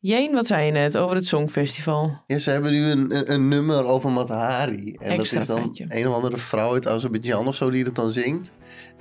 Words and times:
Jeen, 0.00 0.32
wat 0.32 0.46
zei 0.46 0.66
je 0.66 0.72
net 0.72 0.96
over 0.96 1.16
het 1.16 1.26
Songfestival? 1.26 2.22
Ja, 2.26 2.38
ze 2.38 2.50
hebben 2.50 2.72
nu 2.72 2.84
een, 2.84 3.16
een, 3.16 3.32
een 3.32 3.48
nummer 3.48 3.84
over 3.84 4.10
Matahari. 4.10 4.92
En 4.92 5.16
dat 5.16 5.32
is 5.32 5.46
dan 5.46 5.78
een 5.88 6.08
of 6.08 6.14
andere 6.14 6.36
vrouw 6.36 6.72
uit 6.72 6.86
Azerbeidzjan 6.86 7.46
of 7.46 7.54
zo 7.54 7.70
die 7.70 7.84
het 7.84 7.94
dan 7.94 8.10
zingt. 8.10 8.52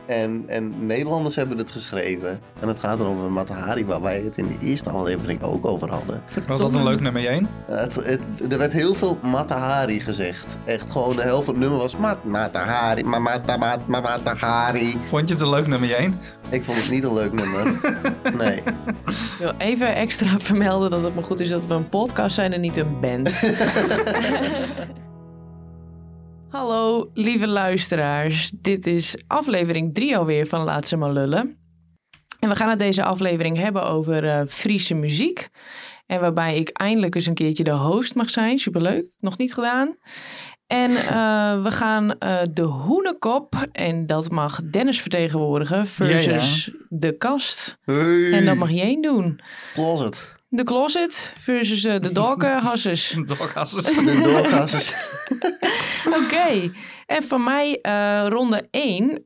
En, 0.08 0.44
en 0.48 0.86
Nederlanders 0.86 1.36
hebben 1.36 1.58
het 1.58 1.72
geschreven. 1.72 2.40
En 2.60 2.68
het 2.68 2.80
gaat 2.80 3.02
over 3.02 3.32
Matahari, 3.32 3.86
waar 3.86 4.02
wij 4.02 4.22
het 4.22 4.38
in 4.38 4.48
de 4.48 4.66
eerste 4.66 4.90
aflevering 4.90 5.42
ook 5.42 5.66
over 5.66 5.90
hadden. 5.90 6.24
Was 6.48 6.62
dat 6.62 6.74
een 6.74 6.84
leuk 6.84 7.00
nummer 7.00 7.28
1? 7.28 7.48
Het, 7.66 7.96
het, 7.96 8.52
er 8.52 8.58
werd 8.58 8.74
heel 8.74 8.94
veel 8.94 9.18
Matahari 9.22 10.00
gezegd. 10.00 10.58
Echt 10.66 10.92
gewoon 10.92 11.16
de 11.16 11.22
helft 11.22 11.46
van 11.46 11.54
het 11.54 11.64
nummer 11.64 11.80
was 11.80 11.98
Mat, 11.98 12.24
Matahari, 12.24 13.04
ma, 13.04 13.20
mata, 13.20 13.58
ma, 13.58 13.78
ma, 13.88 14.00
Matahari. 14.00 14.98
Vond 15.06 15.28
je 15.28 15.34
het 15.34 15.44
een 15.44 15.50
leuk 15.50 15.68
nummer 15.68 15.94
1? 15.94 16.14
Ik 16.50 16.64
vond 16.64 16.78
het 16.78 16.90
niet 16.90 17.04
een 17.04 17.14
leuk 17.14 17.34
nummer. 17.34 17.66
Nee. 18.38 18.58
Ik 18.58 19.36
wil 19.40 19.54
even 19.58 19.96
extra 19.96 20.40
vermelden 20.40 20.90
dat 20.90 21.04
het 21.04 21.16
maar 21.16 21.24
goed 21.24 21.40
is 21.40 21.50
dat 21.50 21.68
we 21.68 21.74
een 21.74 21.90
podcast 21.90 22.36
zijn 22.36 22.54
en 22.54 22.62
niet 22.62 22.78
een 22.78 23.00
band. 23.00 23.40
Hallo, 26.50 27.10
lieve 27.14 27.48
luisteraars. 27.48 28.52
Dit 28.56 28.88
is 28.88 29.16
aflevering 29.28 29.94
3 29.94 30.18
alweer 30.18 30.48
van 30.48 30.64
Laat 30.64 30.88
ze 30.88 30.98
maar 30.98 31.12
lullen. 31.12 31.58
En 32.40 32.50
we 32.50 32.56
gaan 32.56 32.70
het 32.70 32.80
deze 32.80 33.04
aflevering 33.04 33.58
hebben 33.58 33.84
over 33.84 34.30
eh, 34.30 34.46
Friese 34.48 34.94
muziek. 34.94 35.50
En 36.06 36.20
waarbij 36.20 36.58
ik 36.58 36.70
eindelijk 36.70 37.16
eens 37.16 37.26
een 37.26 37.34
keertje 37.34 37.64
de 37.64 37.72
host 37.72 38.16
mag 38.16 38.30
zijn. 38.30 38.58
Superleuk, 38.58 39.06
nog 39.20 39.38
niet 39.38 39.54
gedaan. 39.54 39.98
En 40.68 40.92
eh, 41.16 41.64
we 41.64 41.72
gaan 41.72 42.18
eh, 42.18 42.40
de 42.54 42.62
hoenekop, 42.62 43.68
en 43.72 44.06
dat 44.06 44.30
mag 44.30 44.62
Dennis 44.62 45.02
vertegenwoordigen, 45.02 45.88
versus 45.88 46.72
de 46.90 47.18
kast. 47.18 47.78
Hey, 47.82 48.32
En 48.32 48.46
dat 48.46 48.56
mag 48.56 48.72
Jeen 48.72 49.02
doen. 49.02 49.40
Closet. 49.74 50.36
De 50.50 50.64
closet 50.64 51.34
versus 51.40 51.84
eh, 51.84 52.00
de 52.00 52.12
doghasses. 52.12 53.10
De 53.18 53.26
doorgassers. 53.26 54.94
Oké. 56.24 56.72
En 57.06 57.24
van 57.24 57.44
mij 57.44 57.80
eh, 57.82 58.26
ronde 58.30 58.68
1. 58.72 59.24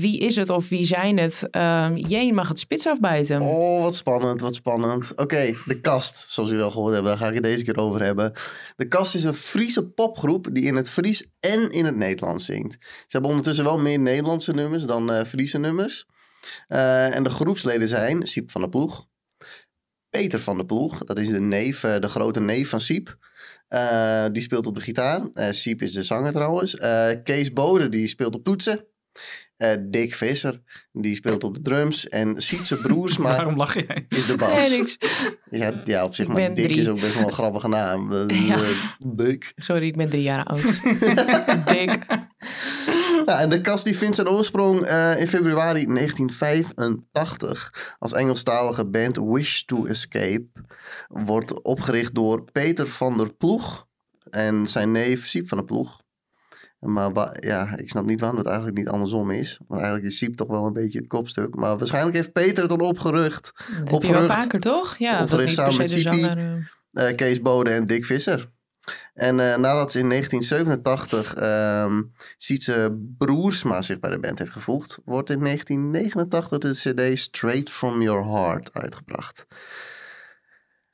wie 0.00 0.18
is 0.18 0.36
het 0.36 0.50
of 0.50 0.68
wie 0.68 0.84
zijn 0.84 1.16
het? 1.18 1.48
Ehm 1.50 1.96
Jeen 1.96 2.34
mag 2.34 2.48
het 2.48 2.58
spits 2.58 2.86
afbijten. 2.86 3.40
Oh, 3.40 3.82
wat 3.82 3.94
spannend, 3.94 4.40
wat 4.40 4.54
spannend. 4.54 5.12
Oké, 5.16 5.54
de 5.64 5.80
kast, 5.80 6.30
zoals 6.30 6.50
u 6.50 6.56
wel 6.56 6.70
gehoord 6.70 6.92
hebben, 6.92 7.12
daar 7.12 7.20
ga 7.20 7.28
ik 7.28 7.34
het 7.34 7.42
deze 7.42 7.64
keer 7.64 7.76
over 7.76 8.02
hebben. 8.02 8.32
De 8.76 8.88
kast 8.88 9.14
is 9.14 9.24
een 9.24 9.34
Friese 9.34 9.90
popgroep 9.90 10.48
die 10.52 10.64
in 10.64 10.76
het 10.76 10.90
Fries 10.90 11.26
en 11.40 11.70
in 11.70 11.84
het 11.84 11.96
Nederlands 11.96 12.44
zingt. 12.44 12.76
Ze 12.80 13.06
hebben 13.08 13.30
ondertussen 13.30 13.64
wel 13.64 13.78
meer 13.78 13.98
Nederlandse 13.98 14.52
nummers 14.52 14.84
dan 14.84 15.12
eh, 15.12 15.24
Friese 15.24 15.58
nummers. 15.58 16.06
Eh, 16.66 17.14
en 17.14 17.22
de 17.22 17.30
groepsleden 17.30 17.88
zijn 17.88 18.26
Siep 18.26 18.50
van 18.50 18.60
der 18.60 18.70
Ploeg, 18.70 19.06
Peter 20.20 20.40
van 20.40 20.56
der 20.56 20.66
Ploeg, 20.66 20.98
dat 21.04 21.18
is 21.18 21.28
de 21.28 21.40
neef, 21.40 21.82
eh, 21.84 21.98
de 22.00 22.08
grote 22.08 22.40
neef 22.40 22.68
van 22.68 22.80
Siep. 22.80 23.16
Eh, 23.68 24.24
die 24.32 24.42
speelt 24.42 24.66
op 24.66 24.74
de 24.74 24.80
gitaar. 24.80 25.20
Eh 25.34 25.46
Siep 25.50 25.82
is 25.82 25.92
de 25.92 26.02
zanger 26.02 26.32
trouwens. 26.32 26.76
Eh, 26.76 27.08
Kees 27.24 27.52
Bode, 27.52 27.88
die 27.88 28.06
speelt 28.06 28.34
op 28.34 28.44
toetsen. 28.44 28.84
Eh, 29.56 29.70
Dick 29.80 30.14
Visser, 30.14 30.60
die 30.92 31.14
speelt 31.14 31.44
op 31.44 31.54
de 31.54 31.60
drums. 31.62 32.08
En 32.08 32.42
Sietse 32.42 32.76
Broersma 32.76 33.28
Waarom 33.36 33.56
lach 33.56 33.74
jij? 33.74 34.06
is 34.08 34.26
de 34.26 34.36
Nee, 34.36 34.48
bas. 34.48 34.68
niks. 34.70 34.96
Ja, 35.50 35.72
ja, 35.84 36.04
op 36.04 36.14
zich, 36.14 36.24
Ik 36.26 36.32
maar 36.32 36.54
Dick 36.54 36.64
drie. 36.64 36.78
is 36.78 36.88
ook 36.88 37.00
best 37.00 37.14
wel 37.14 37.26
een 37.26 37.32
grappige 37.32 37.68
naam. 37.68 38.12
Ja. 38.46 38.62
Dick. 39.06 39.52
Sorry, 39.56 39.86
ik 39.86 39.96
ben 39.96 40.08
drie 40.10 40.22
jaar 40.22 40.44
oud. 40.44 40.62
Dik. 41.72 42.06
Ja, 43.26 43.40
en 43.40 43.50
de 43.50 43.60
kast 43.60 43.84
die 43.84 43.96
vindt 43.98 44.14
zijn 44.16 44.28
oorsprong 44.28 44.82
eh, 44.82 45.20
in 45.20 45.28
februari 45.28 45.86
1985 45.86 47.94
als 47.98 48.12
Engelstalige 48.12 48.86
band 48.86 49.16
Wish 49.16 49.60
to 49.62 49.84
Escape. 49.84 50.44
Wordt 51.08 51.62
opgericht 51.62 52.14
door 52.14 52.44
Peter 52.52 52.88
van 52.88 53.16
der 53.16 53.34
Ploeg 53.34 53.86
en 54.30 54.68
zijn 54.68 54.92
neef 54.92 55.26
Siep 55.26 55.48
van 55.48 55.58
der 55.58 55.66
Ploeg. 55.66 56.02
Maar 56.78 57.36
ja, 57.40 57.76
ik 57.76 57.88
snap 57.88 58.04
niet 58.04 58.20
waarom 58.20 58.38
het 58.38 58.46
eigenlijk 58.46 58.76
niet 58.76 58.88
andersom 58.88 59.30
is. 59.30 59.58
Want 59.68 59.80
eigenlijk 59.80 60.12
is 60.12 60.18
Siep 60.18 60.34
toch 60.34 60.48
wel 60.48 60.66
een 60.66 60.72
beetje 60.72 60.98
het 60.98 61.06
kopstuk. 61.06 61.54
Maar 61.54 61.78
waarschijnlijk 61.78 62.16
heeft 62.16 62.32
Peter 62.32 62.58
het 62.58 62.68
dan 62.68 62.80
opgerucht. 62.80 63.52
Dat 63.56 63.66
heb 63.66 63.84
je 63.84 63.90
wel 63.90 63.98
Opgerucht. 63.98 64.32
vaker, 64.42 64.60
toch? 64.60 64.96
Ja, 64.98 65.26
niet 65.36 65.52
samen 65.52 65.76
met 65.76 65.90
Siepie. 65.90 66.28
eh. 66.28 67.08
eh, 67.08 67.16
Kees 67.16 67.40
Bode 67.40 67.70
en 67.70 67.86
Dick 67.86 68.04
Visser. 68.04 68.52
En 69.14 69.40
eh, 69.40 69.56
nadat 69.58 69.92
ze 69.92 69.98
in 69.98 70.08
1987 70.08 71.34
ehm 71.34 72.02
Sietse 72.38 72.98
Broersma 73.18 73.82
zich 73.82 73.98
bij 74.00 74.10
de 74.10 74.18
band 74.18 74.38
heeft 74.38 74.52
gevoegd, 74.52 74.98
wordt 75.04 75.30
in 75.30 75.40
1989 75.40 76.58
de 76.58 76.70
CD 77.10 77.18
Straight 77.18 77.70
From 77.70 78.02
Your 78.02 78.24
Heart 78.26 78.72
uitgebracht. 78.72 79.46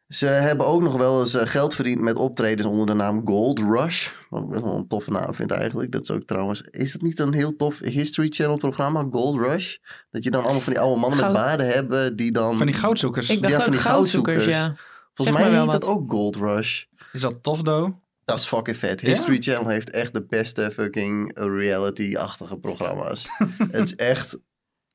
Ze 0.07 0.27
hebben 0.27 0.67
ook 0.67 0.83
nog 0.83 0.97
wel 0.97 1.21
eens 1.21 1.35
eh, 1.35 1.47
geld 1.47 1.75
verdiend 1.75 2.01
met 2.01 2.17
optredens 2.17 2.67
onder 2.67 2.87
de 2.87 2.93
naam 2.95 3.27
Gold 3.27 3.59
Rush. 3.59 4.09
Wat 4.29 4.43
ik 4.43 4.49
best 4.49 4.63
wel 4.63 4.77
een 4.77 4.87
toffe 4.89 5.11
naam 5.11 5.35
vind 5.35 5.51
eigenlijk. 5.51 5.93
Dat 5.93 6.03
is 6.03 6.11
ook 6.11 6.23
trouwens. 6.25 6.61
Is 6.71 6.93
dat 6.93 7.01
niet 7.03 7.19
een 7.19 7.33
heel 7.35 7.57
tof 7.57 7.79
History 7.79 8.29
Channel 8.29 8.57
programma, 8.57 9.07
Gold 9.11 9.41
Rush? 9.41 9.77
Dat 10.11 10.25
je 10.25 10.31
dan 10.31 10.43
allemaal 10.43 10.61
van 10.61 10.73
die 10.73 10.83
oude 10.83 11.01
mannen 11.01 11.19
Goud- 11.19 11.33
met 11.33 11.43
baarden 11.43 11.67
hebben 11.67 12.17
die 12.17 12.33
dan. 12.33 12.57
Van 12.57 12.67
die 12.67 12.75
goudzoekers. 12.75 13.31
Ik 13.31 13.41
dacht 13.41 13.53
Ja, 13.55 13.61
van 13.63 13.71
die 13.73 13.81
goudzoekers, 13.81 14.45
goudzoekers. 14.45 14.77
ja. 14.79 14.89
Volgens 15.15 15.39
zeg 15.39 15.49
mij 15.51 15.61
heet 15.61 15.71
dat 15.71 15.87
ook 15.87 16.11
Gold 16.11 16.37
Rush. 16.37 16.85
Is 17.13 17.21
dat 17.21 17.43
tof, 17.43 17.63
Do? 17.63 18.01
Dat 18.25 18.39
is 18.39 18.47
fucking 18.47 18.77
vet. 18.77 19.01
Ja? 19.01 19.09
History 19.09 19.41
Channel 19.41 19.69
heeft 19.69 19.91
echt 19.91 20.15
de 20.15 20.25
beste 20.25 20.71
fucking 20.73 21.33
reality-achtige 21.35 22.57
programma's. 22.57 23.29
het 23.71 23.85
is 23.85 23.95
echt... 23.95 24.39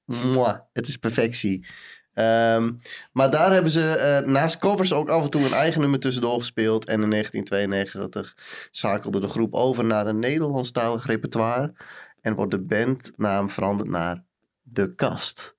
Mwah, 0.06 0.60
het 0.74 0.88
is 0.88 0.98
perfectie. 0.98 1.66
Ehm, 2.14 2.72
maar 3.12 3.32
daar 3.32 3.52
hebben 3.52 3.72
ze 3.72 3.96
eh, 3.96 4.28
naast 4.28 4.58
covers 4.58 4.94
ook 4.94 5.10
af 5.10 5.24
en 5.24 5.30
toe 5.30 5.46
een 5.46 5.54
eigen 5.54 5.82
nummer 5.82 6.00
tussendoor 6.00 6.40
gespeeld. 6.40 6.86
En 6.86 7.02
in 7.02 7.10
1992 7.10 8.36
schakelde 8.72 9.20
de 9.20 9.28
groep 9.28 9.54
over 9.54 9.86
naar 9.86 10.08
een 10.08 10.20
Nederlandstalig 10.20 11.06
repertoire. 11.06 11.74
En 12.22 12.36
wordt 12.36 12.52
de 12.52 12.62
bandnaam 12.62 13.50
veranderd 13.50 13.90
naar 13.90 14.24
De 14.62 14.96
Kast. 14.96 15.56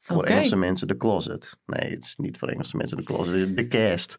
Voor. 0.00 0.24
Engelse 0.24 0.56
mensen 0.56 0.88
de 0.88 0.96
Closet. 0.96 1.56
Nee, 1.66 1.90
het 1.90 2.04
is 2.04 2.16
niet 2.16 2.38
voor 2.38 2.48
Engelse 2.48 2.76
mensen 2.76 2.96
de 2.96 3.04
Closet. 3.04 3.56
De 3.56 3.68
Cast. 3.68 4.18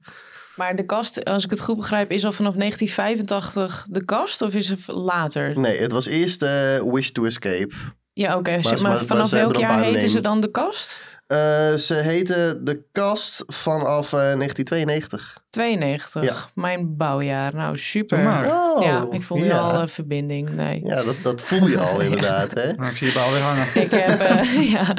Maar 0.59 0.75
de 0.75 0.85
kast, 0.85 1.25
als 1.25 1.43
ik 1.43 1.49
het 1.49 1.61
goed 1.61 1.75
begrijp, 1.75 2.11
is 2.11 2.25
al 2.25 2.31
vanaf 2.31 2.53
1985 2.53 3.85
de 3.89 4.05
kast? 4.05 4.41
Of 4.41 4.53
is 4.53 4.69
het 4.69 4.87
later? 4.87 5.59
Nee, 5.59 5.79
het 5.79 5.91
was 5.91 6.07
eerst 6.07 6.41
eh, 6.41 6.81
Wish 6.83 7.09
to 7.09 7.25
Escape. 7.25 7.75
Ja, 8.13 8.37
oké. 8.37 8.59
Maar 8.61 8.81
Maar, 8.81 8.97
vanaf 8.97 9.31
hebben 9.31 9.51
welk 9.51 9.55
jaar 9.55 9.83
heten 9.83 10.09
ze 10.09 10.21
dan 10.21 10.39
de 10.39 10.51
kast? 10.51 11.08
Eh, 11.29 11.73
ze 11.73 11.93
heette 11.93 12.59
De 12.61 12.81
Kast 12.91 13.43
vanaf 13.47 14.13
eh, 14.13 14.19
1992. 14.19 15.37
92. 15.49 16.23
Ja. 16.23 16.35
Mijn 16.53 16.97
bouwjaar. 16.97 17.55
Nou, 17.55 17.77
super. 17.77 18.17
Oh, 18.19 18.83
ja, 18.83 19.07
ik 19.11 19.23
voel 19.23 19.37
nu 19.37 19.45
ja. 19.45 19.57
al 19.57 19.81
een 19.81 19.89
verbinding. 19.89 20.49
Nee. 20.49 20.81
Ja, 20.85 21.03
dat, 21.03 21.15
dat 21.23 21.41
voel 21.41 21.67
je 21.67 21.79
al 21.79 22.01
inderdaad, 22.09 22.53
hè? 22.53 22.73
Nou, 22.73 22.89
ik 22.89 22.97
zie 22.97 23.07
je 23.07 23.13
bal 23.13 23.31
weer 23.31 23.41
hangen. 23.41 23.65
Ik 23.73 23.91
heb, 23.91 24.19
eh, 24.19 24.71
ja. 24.73 24.95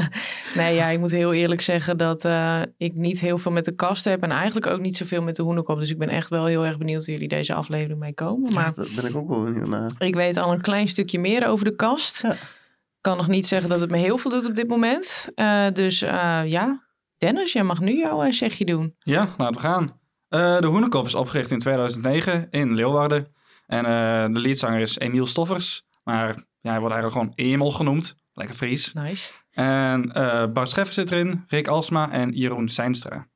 Nee, 0.54 0.74
ja, 0.74 0.88
ik 0.88 0.98
moet 0.98 1.10
heel 1.10 1.32
eerlijk 1.32 1.60
zeggen 1.60 1.96
dat 1.96 2.24
eh, 2.24 2.60
ik 2.76 2.94
niet 2.94 3.20
heel 3.20 3.38
veel 3.38 3.52
met 3.52 3.64
de 3.64 3.74
kast 3.74 4.04
heb. 4.04 4.22
En 4.22 4.30
eigenlijk 4.30 4.66
ook 4.66 4.80
niet 4.80 4.96
zoveel 4.96 5.22
met 5.22 5.36
de 5.36 5.42
hoenekop. 5.42 5.78
Dus 5.78 5.90
ik 5.90 5.98
ben 5.98 6.08
echt 6.08 6.28
wel 6.28 6.46
heel 6.46 6.66
erg 6.66 6.78
benieuwd 6.78 7.04
hoe 7.04 7.14
jullie 7.14 7.28
deze 7.28 7.54
aflevering 7.54 7.98
mee 7.98 8.14
komen. 8.14 8.52
Maar 8.52 8.72
Daar 8.76 8.86
ben 8.96 9.06
ik 9.10 9.16
ook 9.16 9.28
wel 9.28 9.44
benieuwd 9.44 9.68
naar. 9.68 9.90
ik 9.98 10.14
weet 10.14 10.36
al 10.36 10.52
een 10.52 10.60
klein 10.60 10.88
stukje 10.88 11.18
meer 11.18 11.46
over 11.46 11.64
de 11.64 11.76
kast. 11.76 12.24
Kan 13.00 13.16
nog 13.16 13.28
niet 13.28 13.46
zeggen 13.46 13.68
dat 13.68 13.80
het 13.80 13.90
me 13.90 13.96
heel 13.96 14.18
veel 14.18 14.30
doet 14.30 14.46
op 14.46 14.54
dit 14.54 14.68
moment. 14.68 15.28
Eh, 15.34 15.70
dus 15.72 16.02
eh, 16.02 16.42
ja, 16.44 16.84
Dennis, 17.18 17.52
jij 17.52 17.62
mag 17.62 17.80
nu 17.80 17.96
jouw 17.96 18.22
eh, 18.22 18.32
zegje 18.32 18.64
doen. 18.64 18.94
Ja, 18.98 19.28
laten 19.36 19.54
we 19.54 19.60
gaan. 19.60 19.98
De 20.60 20.66
Hoenekop 20.66 21.06
is 21.06 21.14
opgericht 21.14 21.50
in 21.50 21.58
2009 21.58 22.46
in 22.50 22.74
Leeuwarden. 22.74 23.34
En 23.66 23.84
de 24.32 24.40
leadzanger 24.40 24.80
is 24.80 24.98
Emiel 24.98 25.26
Stoffers. 25.26 25.82
Maar 26.04 26.26
ja, 26.60 26.70
hij 26.70 26.80
wordt 26.80 26.94
eigenlijk 26.94 27.12
gewoon 27.12 27.50
Emil 27.52 27.70
genoemd. 27.70 28.16
Lekker 28.32 28.56
Fries. 28.56 28.92
Nice. 28.92 29.30
En 29.50 30.12
Bart 30.52 30.68
Scheffer 30.68 30.94
zit 30.94 31.10
erin, 31.10 31.44
Rick 31.46 31.68
Alsma 31.68 32.10
en 32.10 32.30
Jeroen 32.30 32.68
Seinstra. 32.68 33.28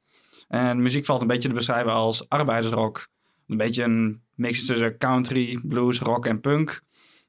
En 0.48 0.82
muziek 0.82 1.04
valt 1.04 1.20
een 1.20 1.26
beetje 1.26 1.48
te 1.48 1.54
beschrijven 1.54 1.92
als 1.92 2.28
arbeidersrock. 2.28 3.08
Een 3.46 3.56
beetje 3.56 3.82
een 3.82 4.22
mix 4.34 4.66
tussen 4.66 4.98
country, 4.98 5.60
blues, 5.62 5.98
rock 5.98 6.26
en 6.26 6.40
punk. 6.40 6.80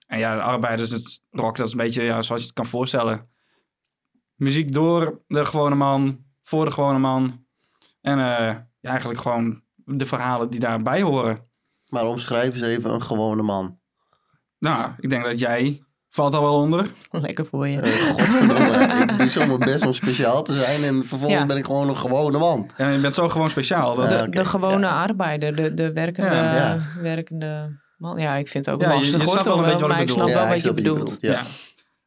En 0.06 0.19
ja, 0.19 0.36
de 0.36 0.42
arbeidersrock, 0.42 1.57
dat 1.57 1.66
is 1.66 1.72
een 1.72 1.78
beetje 1.78 2.04
ja, 2.04 2.22
zoals 2.22 2.42
je 2.42 2.48
het 2.48 2.56
kan 2.56 2.66
voorstellen. 2.66 3.30
Muziek 4.36 4.74
door 4.74 5.22
de 5.28 5.46
gewone 5.46 5.75
man, 5.75 6.24
voor 6.44 6.66
de 6.66 6.72
gewone 6.72 7.00
man. 7.00 7.46
En 8.02 8.19
eh, 8.19 8.56
ja, 8.80 8.90
eigenlijk 8.90 9.19
gewoon 9.19 9.62
de 9.75 10.06
verhalen 10.06 10.50
die 10.50 10.60
daarbij 10.60 11.02
horen. 11.02 11.48
Maar 11.90 12.06
omschrijf 12.06 12.54
eens 12.54 12.62
even 12.62 12.94
een 12.94 13.02
gewone 13.02 13.42
man. 13.42 13.80
Nou, 14.60 14.92
ik 15.00 15.10
denk 15.10 15.24
dat 15.24 15.40
jij 15.40 15.84
valt 16.10 16.34
al 16.36 16.42
wel 16.42 16.56
onder. 16.56 16.92
Lekker 17.12 17.46
voor 17.46 17.68
je. 17.68 17.81
Eh 17.81 17.92
godverdomme, 18.10 19.04
ik 19.12 19.18
doe 19.18 19.30
zo 19.30 19.46
mijn 19.46 19.60
best 19.60 19.86
om 19.86 19.94
speciaal 19.94 20.44
te 20.44 20.54
zijn 20.54 20.84
en 20.84 21.06
vervolgens 21.06 21.40
Ja. 21.40 21.46
ben 21.46 21.58
ik 21.58 21.66
gewoon 21.66 21.90
een 21.90 21.98
gewone 21.98 22.38
man. 22.38 22.69
Ja, 22.78 22.90
je 22.90 23.00
bent 23.00 23.16
zo 23.16 23.30
gewoon 23.30 23.50
speciaal. 23.50 23.96
Dat, 23.96 24.10
de, 24.10 24.30
de 24.30 24.46
gewone 24.46 24.88
arbeider, 24.88 25.56
de, 25.56 25.74
de 25.74 25.94
werkende, 25.94 26.36
Ja, 26.36 26.56
ja. 26.56 26.80
werkende 27.01 27.84
man. 27.97 28.18
Ja, 28.19 28.36
ik 28.36 28.47
vind 28.50 28.65
het 28.65 28.75
ook 28.75 28.81
Ja, 28.81 28.89
je- 28.92 28.95
lastig 28.97 29.21
je 29.21 29.27
snapt 29.27 29.45
wel 29.45 29.57
een 29.57 29.63
beetje 29.63 29.80
wat 29.80 29.88
maar 29.89 29.97
ik 30.01 30.07
ik 30.07 30.09
snap 30.13 30.25
bedoel. 30.25 30.42
wel 30.42 30.47
ik 30.47 30.53
wat 30.53 30.63
je 30.63 30.74
bedoelt. 30.74 31.15
Ja. 31.19 31.31
Ja. 31.31 31.44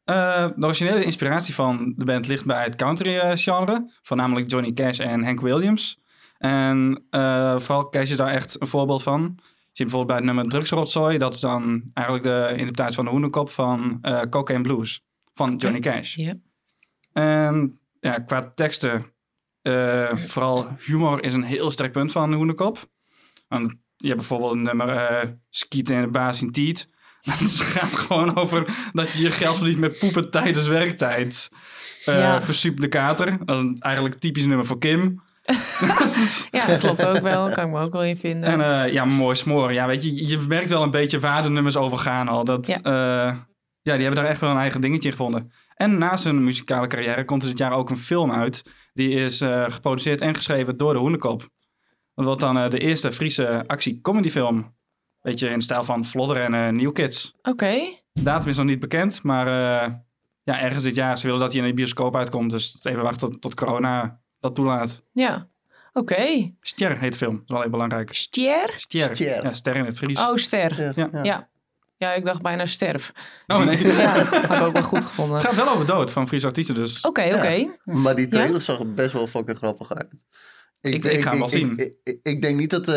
Eh, 0.05 0.50
de 0.56 0.67
originele 0.67 1.05
inspiratie 1.05 1.55
van 1.55 1.93
de 1.96 2.05
band 2.05 2.26
ligt 2.26 2.44
bij 2.44 2.64
het 2.64 2.76
country 2.76 3.17
eh, 3.19 3.31
genre, 3.37 3.93
voornamelijk 4.02 4.50
Johnny 4.50 4.73
Cash 4.73 4.99
en 4.99 5.25
Hank 5.25 5.40
Williams. 5.40 6.00
En 6.38 7.05
eh, 7.11 7.58
vooral 7.58 7.88
kies 7.88 8.08
je 8.08 8.17
daar 8.17 8.29
echt 8.29 8.61
een 8.61 8.67
voorbeeld 8.67 9.02
van. 9.02 9.20
Je 9.37 9.85
ziet 9.85 9.87
bijvoorbeeld 9.87 10.06
bij 10.06 10.17
het 10.17 10.25
nummer 10.25 10.44
Drugsrotzooi. 10.49 11.19
Dat 11.19 11.35
is 11.35 11.40
dan 11.40 11.82
eigenlijk 11.94 12.26
de 12.26 12.46
interpretatie 12.50 12.94
van 12.94 13.05
de 13.05 13.11
hoenderkop 13.11 13.50
van 13.50 13.99
eh 14.02 14.20
Cocaine 14.31 14.62
Blues 14.64 15.05
van 15.34 15.56
Johnny 15.56 15.81
Cash. 15.81 16.14
Ja. 16.14 16.34
En 17.12 17.79
ja, 18.00 18.19
qua 18.19 18.52
teksten, 18.55 19.05
eh, 19.62 20.17
vooral 20.17 20.69
humor 20.79 21.23
is 21.25 21.34
een 21.34 21.43
heel 21.43 21.70
sterk 21.70 21.93
punt 21.93 22.12
van 22.12 22.31
de 22.31 22.37
hoenderkop. 22.37 22.79
Want 23.49 23.75
je 23.99 24.06
hebt 24.06 24.19
bijvoorbeeld 24.19 24.53
een 24.53 24.62
nummer 24.62 24.89
eh 24.89 25.29
Skieten 25.50 25.95
in 25.95 26.00
de 26.00 26.09
baas 26.09 26.43
in 26.43 26.53
Tiet. 26.53 26.89
Het 27.31 27.61
gaat 27.61 27.95
gewoon 27.95 28.37
over 28.37 28.65
dat 28.93 29.12
je 29.12 29.23
je 29.23 29.31
geld 29.31 29.56
verdient 29.56 29.79
met 29.79 29.99
poepen 29.99 30.31
tijdens 30.31 30.67
werktijd. 30.67 31.49
Ja. 32.05 32.41
Versup 32.41 32.81
de 32.81 32.89
kater. 32.89 33.39
Dat 33.45 33.56
is 33.56 33.62
een, 33.62 33.77
eigenlijk 33.79 34.15
een 34.15 34.21
typisch 34.21 34.47
nummer 34.47 34.67
voor 34.67 34.79
Kim. 34.79 35.23
ja, 36.50 36.67
dat 36.67 36.79
klopt 36.79 37.06
ook 37.06 37.19
wel. 37.19 37.53
Kan 37.53 37.65
ik 37.65 37.71
me 37.71 37.81
ook 37.81 37.93
wel 37.93 38.05
in 38.05 38.17
vinden. 38.17 38.50
En 38.50 38.85
eh, 38.85 38.93
ja, 38.93 39.05
mooi 39.05 39.37
smoren. 39.37 39.75
Ja, 39.75 39.87
weet 39.87 40.03
je, 40.03 40.29
je 40.29 40.39
merkt 40.49 40.69
wel 40.69 40.83
een 40.83 40.91
beetje 40.91 41.21
waar 41.21 41.43
de 41.43 41.49
nummers 41.49 41.77
over 41.77 41.99
gaan 41.99 42.29
al. 42.29 42.44
Dat, 42.44 42.67
Ja. 42.67 42.79
ja. 42.83 43.27
ja, 43.83 43.93
die 43.94 44.03
hebben 44.03 44.23
daar 44.23 44.31
echt 44.31 44.41
wel 44.41 44.51
een 44.51 44.56
eigen 44.56 44.81
dingetje 44.81 45.09
in 45.09 45.17
gevonden. 45.17 45.53
En 45.75 45.99
naast 45.99 46.25
hun 46.25 46.44
muzikale 46.44 46.87
carrière 46.87 47.25
komt 47.25 47.43
er 47.43 47.49
dit 47.49 47.59
jaar 47.59 47.73
ook 47.73 47.91
een 47.91 47.99
film 47.99 48.33
uit. 48.33 48.62
Die 48.93 49.11
is 49.11 49.43
geproduceerd 49.67 50.21
en 50.21 50.35
geschreven 50.35 50.77
door 50.77 50.93
de 50.93 50.99
Hoenekop. 50.99 51.49
Dat 52.19 52.26
wordt 52.26 52.41
dan 52.41 52.59
eh, 52.59 52.70
de 52.70 52.79
eerste 52.79 53.12
Friese 53.12 53.65
actie-comedyfilm. 53.67 54.75
Beetje 55.23 55.49
in 55.49 55.59
de 55.59 55.65
stijl 55.65 55.85
van 55.85 56.05
Vlodder 56.05 56.37
en 56.37 56.55
eh, 56.55 56.69
New 56.69 56.93
Kids. 56.93 57.35
Oké. 57.43 57.75
De 58.12 58.23
datum 58.23 58.50
is 58.50 58.56
nog 58.56 58.67
niet 58.67 58.81
bekend, 58.81 59.23
maar 59.23 59.47
eh, 59.47 59.93
ja, 60.43 60.61
ergens 60.61 60.85
dit 60.85 60.94
jaar. 60.94 61.19
Ze 61.19 61.26
willen 61.26 61.41
dat 61.41 61.53
hij 61.53 61.61
in 61.62 61.69
de 61.69 61.75
bioscoop 61.75 62.17
uitkomt. 62.17 62.50
Dus 62.50 62.79
even 62.82 63.03
wachten 63.03 63.31
tot, 63.31 63.41
tot 63.41 63.55
corona 63.55 64.20
dat 64.41 64.55
toelaat. 64.55 65.03
Ja. 65.12 65.49
Oké. 65.93 66.53
Ster 66.61 66.99
heet 66.99 67.12
de 67.12 67.19
film. 67.19 67.35
Dat 67.35 67.43
is 67.44 67.53
wel 67.53 67.61
heel 67.61 67.70
belangrijk. 67.70 68.15
Stier? 68.15 68.73
Ster. 68.75 69.17
Ster. 69.17 69.44
Ja, 69.44 69.53
ster 69.53 69.76
in 69.76 69.85
het 69.85 69.99
Fries. 69.99 70.19
Oh, 70.19 70.37
ster. 70.37 70.93
Ja. 70.97 71.23
Ja. 71.23 71.49
Ja, 71.97 72.12
ik 72.12 72.25
dacht 72.25 72.43
bijna 72.43 72.67
sterf. 72.67 73.12
Oh 73.47 73.65
nee. 73.65 73.87
Ja, 73.97 74.25
had 74.25 74.61
ik 74.61 74.67
ook 74.67 74.73
wel 74.73 74.82
goed 74.82 75.05
gevonden. 75.05 75.37
Het 75.37 75.47
gaat 75.47 75.55
wel 75.55 75.69
over 75.69 75.87
dood 75.87 76.11
van 76.11 76.29
Friese 76.29 76.47
artiesten 76.47 76.75
dus. 76.75 77.00
Oké, 77.00 77.35
oké. 77.35 77.75
Maar 77.85 78.17
die 78.17 78.26
trailer 78.26 78.62
zag 78.62 78.79
er 78.79 78.94
best 78.94 79.12
wel 79.12 79.26
fucking 79.26 79.56
grappig 79.56 79.94
uit. 79.94 80.11
Ik- 80.81 81.05
ik 81.05 81.23
ga 81.23 81.31
hem 81.31 81.39
wel 81.39 81.49
zien. 81.49 81.73
Ik, 81.77 81.95
ik, 82.05 82.19
ik 82.23 82.43
denk 82.43 82.59
niet 82.59 82.71
dat 82.71 82.81
eh, 82.89 82.95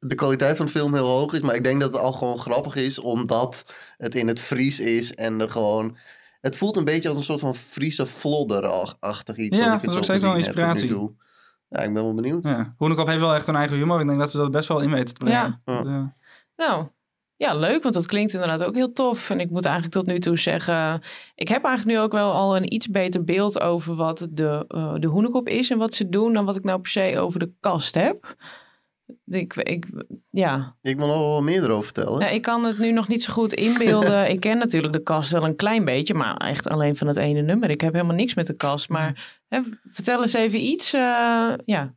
de 0.00 0.14
kwaliteit 0.14 0.56
van 0.56 0.66
de 0.66 0.72
film 0.72 0.94
heel 0.94 1.06
hoog 1.06 1.32
is, 1.32 1.40
maar 1.40 1.54
ik 1.54 1.64
denk 1.64 1.80
dat 1.80 1.92
het 1.92 2.00
al 2.02 2.12
gewoon 2.12 2.38
grappig 2.38 2.76
is, 2.76 2.98
omdat 2.98 3.64
het 3.96 4.14
in 4.14 4.28
het 4.28 4.40
Fries 4.40 4.80
is 4.80 5.14
en 5.14 5.40
er 5.40 5.50
gewoon... 5.50 5.96
Het 6.40 6.56
voelt 6.56 6.76
een 6.76 6.84
beetje 6.84 7.08
als 7.08 7.16
een 7.18 7.22
soort 7.24 7.40
van 7.40 7.54
Friese 7.54 8.06
flodder-achtig 8.06 9.36
iets. 9.36 9.58
Ja, 9.58 9.64
ik 9.64 9.70
dat 9.72 9.84
is 9.84 9.92
zo 9.92 9.98
ook 9.98 10.04
steeds 10.04 10.22
wel 10.24 10.36
inspiratie. 10.36 10.88
toe. 10.88 11.12
Ja, 11.68 11.78
ik 11.80 11.92
ben 11.94 12.02
wel 12.02 12.14
benieuwd. 12.14 12.44
Ja. 12.44 12.74
Hoenekop 12.76 13.06
heeft 13.06 13.20
wel 13.20 13.34
echt 13.34 13.46
een 13.46 13.56
eigen 13.56 13.76
humor. 13.76 14.00
Ik 14.00 14.06
denk 14.06 14.18
dat 14.18 14.30
ze 14.30 14.36
dat 14.36 14.50
best 14.50 14.68
wel 14.68 14.80
in 14.80 14.90
weten 14.90 15.14
te 15.14 15.24
brengen. 15.24 15.62
Ja. 15.64 15.82
Ja. 15.84 16.14
Nou, 16.56 16.86
ja, 17.44 17.54
leuk, 17.54 17.82
want 17.82 17.94
dat 17.94 18.06
klinkt 18.06 18.32
inderdaad 18.32 18.64
ook 18.64 18.74
heel 18.74 18.92
tof. 18.92 19.30
En 19.30 19.40
ik 19.40 19.50
moet 19.50 19.64
eigenlijk 19.64 19.94
tot 19.94 20.06
nu 20.06 20.18
toe 20.18 20.38
zeggen... 20.38 21.02
Ik 21.34 21.48
heb 21.48 21.64
eigenlijk 21.64 21.96
nu 21.96 22.02
ook 22.02 22.12
wel 22.12 22.32
al 22.32 22.56
een 22.56 22.72
iets 22.72 22.88
beter 22.88 23.24
beeld 23.24 23.60
over 23.60 23.94
wat 23.94 24.28
de, 24.30 24.64
eh, 24.68 24.94
de 24.98 25.06
hoenekop 25.06 25.48
is 25.48 25.70
en 25.70 25.78
wat 25.78 25.94
ze 25.94 26.08
doen... 26.08 26.32
dan 26.32 26.44
wat 26.44 26.56
ik 26.56 26.64
nou 26.64 26.80
per 26.80 26.90
se 26.90 27.18
over 27.18 27.38
de 27.38 27.52
kast 27.60 27.94
heb. 27.94 28.36
Ik, 29.26 29.54
ik, 29.54 29.86
ja. 30.30 30.76
Ik 30.82 30.96
wil 30.96 31.06
nog 31.06 31.18
wel 31.18 31.32
wat 31.32 31.42
meer 31.42 31.62
erover 31.62 31.84
vertellen. 31.84 32.20
ja, 32.20 32.28
ik 32.28 32.42
kan 32.42 32.64
het 32.64 32.78
nu 32.78 32.92
nog 32.92 33.08
niet 33.08 33.22
zo 33.22 33.32
goed 33.32 33.52
inbeelden. 33.52 34.28
ik 34.34 34.40
ken 34.40 34.58
natuurlijk 34.58 34.92
de 34.92 35.02
kast 35.02 35.30
wel 35.30 35.44
een 35.44 35.56
klein 35.56 35.84
beetje, 35.84 36.14
maar 36.14 36.36
echt 36.36 36.68
alleen 36.68 36.96
van 36.96 37.06
het 37.06 37.16
ene 37.16 37.42
nummer. 37.42 37.70
Ik 37.70 37.80
heb 37.80 37.92
helemaal 37.92 38.16
niks 38.16 38.34
met 38.34 38.46
de 38.46 38.56
kast. 38.56 38.88
Maar 38.88 39.40
hè, 39.48 39.60
vertel 39.84 40.22
eens 40.22 40.32
even 40.32 40.60
iets, 40.60 40.92
eh, 40.92 41.52
ja, 41.64 41.94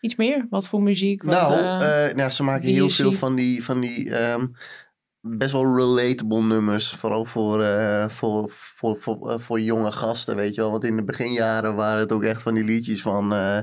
iets 0.00 0.16
meer. 0.16 0.46
Wat 0.50 0.68
voor 0.68 0.82
muziek? 0.82 1.22
Wat, 1.22 1.34
nou, 1.34 1.80
eh, 1.82 2.14
nou, 2.14 2.30
ze 2.30 2.42
maken 2.42 2.68
heel 2.68 2.90
veel 2.90 3.12
van 3.12 3.34
die, 3.34 3.64
van 3.64 3.80
die 3.80 4.10
ehm, 4.10 4.46
best 5.20 5.52
wel 5.52 5.76
relatable 5.76 6.42
nummers. 6.42 6.90
Vooral 6.90 7.24
voor, 7.24 7.62
eh, 7.62 8.08
voor, 8.08 8.50
voor, 8.76 8.96
voor, 9.00 9.30
eh, 9.30 9.38
voor 9.40 9.60
jonge 9.60 9.92
gasten, 9.92 10.36
weet 10.36 10.54
je 10.54 10.60
wel. 10.60 10.70
Want 10.70 10.84
in 10.84 10.96
de 10.96 11.04
beginjaren 11.04 11.74
waren 11.74 12.00
het 12.00 12.12
ook 12.12 12.24
echt 12.24 12.42
van 12.42 12.54
die 12.54 12.64
liedjes 12.64 13.02
van... 13.02 13.32
eh, 13.32 13.56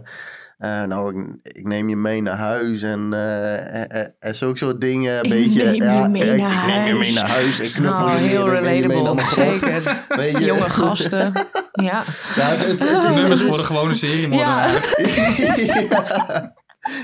eh, 0.58 0.82
nou, 0.88 1.16
ik, 1.20 1.38
ik 1.58 1.68
neem 1.68 1.90
je 1.90 1.96
mee 1.98 2.22
naar 2.22 2.38
huis 2.38 2.82
en, 2.82 3.14
eh, 3.14 3.56
eh, 3.84 4.02
eh, 4.02 4.08
en 4.20 4.36
zulke 4.36 4.58
soort 4.58 4.82
dingen. 4.82 5.18
Een 5.18 5.24
Ik 5.24 5.30
beetje, 5.30 5.64
neem 5.64 5.74
je 5.74 5.84
ja, 5.84 6.08
mee 6.08 6.22
ik, 6.24 6.38
naar 6.42 6.68
ik 6.70 6.76
neem 6.76 6.86
je 6.88 6.94
mee 7.00 7.14
naar 7.14 7.30
huis. 7.30 7.60
Ik 7.60 7.72
knuffel 7.74 8.06
oh, 8.06 8.12
je 8.14 8.18
heel 8.18 8.46
neer, 8.46 8.56
ik 8.56 8.62
neem 8.64 8.76
je 8.82 8.88
mee 8.88 9.02
naar 9.02 9.16
relatable, 9.16 9.58
zeker. 9.58 10.04
Weet 10.08 10.38
je? 10.40 10.46
Jonge 10.46 10.70
gasten, 10.70 11.32
ja. 11.72 12.04
Ja, 12.36 12.46
het, 12.46 12.68
het, 12.68 12.80
het 12.80 13.10
is, 13.10 13.16
Nummers 13.20 13.40
het 13.42 13.50
is- 13.50 13.56
voor 13.56 13.58
de 13.58 13.64
gewone 13.64 13.94
serie. 13.96 14.30
Ja. 14.34 14.68
ja. 15.90 16.54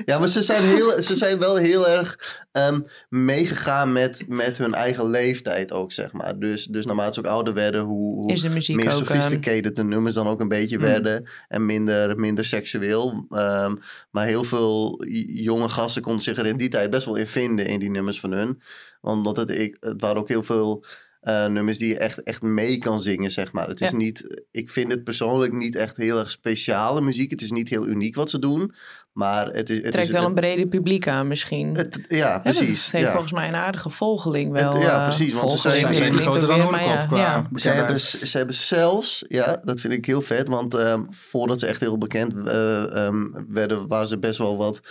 Ja, 0.06 0.20
maar 0.20 0.28
ze 0.28 0.42
zijn, 0.42 0.64
heel, 0.64 1.02
ze 1.04 1.16
zijn 1.16 1.40
wel 1.40 1.56
heel 1.56 1.88
erg 1.88 2.20
ehm, 2.52 2.82
meegegaan 3.10 3.92
met, 3.92 4.26
met 4.28 4.58
hun 4.58 4.74
eigen 4.74 5.10
leeftijd 5.10 5.72
ook, 5.72 5.92
zeg 5.92 6.12
maar. 6.12 6.40
Dus, 6.40 6.66
dus 6.66 6.86
naarmate 6.86 7.14
ze 7.14 7.20
ook 7.20 7.26
ouder 7.26 7.54
werden, 7.54 7.82
hoe, 7.82 8.32
meer 8.76 8.86
ook... 8.94 9.00
ehm, 9.00 9.06
sophisticated 9.06 9.76
de 9.76 9.84
nummers 9.84 10.16
dan 10.16 10.28
ook 10.28 10.40
een 10.40 10.48
beetje 10.48 10.76
Hmm. 10.76 10.86
werden. 10.86 11.30
En 11.48 11.66
minder, 11.66 12.20
minder 12.20 12.46
seksueel. 12.46 13.26
Ehm, 13.30 13.76
maar 14.12 14.26
heel 14.26 14.44
veel 14.44 15.04
jonge 15.28 15.70
gasten 15.70 16.02
konden 16.02 16.24
zich 16.24 16.38
er 16.38 16.46
in 16.46 16.58
die 16.58 16.70
tijd 16.70 16.90
best 16.90 17.06
wel 17.06 17.16
in 17.16 17.28
vinden 17.28 17.66
in 17.66 17.80
die 17.80 17.90
nummers 17.90 18.20
van 18.20 18.32
hun. 18.32 18.62
Omdat 19.02 19.38
het, 19.38 19.50
ik, 19.50 19.78
het 19.80 20.02
waren 20.02 20.18
ook 20.22 20.28
heel 20.28 20.44
veel... 20.44 20.86
eh, 21.22 21.46
nummers 21.48 21.78
die 21.78 21.88
je 21.88 21.98
echt, 21.98 22.24
echt 22.24 22.42
mee 22.42 22.78
kan 22.78 23.00
zingen, 23.02 23.32
zeg 23.32 23.52
maar. 23.52 23.68
Het 23.68 23.82
is 23.82 23.90
Ja. 23.90 23.96
niet, 23.98 24.44
ik 24.52 24.70
vind 24.70 24.92
het 24.92 25.04
persoonlijk 25.04 25.54
niet 25.54 25.76
echt 25.76 25.98
heel 25.98 26.20
erg 26.20 26.30
speciale 26.32 27.02
muziek. 27.02 27.32
Het 27.32 27.42
is 27.42 27.52
niet 27.52 27.70
heel 27.70 27.88
uniek 27.88 28.16
wat 28.16 28.30
ze 28.30 28.40
doen. 28.40 28.74
Maar 29.14 29.48
het 29.48 29.70
is... 29.70 29.78
Het 29.82 29.92
trekt 29.92 30.08
is, 30.08 30.12
wel 30.14 30.22
het- 30.22 30.30
een 30.30 30.36
breder 30.36 30.68
publiek 30.68 31.08
aan 31.08 31.28
misschien. 31.28 31.76
het, 31.76 32.00
ja, 32.08 32.40
precies. 32.40 32.84
Het 32.84 32.92
heeft 32.92 33.06
ja. 33.06 33.12
volgens 33.12 33.32
mij 33.32 33.48
een 33.48 33.56
aardige 33.56 33.90
volgeling 33.90 34.52
wel. 34.52 34.74
Het- 34.74 34.82
ja, 34.82 34.98
eh, 35.00 35.04
precies, 35.08 35.34
want 35.34 35.52
ze 35.52 35.58
zijn- 35.70 35.96
zijn 35.96 36.18
groter 36.18 36.48
dan 36.48 36.68
qua 36.68 37.18
ja. 37.18 37.48
Ze 37.56 37.70
hebben, 37.70 38.00
ze 38.00 38.38
hebben 38.38 38.56
zelfs, 38.56 39.24
ja, 39.28 39.58
dat 39.62 39.80
vind 39.80 39.94
ik 39.94 40.06
heel 40.06 40.22
vet, 40.22 40.48
want 40.48 40.74
ehm, 40.74 41.04
voordat 41.10 41.60
ze 41.60 41.66
echt 41.66 41.80
heel 41.80 41.98
bekend 41.98 42.48
ehm, 42.48 43.16
werden, 43.48 43.88
waren 43.88 44.08
ze 44.08 44.20
best 44.20 44.38
wel 44.38 44.58
wat 44.58 44.82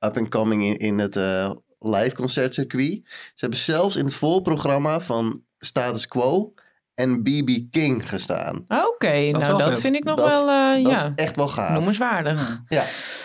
up 0.00 0.16
and 0.16 0.28
coming 0.28 0.64
in, 0.64 0.76
in 0.76 0.98
het 0.98 1.16
eh, 1.16 1.50
live 1.78 2.14
concertcircuit. 2.14 3.00
Ze 3.04 3.10
hebben 3.36 3.58
zelfs 3.58 3.96
in 3.96 4.04
het 4.04 4.14
voorprogramma 4.14 5.00
van 5.00 5.42
Status 5.58 6.06
Quo 6.08 6.52
en 6.96 7.22
BB 7.22 7.58
King 7.70 8.08
gestaan. 8.08 8.64
Oké, 8.68 9.08
is 9.12 9.32
nou 9.32 9.46
wel 9.46 9.58
dat 9.58 9.68
vet. 9.72 9.80
vind 9.80 9.94
ik 9.96 10.04
nog 10.04 10.16
Dat 10.16 10.28
wel, 10.28 10.48
eh, 10.48 10.84
Dat 10.84 11.00
ja, 11.00 11.06
is 11.06 11.22
echt 11.22 11.36
wel 11.36 11.48
gaaf. 11.48 11.74
noemenswaardig. 11.74 12.60
Ja. 12.68 12.82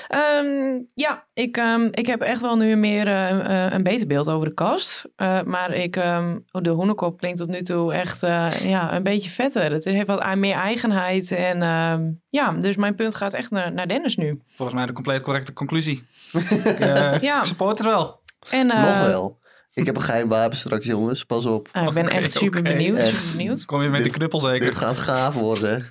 Ehm, 0.08 0.80
ja, 0.94 1.28
ik, 1.34 1.58
ehm, 1.58 1.88
ik 1.92 2.06
heb 2.06 2.22
echt 2.22 2.42
wel 2.42 2.56
nu 2.56 2.76
meer 2.76 3.08
eh, 3.08 3.66
eh, 3.66 3.74
een 3.74 3.84
beter 3.84 4.08
beeld 4.08 4.30
over 4.30 4.48
de 4.48 4.54
kast. 4.54 5.04
Eh, 5.16 5.42
maar 5.42 5.74
ik, 5.74 5.96
ehm, 5.96 6.38
de 6.52 6.70
hoenekop 6.70 7.18
klinkt 7.18 7.38
tot 7.38 7.48
nu 7.50 7.62
toe 7.62 7.94
echt 7.94 8.24
eh, 8.24 8.48
ja, 8.64 8.96
een 8.96 9.04
beetje 9.04 9.30
vetter. 9.30 9.72
Het 9.72 9.84
heeft 9.86 10.08
wat 10.08 10.36
meer 10.36 10.56
eigenheid. 10.56 11.32
En 11.32 11.62
ehm, 11.62 12.10
ja, 12.30 12.52
dus 12.52 12.76
mijn 12.76 12.96
punt 12.96 13.16
gaat 13.16 13.34
echt 13.34 13.52
naar, 13.52 13.74
naar 13.74 13.88
Dennis 13.88 14.16
nu. 14.16 14.42
Volgens 14.48 14.78
mij 14.78 14.86
de 14.86 14.94
compleet 14.94 15.22
correcte 15.22 15.54
conclusie. 15.54 16.04
ik, 16.50 16.80
eh, 16.80 17.20
Ja. 17.22 17.40
ik 17.40 17.46
support 17.46 17.78
het 17.78 17.88
wel. 17.88 18.20
En, 18.50 18.70
eh, 18.72 18.82
Nog 19.00 19.08
wel. 19.08 19.40
Ik 19.74 19.86
heb 19.86 19.96
een 19.96 20.02
geheim 20.02 20.28
wapen 20.30 20.58
straks, 20.58 20.86
jongens. 20.86 21.24
Pas 21.24 21.46
op. 21.46 21.68
ah, 21.72 21.88
ik 21.88 21.94
ben 21.94 22.08
echt 22.10 22.32
super 22.34 22.62
benieuwd. 22.62 22.96
Echt. 22.96 23.08
Super 23.08 23.32
benieuwd. 23.38 23.66
Kom 23.66 23.82
je 23.82 23.88
met 23.90 23.96
Dit- 23.96 24.04
die 24.04 24.14
knuppel 24.18 24.40
Dit 24.40 24.50
zeker? 24.50 24.76
gaat 24.76 24.98
gaaf 24.98 25.34
worden. 25.34 25.86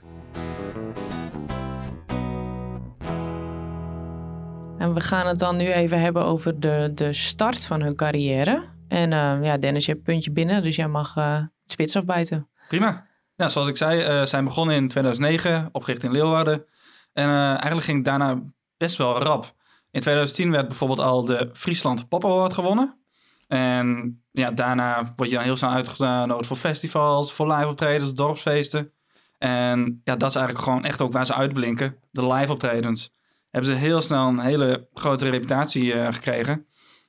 En 4.78 4.94
we 4.94 5.00
gaan 5.00 5.26
het 5.26 5.38
dan 5.38 5.56
nu 5.56 5.72
even 5.72 6.00
hebben 6.00 6.24
over 6.24 6.60
de, 6.60 6.90
de 6.94 7.12
start 7.12 7.66
van 7.66 7.80
hun 7.82 7.96
carrière. 7.96 8.64
En 8.88 9.12
eh, 9.12 9.38
ja, 9.42 9.56
Dennis, 9.58 9.84
je 9.86 9.92
hebt 9.92 10.06
een 10.06 10.12
puntje 10.12 10.30
binnen, 10.32 10.62
dus 10.62 10.76
jij 10.76 10.88
mag 10.88 11.16
eh, 11.16 11.34
het 11.38 11.50
spits 11.70 11.96
afbijten. 11.96 12.48
Prima. 12.68 13.06
Ja, 13.36 13.48
zoals 13.48 13.68
ik 13.68 13.76
zei, 13.76 14.00
eh 14.00 14.22
zijn 14.22 14.44
begonnen 14.44 14.76
in 14.76 14.88
2009, 14.88 15.68
opgericht 15.72 16.02
in 16.04 16.10
Leeuwarden. 16.12 16.64
En 17.12 17.28
eh, 17.28 17.46
eigenlijk 17.48 17.84
ging 17.84 17.96
het 17.96 18.06
daarna 18.06 18.42
best 18.76 18.96
wel 18.96 19.18
rap. 19.22 19.54
In 19.90 20.00
2010 20.00 20.50
werd 20.50 20.68
bijvoorbeeld 20.68 21.00
al 21.00 21.24
de 21.24 21.50
Friesland 21.52 22.08
Pop 22.08 22.24
Award 22.24 22.54
gewonnen. 22.54 22.98
En 23.50 24.20
ja, 24.30 24.50
daarna 24.50 25.12
word 25.16 25.28
je 25.28 25.34
dan 25.34 25.44
heel 25.44 25.56
snel 25.56 25.70
uitgenodigd 25.70 26.46
voor 26.46 26.56
festivals, 26.56 27.32
voor 27.32 27.52
live 27.52 27.68
optredens, 27.68 28.14
dorpsfeesten. 28.14 28.92
En 29.38 30.00
ja, 30.04 30.16
dat 30.16 30.28
is 30.28 30.36
eigenlijk 30.36 30.64
gewoon 30.64 30.84
echt 30.84 31.00
ook 31.00 31.12
waar 31.12 31.26
ze 31.26 31.34
uitblinken. 31.34 31.96
De 32.10 32.26
live 32.26 32.52
optredens. 32.52 33.12
Hebben 33.50 33.72
ze 33.72 33.78
heel 33.78 34.00
snel 34.00 34.28
een 34.28 34.38
hele 34.38 34.88
grote 34.92 35.28
reputatie 35.28 35.92
eh, 35.92 36.12
gekregen. 36.12 36.66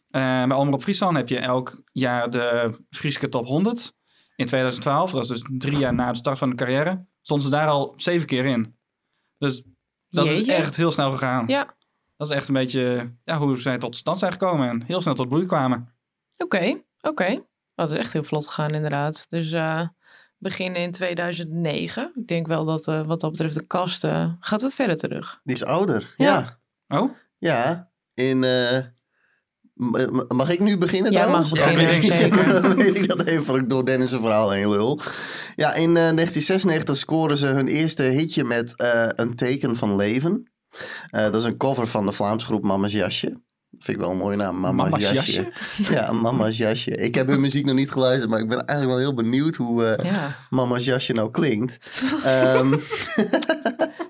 Eh 0.09 0.21
bij 0.21 0.57
Omroep 0.57 0.81
Friesland 0.81 1.15
heb 1.15 1.29
je 1.29 1.39
elk 1.39 1.83
jaar 1.91 2.29
de 2.29 2.77
Frieske 2.89 3.29
Top 3.29 3.45
100 3.45 3.93
in 4.35 4.45
2012. 4.45 5.11
Dat 5.11 5.23
is 5.23 5.27
dus 5.27 5.43
drie 5.57 5.77
jaar 5.77 5.93
na 5.93 6.11
de 6.11 6.17
start 6.17 6.37
van 6.37 6.49
de 6.49 6.55
carrière. 6.55 7.05
Stonden 7.21 7.45
ze 7.45 7.51
daar 7.51 7.67
al 7.67 7.93
zeven 7.95 8.27
keer 8.27 8.45
in. 8.45 8.75
Dus 9.37 9.63
dat 10.09 10.25
is 10.25 10.47
echt 10.47 10.75
heel 10.75 10.91
snel 10.91 11.11
gegaan. 11.11 11.47
Ja, 11.47 11.75
Dat 12.17 12.29
is 12.29 12.35
echt 12.35 12.47
een 12.47 12.53
beetje 12.53 13.15
ja, 13.23 13.37
hoe 13.37 13.57
zij 13.57 13.77
tot 13.77 13.95
stand 13.95 14.19
zijn 14.19 14.31
gekomen. 14.31 14.69
En 14.69 14.83
heel 14.83 15.01
snel 15.01 15.13
tot 15.13 15.29
bloei 15.29 15.45
kwamen. 15.45 15.99
Oké, 16.43 16.81
oké. 17.01 17.39
Dat 17.75 17.91
is 17.91 17.97
echt 17.97 18.13
heel 18.13 18.23
vlot 18.23 18.47
gegaan 18.47 18.73
inderdaad. 18.73 19.25
Dus 19.29 19.51
eh 19.51 19.87
beginnen 20.37 20.81
in 20.81 20.91
2009. 20.91 22.11
Ik 22.15 22.27
denk 22.27 22.47
wel 22.47 22.65
dat 22.65 22.87
eh, 22.87 23.05
wat 23.05 23.21
dat 23.21 23.31
betreft 23.31 23.55
de 23.55 23.65
kast 23.67 24.03
eh, 24.03 24.31
gaat 24.39 24.61
wat 24.61 24.73
verder 24.73 24.97
terug. 24.97 25.39
Die 25.43 25.55
is 25.55 25.63
ouder. 25.65 26.13
Ja. 26.17 26.57
Ja. 26.87 26.99
Oh? 26.99 27.11
Ja. 27.37 27.91
In, 28.13 28.43
eh, 28.43 28.79
mag 30.27 30.49
ik 30.49 30.59
nu 30.59 30.77
beginnen 30.77 31.11
Ja, 31.11 31.19
trouwens? 31.19 31.53
mag 31.53 31.73
beginnen, 31.73 32.03
zeker. 32.17 32.61
Dan 32.61 32.75
weet 32.75 32.95
ik 33.01 33.07
dat 33.07 33.25
even 33.25 33.55
ik 33.55 33.69
door 33.69 33.85
Dennis' 33.85 34.09
verhaal 34.09 34.51
heen 34.51 34.69
lul. 34.69 34.99
Ja, 35.55 35.73
in 35.73 35.97
eh, 35.97 36.13
1996 36.13 36.97
scoren 36.97 37.37
ze 37.37 37.47
hun 37.47 37.67
eerste 37.67 38.03
hitje 38.03 38.43
met 38.43 38.77
eh, 38.77 39.07
Een 39.15 39.35
teken 39.35 39.75
van 39.75 39.95
leven. 39.95 40.51
Eh, 41.09 41.23
dat 41.23 41.35
is 41.35 41.43
een 41.43 41.57
cover 41.57 41.87
van 41.87 42.05
de 42.05 42.11
Vlaamse 42.11 42.45
groep 42.45 42.63
Mama's 42.63 42.91
Jasje. 42.91 43.41
Vind 43.81 43.97
ik 43.97 44.03
wel 44.03 44.11
een 44.11 44.17
mooie 44.17 44.37
naam, 44.37 44.59
Mama's, 44.59 44.89
Mama's 44.89 45.11
Jasje. 45.11 45.51
Ja, 45.91 46.11
Mama's 46.11 46.57
Jasje. 46.57 46.91
Ik 46.91 47.15
heb 47.15 47.27
hun 47.27 47.39
muziek 47.41 47.65
nog 47.65 47.75
niet 47.75 47.91
geluisterd, 47.91 48.29
maar 48.29 48.39
ik 48.39 48.47
ben 48.47 48.65
eigenlijk 48.65 48.99
wel 48.99 49.07
heel 49.07 49.23
benieuwd 49.23 49.55
hoe 49.55 49.85
eh, 49.85 50.11
Ja. 50.11 50.35
Mama's 50.49 50.85
Jasje 50.85 51.13
nou 51.13 51.31
klinkt. 51.31 51.77
Ehm, 52.23 52.75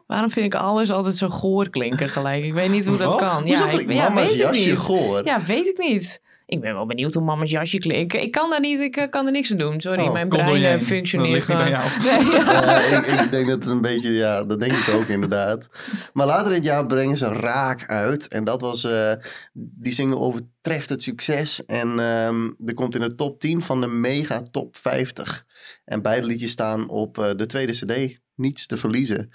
Waarom 0.08 0.32
vind 0.32 0.46
ik 0.46 0.56
alles 0.56 0.92
altijd 0.92 1.16
zo 1.18 1.30
goor 1.30 1.70
klinken 1.70 2.10
gelijk? 2.10 2.44
Ik 2.44 2.54
weet 2.54 2.70
niet 2.70 2.86
hoe 2.86 2.98
dat 2.98 3.12
Wat? 3.12 3.22
kan. 3.22 3.46
Ja, 3.46 3.70
ik, 3.70 3.92
ja, 3.92 4.08
Mama's 4.08 4.24
weet 4.24 4.34
ik 4.34 4.38
Jasje 4.40 4.70
niet. 4.70 4.78
goor? 4.78 5.26
Ja, 5.26 5.46
weet 5.46 5.68
ik 5.68 5.78
niet. 5.78 6.22
Ik 6.52 6.62
ben 6.62 6.74
wel 6.74 6.86
benieuwd 6.86 7.14
hoe 7.14 7.24
mama's 7.24 7.50
jasje 7.52 7.78
klinkt. 7.78 8.14
Ik, 8.14 8.22
ik 8.22 8.32
kan 8.32 8.50
daar 8.50 8.60
niet, 8.60 8.80
ik 8.80 8.96
eh, 8.98 9.10
kan 9.10 9.26
er 9.26 9.32
niks 9.32 9.52
aan 9.52 9.58
doen. 9.58 9.82
Sorry, 9.82 10.02
Oh, 10.02 10.14
mijn 10.14 10.30
brein 10.30 10.64
eh, 10.64 10.72
Dat 10.72 10.82
functioneert 10.82 11.32
ligt 11.34 11.48
niet 11.48 11.58
aan 11.58 11.66
gewoon. 11.66 11.82
jou. 12.04 12.24
Nee, 12.24 12.32
ja. 12.40 12.80
Eh, 13.02 13.14
ik, 13.14 13.22
ik 13.22 13.32
denk 13.32 13.48
dat 13.48 13.64
het 13.64 13.72
een 13.72 13.82
beetje, 13.82 14.12
ja, 14.12 14.44
dat 14.44 14.60
denk 14.60 14.74
ik 14.74 14.94
ook 14.94 15.08
inderdaad. 15.08 15.70
Maar 16.14 16.26
later 16.26 16.52
dit 16.52 16.64
jaar 16.64 16.86
brengen 16.86 17.18
ze 17.18 17.28
Raak 17.28 17.86
uit. 17.88 18.28
En 18.28 18.44
dat 18.44 18.62
was, 18.62 18.84
eh, 18.84 19.14
die 19.54 19.94
single 19.94 20.18
overtreft 20.20 20.90
het 20.90 21.04
succes. 21.04 21.66
En 21.66 22.00
ehm 22.00 22.50
er 22.66 22.74
komt 22.74 22.96
in 22.96 23.02
de 23.02 23.16
top 23.16 23.40
10 23.40 23.62
van 23.62 23.82
de 23.82 23.88
mega 23.88 24.42
top 24.42 24.78
50. 24.78 25.46
En 25.86 26.02
beide 26.02 26.28
liedjes 26.28 26.52
staan 26.52 26.90
op 26.90 27.18
eh, 27.18 27.30
de 27.36 27.46
tweede 27.46 27.72
cd. 27.72 28.20
Niets 28.36 28.66
te 28.66 28.78
verliezen. 28.78 29.32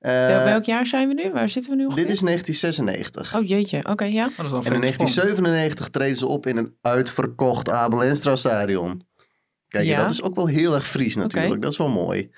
Eh, 0.00 0.12
Wel- 0.26 0.44
Welk 0.44 0.64
jaar 0.64 0.86
zijn 0.86 1.08
we 1.08 1.14
nu? 1.14 1.30
Waar 1.30 1.48
zitten 1.48 1.70
we 1.70 1.76
nu 1.78 1.84
ongeveer? 1.86 2.04
dit 2.06 2.12
is 2.14 2.20
1996. 2.20 3.36
Oh 3.36 3.46
jeetje, 3.48 3.84
oké, 3.88 4.04
ja. 4.04 4.24
Oh, 4.24 4.38
En 4.38 4.44
in 4.44 4.48
flinke 4.50 4.62
sprong. 4.62 4.80
1997 4.80 5.88
treden 5.88 6.16
ze 6.16 6.26
op 6.26 6.46
in 6.46 6.56
een 6.56 6.74
uitverkocht 6.80 7.68
Abel 7.68 8.04
Enstra 8.04 8.36
stadion. 8.36 9.08
Kijk, 9.68 9.84
Ja. 9.86 9.96
dat 10.02 10.10
is 10.10 10.22
ook 10.22 10.34
wel 10.34 10.46
heel 10.46 10.74
erg 10.74 10.88
Fries 10.88 11.16
natuurlijk. 11.16 11.62
Dat 11.62 11.72
is 11.72 11.78
wel 11.78 11.88
mooi. 11.88 12.30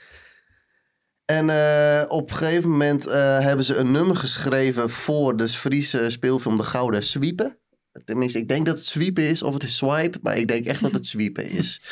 En 1.24 1.50
eh, 1.50 2.04
op 2.08 2.30
een 2.30 2.36
gegeven 2.36 2.70
moment 2.70 3.06
eh, 3.06 3.38
hebben 3.40 3.64
ze 3.64 3.76
een 3.76 3.90
nummer 3.90 4.16
geschreven 4.16 4.90
voor 4.90 5.36
de 5.36 5.48
Friese 5.48 6.10
speelfilm 6.10 6.56
De 6.56 6.62
Gouden 6.64 7.02
Zwiepen. 7.04 7.58
Tenminste, 8.04 8.38
ik 8.38 8.48
denk 8.48 8.66
dat 8.66 8.76
het 8.76 8.86
Zwiepen 8.86 9.22
is 9.24 9.42
of 9.42 9.52
het 9.54 9.62
is 9.62 9.76
Swipe, 9.76 10.18
maar 10.22 10.36
ik 10.36 10.48
denk 10.48 10.66
echt 10.66 10.80
dat 10.82 10.92
het 10.92 11.06
Zwiepen 11.06 11.50
is. 11.50 11.82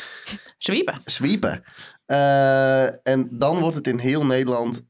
Zwiepen. 1.05 1.62
Eh, 2.07 2.83
en 3.07 3.29
dan 3.31 3.59
wordt 3.59 3.77
het 3.77 3.87
in 3.87 3.99
heel 3.99 4.27
Nederland 4.27 4.83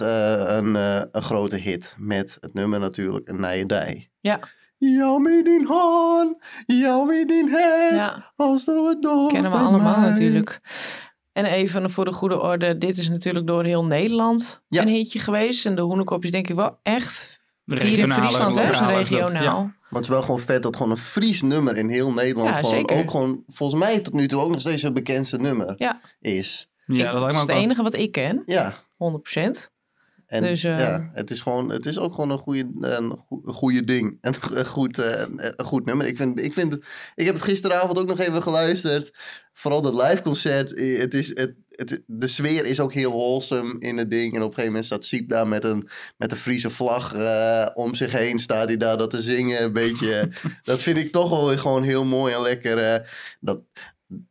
een, 0.00 0.76
eh, 0.76 1.02
een 1.12 1.22
grote 1.22 1.56
hit. 1.56 1.94
Met 1.98 2.36
het 2.40 2.54
nummer 2.54 2.80
natuurlijk 2.80 3.28
Een 3.28 3.40
Nijedij. 3.40 4.10
Ja. 4.20 4.40
Haan, 5.68 6.36
jou 6.66 7.06
met 7.06 7.28
die 7.28 7.50
het, 7.50 7.94
Ja, 7.94 8.32
als 8.36 8.64
door 8.64 9.28
kennen 9.28 9.50
we 9.50 9.56
allemaal 9.56 9.98
mij. 10.00 10.08
natuurlijk. 10.08 10.60
En 11.32 11.44
even 11.44 11.90
voor 11.90 12.04
de 12.04 12.12
goede 12.12 12.40
orde, 12.40 12.78
dit 12.78 12.98
is 12.98 13.08
natuurlijk 13.08 13.46
door 13.46 13.64
heel 13.64 13.84
Nederland 13.84 14.62
Ja. 14.68 14.82
een 14.82 14.88
hitje 14.88 15.18
geweest. 15.18 15.66
En 15.66 15.74
de 15.74 15.80
Hoenekop 15.80 16.24
is 16.24 16.30
denk 16.30 16.48
ik 16.48 16.56
wel 16.56 16.78
echt 16.82 17.40
hier 17.64 17.98
in 17.98 18.12
Friesland, 18.12 18.54
hè? 18.54 18.66
Dat- 18.70 18.88
regionaal. 18.88 19.42
ja. 19.42 19.52
Maar 19.62 20.00
het 20.00 20.02
is 20.02 20.08
wel 20.08 20.22
gewoon 20.22 20.40
vet 20.40 20.62
dat 20.62 20.76
gewoon 20.76 20.90
een 20.92 20.96
Fries 20.98 21.42
nummer 21.42 21.76
in 21.76 21.88
heel 21.88 22.12
Nederland 22.12 22.48
Ja, 22.48 22.54
gewoon 22.54 22.70
zeker. 22.74 22.96
ook 22.98 23.10
gewoon, 23.10 23.42
volgens 23.46 23.80
mij 23.80 24.00
tot 24.00 24.12
nu 24.14 24.28
toe 24.28 24.40
ook 24.40 24.50
nog 24.50 24.60
steeds 24.60 24.82
het 24.82 24.94
bekendste 24.94 25.38
nummer 25.40 25.74
Ja. 25.76 26.00
is. 26.20 26.70
Ja, 26.86 26.94
Ik- 27.06 27.12
dat 27.12 27.20
dat 27.20 27.30
is 27.30 27.36
het 27.40 27.48
enige 27.48 27.82
wat 27.82 27.94
ik 27.94 28.12
ken, 28.12 28.42
Ja. 28.46 28.74
100%. 28.96 29.70
En 30.32 30.42
Dus, 30.42 30.64
eh, 30.64 30.78
ja, 30.78 31.10
het 31.12 31.30
is 31.30 31.40
gewoon, 31.40 31.70
het 31.70 31.86
is 31.86 31.98
ook 31.98 32.14
gewoon 32.14 32.30
een 32.30 32.38
goede, 32.38 32.68
een 32.80 33.16
goe- 33.26 33.40
een 33.44 33.52
goede 33.52 33.84
ding. 33.84 34.18
En 34.20 34.34
een 34.50 34.66
goed, 34.66 34.98
eh, 34.98 35.20
een 35.20 35.40
een 35.56 35.64
goed 35.64 35.84
nummer. 35.84 36.06
Ik 36.06 36.16
vind, 36.16 36.40
ik 36.40 36.52
vind, 36.52 36.74
ik 37.14 37.26
heb 37.26 37.34
het 37.34 37.44
gisteravond 37.44 37.98
ook 37.98 38.06
nog 38.06 38.18
even 38.20 38.42
geluisterd. 38.42 39.12
Vooral 39.52 39.82
dat 39.82 39.94
live 40.08 40.22
concert. 40.22 40.74
eh, 40.74 40.98
Het 40.98 41.14
is, 41.14 41.28
het, 41.28 41.54
het, 41.68 42.02
de 42.06 42.26
sfeer 42.26 42.64
is 42.64 42.80
ook 42.80 42.92
heel 42.92 43.10
wholesome 43.10 43.78
in 43.78 43.96
het 43.96 44.10
ding. 44.10 44.34
En 44.34 44.38
op 44.42 44.48
een 44.48 44.54
gegeven 44.54 44.66
moment 44.66 44.84
staat 44.84 45.04
Siep 45.04 45.28
daar 45.28 45.48
met 45.48 45.64
een, 45.64 45.88
met 46.16 46.30
een 46.30 46.36
Friese 46.36 46.70
vlag 46.70 47.14
eh, 47.14 47.66
om 47.74 47.94
zich 47.94 48.12
heen. 48.12 48.38
Staat 48.38 48.66
hij 48.66 48.76
daar 48.76 48.98
dat 48.98 49.10
te 49.10 49.20
zingen. 49.22 49.62
Een 49.62 49.72
beetje. 49.72 50.28
dat 50.62 50.82
vind 50.82 50.98
ik 50.98 51.12
toch 51.12 51.30
wel 51.30 51.56
gewoon 51.58 51.82
heel 51.82 52.04
mooi 52.04 52.34
en 52.34 52.40
lekker. 52.42 52.78
eh, 52.78 53.08
dat, 53.40 53.60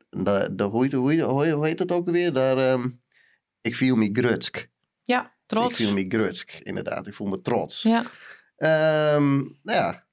dat, 0.10 0.58
dat, 0.58 0.72
hoe, 0.72 0.84
heet, 0.84 0.94
hoe, 0.94 1.12
heet, 1.12 1.52
hoe 1.52 1.66
heet- 1.68 1.78
dat 1.78 1.92
ook 1.92 2.10
weer? 2.10 2.34
Daar, 2.34 2.58
ehm, 2.58 2.90
ik 3.62 3.76
viel 3.76 3.96
me 3.96 4.10
grutsk. 4.14 4.70
Ja, 5.04 5.34
trots. 5.52 5.80
Ik 5.80 5.86
viel 5.86 5.94
me 5.94 6.06
grutsk, 6.08 6.52
inderdaad. 6.52 7.08
Ik 7.08 7.14
voel 7.14 7.28
me 7.28 7.42
trots. 7.42 7.82
Ja, 7.82 8.04
Ehm, 8.62 9.38
nou 9.38 9.78
ja. 9.78 10.06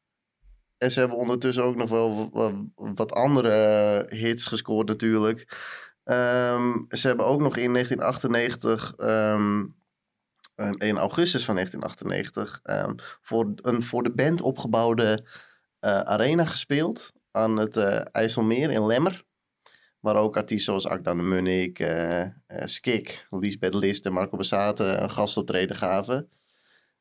En 0.78 0.92
ze 0.92 0.98
hebben 1.00 1.18
ondertussen 1.18 1.64
ook 1.64 1.76
nog 1.76 1.90
wel 1.90 2.30
wat, 2.30 2.54
wat 2.74 3.12
andere 3.12 4.06
hits 4.08 4.46
gescoord 4.46 4.88
natuurlijk. 4.88 5.56
Ehm, 6.04 6.72
ze 6.90 7.06
hebben 7.06 7.26
ook 7.26 7.40
nog 7.40 7.56
in 7.56 7.72
1998, 7.72 8.94
ehm, 8.96 9.64
en 10.54 10.72
in 10.78 10.96
augustus 10.98 11.44
van 11.44 11.54
1998, 11.54 12.60
ehm, 12.62 12.94
voor 13.22 13.52
een 13.54 13.82
voor 13.82 14.02
de 14.02 14.12
band 14.12 14.40
opgebouwde 14.40 15.26
eh, 15.78 16.00
arena 16.00 16.44
gespeeld 16.44 17.12
aan 17.30 17.56
het 17.56 17.76
eh, 17.76 18.00
IJsselmeer 18.12 18.70
in 18.70 18.86
Lemmer. 18.86 19.24
Waar 20.12 20.22
ook 20.22 20.36
artiesten 20.36 20.64
zoals 20.64 20.86
Akda 20.86 21.14
de 21.14 21.22
Munnik, 21.22 21.78
eh 21.78 22.20
eh, 22.20 22.30
Skik, 22.64 23.26
Lisbeth 23.30 23.74
List 23.74 24.06
en 24.06 24.12
Marco 24.12 24.36
Bassaten 24.36 25.02
een 25.02 25.10
gastoptreden 25.10 25.76
gaven. 25.76 26.30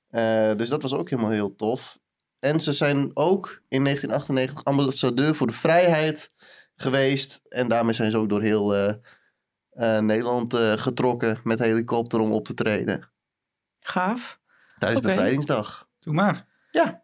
Eh, 0.08 0.56
dus 0.56 0.70
dat 0.70 0.82
was 0.82 0.94
ook 0.94 1.10
helemaal 1.10 1.32
heel 1.32 1.56
tof. 1.56 2.00
En 2.40 2.60
ze 2.60 2.74
zijn 2.74 3.12
ook 3.14 3.62
in 3.68 3.84
1998 3.84 4.64
ambassadeur 4.64 5.36
voor 5.36 5.48
de 5.48 5.54
vrijheid 5.54 6.34
geweest. 6.76 7.42
En 7.50 7.68
daarmee 7.68 7.94
zijn 7.94 8.12
ze 8.12 8.18
ook 8.18 8.30
door 8.30 8.42
heel 8.42 8.76
eh, 8.76 8.94
eh, 9.70 10.02
Nederland 10.02 10.54
eh, 10.54 10.74
getrokken 10.74 11.40
met 11.44 11.60
helikopter 11.60 12.20
om 12.20 12.32
op 12.32 12.46
te 12.46 12.54
treden. 12.54 13.12
gaaf. 13.80 14.40
Tijdens 14.78 15.02
Oké. 15.02 15.10
bevrijdingsdag. 15.10 15.88
Doe 16.00 16.14
maar. 16.14 16.46
Ja, 16.72 17.04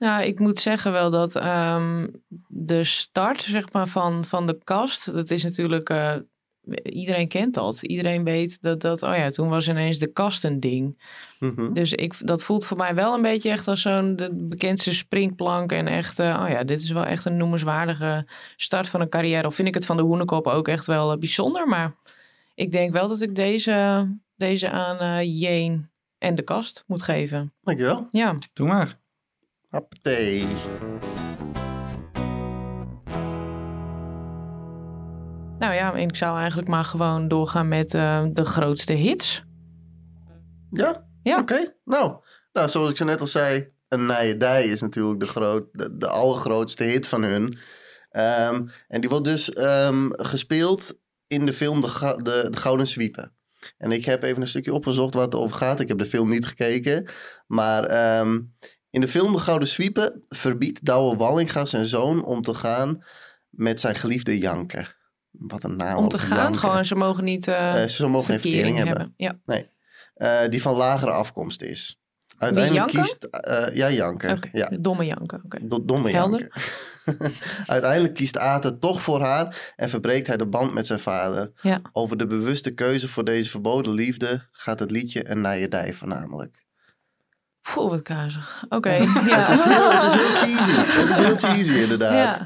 ik 0.00 0.38
moet 0.38 0.58
zeggen 0.58 0.92
wel 0.92 1.10
dat 1.10 1.36
ehm, 1.36 2.06
de 2.48 2.84
start 2.84 3.42
zeg 3.42 3.72
maar, 3.72 3.88
van, 3.88 4.24
van 4.24 4.46
de 4.46 4.58
kast, 4.64 5.12
dat 5.12 5.30
is 5.30 5.44
natuurlijk, 5.44 5.88
eh, 5.88 6.14
iedereen 6.82 7.28
kent 7.28 7.54
dat. 7.54 7.82
Iedereen 7.82 8.24
weet 8.24 8.62
dat, 8.62 8.80
dat, 8.80 9.02
oh 9.02 9.16
ja, 9.16 9.30
toen 9.30 9.48
was 9.48 9.68
ineens 9.68 9.98
de 9.98 10.12
kast 10.12 10.44
een 10.44 10.60
ding. 10.60 11.02
Mhm. 11.38 11.72
Dus 11.72 11.92
ik, 11.92 12.26
dat 12.26 12.44
voelt 12.44 12.66
voor 12.66 12.76
mij 12.76 12.94
wel 12.94 13.14
een 13.14 13.22
beetje 13.22 13.50
echt 13.50 13.68
als 13.68 13.82
zo'n 13.82 14.16
de 14.16 14.30
bekendste 14.32 14.94
springplank. 14.94 15.72
En 15.72 15.86
echt, 15.86 16.18
eh, 16.18 16.40
oh 16.42 16.48
ja, 16.48 16.64
dit 16.64 16.80
is 16.80 16.90
wel 16.90 17.04
echt 17.04 17.24
een 17.24 17.36
noemenswaardige 17.36 18.26
start 18.56 18.88
van 18.88 19.00
een 19.00 19.08
carrière. 19.08 19.46
Of 19.46 19.54
vind 19.54 19.68
ik 19.68 19.74
het 19.74 19.86
van 19.86 19.96
de 19.96 20.02
Hoenekop 20.02 20.46
ook 20.46 20.68
echt 20.68 20.86
wel 20.86 21.12
eh, 21.12 21.18
bijzonder. 21.18 21.68
Maar 21.68 21.94
ik 22.54 22.72
denk 22.72 22.92
wel 22.92 23.08
dat 23.08 23.20
ik 23.20 23.34
deze, 23.34 24.08
deze 24.36 24.70
aan 24.70 24.98
eh 24.98 25.40
Jeen 25.40 25.88
en 26.18 26.34
de 26.34 26.42
kast 26.42 26.84
moet 26.86 27.02
geven. 27.02 27.52
Dankjewel. 27.62 28.08
Ja, 28.10 28.36
Doe 28.52 28.66
maar. 28.66 28.98
Hoppatee. 29.70 30.46
nou 35.58 35.74
ja, 35.74 35.94
ik 35.94 36.16
zou 36.16 36.38
eigenlijk 36.38 36.68
maar 36.68 36.84
gewoon 36.84 37.28
doorgaan 37.28 37.68
met 37.68 37.94
eh, 37.94 38.24
de 38.32 38.44
grootste 38.44 38.92
hits. 38.92 39.42
Ja? 40.70 41.04
Ja. 41.22 41.38
Oké. 41.38 41.74
Nou, 41.84 42.16
nou, 42.52 42.68
zoals 42.68 42.90
ik 42.90 42.96
zo 42.96 43.04
net 43.04 43.20
al 43.20 43.26
zei, 43.26 43.68
een 43.88 44.06
Nijedij 44.06 44.64
is 44.64 44.80
natuurlijk 44.80 45.20
de, 45.20 45.26
groot, 45.26 45.68
de, 45.72 45.96
de 45.96 46.08
allergrootste 46.08 46.84
hit 46.84 47.08
van 47.08 47.22
hun. 47.22 47.58
Ehm, 48.10 48.66
en 48.88 49.00
die 49.00 49.10
wordt 49.10 49.24
dus 49.24 49.52
ehm, 49.52 50.08
gespeeld 50.10 50.98
in 51.26 51.46
de 51.46 51.52
film 51.52 51.80
de, 51.80 52.16
de 52.16 52.56
Gouden 52.56 52.86
Zwiepen. 52.86 53.32
En 53.78 53.92
ik 53.92 54.04
heb 54.04 54.22
even 54.22 54.40
een 54.40 54.48
stukje 54.48 54.74
opgezocht 54.74 55.14
waar 55.14 55.24
het 55.24 55.34
over 55.34 55.56
gaat. 55.56 55.80
Ik 55.80 55.88
heb 55.88 55.98
de 55.98 56.06
film 56.06 56.28
niet 56.28 56.46
gekeken. 56.46 57.10
Maar 57.46 57.84
ehm, 57.84 58.40
in 58.90 59.00
de 59.00 59.08
film 59.08 59.32
De 59.32 59.38
Gouden 59.38 59.68
Zwiepen 59.68 60.24
verbiedt 60.28 60.84
Douwe 60.84 61.16
Wallinga 61.16 61.64
zijn 61.64 61.86
zoon 61.86 62.24
om 62.24 62.42
te 62.42 62.54
gaan 62.54 63.04
met 63.48 63.80
zijn 63.80 63.94
geliefde 63.94 64.38
Janke. 64.38 64.86
Wat 65.30 65.64
een 65.64 65.76
naam. 65.76 65.96
Om 65.96 66.08
te 66.08 66.18
gaan, 66.18 66.38
Janke. 66.38 66.58
gewoon, 66.58 66.84
ze 66.84 66.94
mogen 66.94 67.24
niet 67.24 67.48
eh 67.48 67.82
Eh, 67.82 67.88
ze 67.88 68.06
mogen 68.06 68.26
geen 68.30 68.40
verkering 68.40 68.76
hebben. 68.84 69.14
Ja, 69.16 69.38
Eh, 70.14 70.48
die 70.48 70.62
van 70.62 70.74
lagere 70.74 71.10
afkomst 71.10 71.62
is. 71.62 72.00
Uiteindelijk 72.38 72.90
Janke? 72.90 73.08
kiest... 73.08 73.24
eh, 73.24 73.76
ja, 73.76 73.90
Janke. 73.90 74.38
Ja, 74.52 74.68
De 74.68 74.80
domme 74.80 75.16
do- 75.62 75.84
domme 75.84 76.10
Helder. 76.10 76.40
Janke. 76.40 77.30
Uiteindelijk 77.66 78.14
kiest 78.14 78.38
Aten 78.38 78.78
toch 78.78 79.02
voor 79.02 79.20
haar 79.20 79.72
en 79.76 79.88
verbreekt 79.88 80.26
hij 80.26 80.36
de 80.36 80.46
band 80.46 80.72
met 80.74 80.86
zijn 80.86 81.00
vader. 81.00 81.52
Ja. 81.62 81.80
Over 81.92 82.16
de 82.16 82.26
bewuste 82.26 82.70
keuze 82.70 83.08
voor 83.08 83.24
deze 83.24 83.50
verboden 83.50 83.92
liefde 83.92 84.48
gaat 84.52 84.78
het 84.78 84.90
liedje 84.90 85.30
een 85.30 85.40
nijedij 85.40 85.92
voornamelijk. 85.92 86.66
Poeh, 87.60 87.90
wat 87.90 88.02
kazig. 88.02 88.64
Oké. 88.68 88.88
Het, 88.90 89.28
Ja. 89.30 89.48
is 89.48 89.64
heel, 89.64 89.90
het 89.92 90.02
is 90.02 90.12
heel 90.12 90.34
cheesy. 90.34 90.70
Het 91.00 91.10
is 91.10 91.16
heel 91.16 91.36
cheesy 91.36 91.72
inderdaad. 91.72 92.40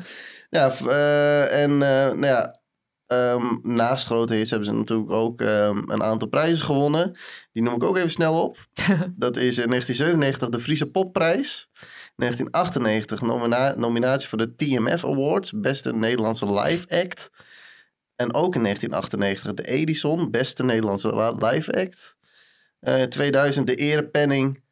Ja. 0.51 0.71
Eh, 0.71 1.63
en 1.63 1.71
eh, 1.71 2.13
nou 2.13 2.27
ja, 2.27 2.61
ehm, 3.07 3.45
naast 3.63 4.07
grote 4.07 4.35
hits 4.35 4.51
hebben 4.51 4.69
ze 4.69 4.75
natuurlijk 4.75 5.11
ook 5.11 5.41
ehm, 5.41 5.79
een 5.91 6.03
aantal 6.03 6.29
prijzen 6.29 6.65
gewonnen. 6.65 7.19
Die 7.53 7.63
noem 7.63 7.75
ik 7.75 7.83
ook 7.83 7.97
even 7.97 8.11
snel 8.11 8.43
op. 8.43 8.57
Dat 9.17 9.37
is 9.37 9.59
in 9.59 9.69
1997 9.69 10.49
de 10.49 10.61
Friese 10.61 10.87
Popprijs. 10.91 11.69
1998 12.17 13.21
nomina- 13.21 13.75
nominatie 13.77 14.29
voor 14.29 14.39
de 14.39 14.55
TMF 14.57 15.05
Awards, 15.05 15.53
beste 15.53 15.95
Nederlandse 15.95 16.53
live 16.53 17.01
act. 17.03 17.31
En 18.17 18.35
ook 18.35 18.55
in 18.55 18.63
1998 18.63 19.55
de 19.55 19.63
Edison, 19.73 20.31
beste 20.31 20.65
Nederlandse 20.65 21.09
la- 21.15 21.31
live 21.51 21.81
act. 21.81 22.17
Eh 22.81 23.03
2000 23.03 23.67
de 23.67 23.75
erepenning 23.75 24.63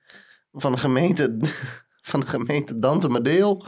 van 0.53 0.73
de 0.73 0.79
gemeente, 0.79 1.37
van 2.03 2.21
de 2.21 2.27
gemeente 2.27 2.79
Dante 2.79 3.09
Madeel. 3.09 3.67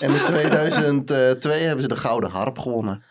en 0.00 0.10
in 0.10 0.18
2002 0.26 1.62
hebben 1.62 1.82
ze 1.82 1.88
de 1.88 1.96
Gouden 1.96 2.30
Harp 2.30 2.58
gewonnen. 2.58 3.02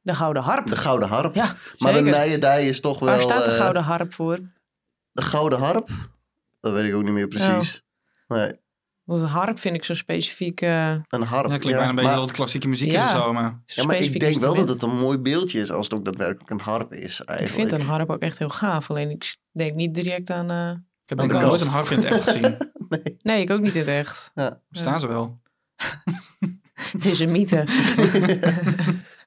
De 0.00 0.14
Gouden 0.14 0.42
Harp. 0.42 0.66
De 0.66 0.76
Gouden 0.76 1.08
Harp. 1.08 1.34
Ja, 1.34 1.56
maar 1.78 1.92
de 1.92 2.02
zeker. 2.04 2.18
Nijedij 2.20 2.68
is 2.68 2.80
toch 2.80 2.98
wel... 2.98 3.08
Waar 3.08 3.20
staat 3.20 3.44
de 3.44 3.50
eh, 3.50 3.56
Gouden 3.56 3.82
Harp 3.82 4.14
voor? 4.14 4.38
de 5.12 5.22
Gouden 5.22 5.58
Harp? 5.58 5.88
Dat 6.60 6.72
weet 6.72 6.88
ik 6.88 6.94
ook 6.94 7.02
niet 7.02 7.12
meer 7.12 7.28
precies. 7.28 7.82
Nee, 8.28 8.52
Want 9.04 9.20
een 9.20 9.26
harp 9.28 9.58
vind 9.58 9.74
ik 9.76 9.84
zo 9.84 9.94
specifiek. 9.94 10.60
eh, 10.60 10.94
een 11.08 11.22
harp. 11.22 11.50
Ja, 11.50 11.58
klinkt 11.58 11.64
bijna 11.66 11.88
een 11.88 11.94
beetje 11.94 12.10
maar, 12.10 12.20
als 12.20 12.32
klassieke 12.32 12.68
muziek 12.68 12.90
Ja. 12.90 13.04
is 13.04 13.14
of 13.14 13.20
zo. 13.22 13.32
Maar 13.32 13.62
zo 13.66 13.80
ja, 13.80 13.86
maar 13.86 13.96
ik 13.96 14.20
denk 14.20 14.36
wel 14.38 14.54
dat 14.54 14.68
het 14.68 14.82
een 14.82 14.96
mooi 14.98 15.18
beeldje 15.18 15.60
is 15.60 15.70
als 15.70 15.84
het 15.88 15.94
ook 15.98 16.04
daadwerkelijk 16.04 16.50
een 16.50 16.60
harp 16.60 16.92
is 16.92 17.20
Ik 17.20 17.28
eigenlijk. 17.28 17.68
vind 17.70 17.80
een 17.82 17.88
harp 17.88 18.10
ook 18.10 18.20
echt 18.20 18.38
heel 18.38 18.48
gaaf. 18.48 18.90
Alleen 18.90 19.10
ik 19.10 19.36
denk 19.52 19.74
niet 19.74 19.94
direct 19.94 20.30
aan. 20.30 20.50
eh, 20.50 20.70
ik 20.70 20.78
heb 21.10 21.18
denk 21.18 21.30
de 21.30 21.36
ik 21.36 21.42
nooit 21.44 21.60
een 21.60 21.66
harp 21.68 21.88
in 21.88 21.96
het 21.96 22.06
echt 22.06 22.22
gezien. 22.22 22.56
Nee. 22.88 23.16
Nee, 23.22 23.40
ik 23.40 23.50
ook 23.50 23.60
niet 23.60 23.74
in 23.74 23.80
het 23.80 23.88
echt. 23.90 24.32
Bestaan 24.68 25.00
ze 25.00 25.06
wel? 25.06 25.38
Het 26.92 27.04
is 27.04 27.18
een 27.20 27.32
mythe. 27.32 27.64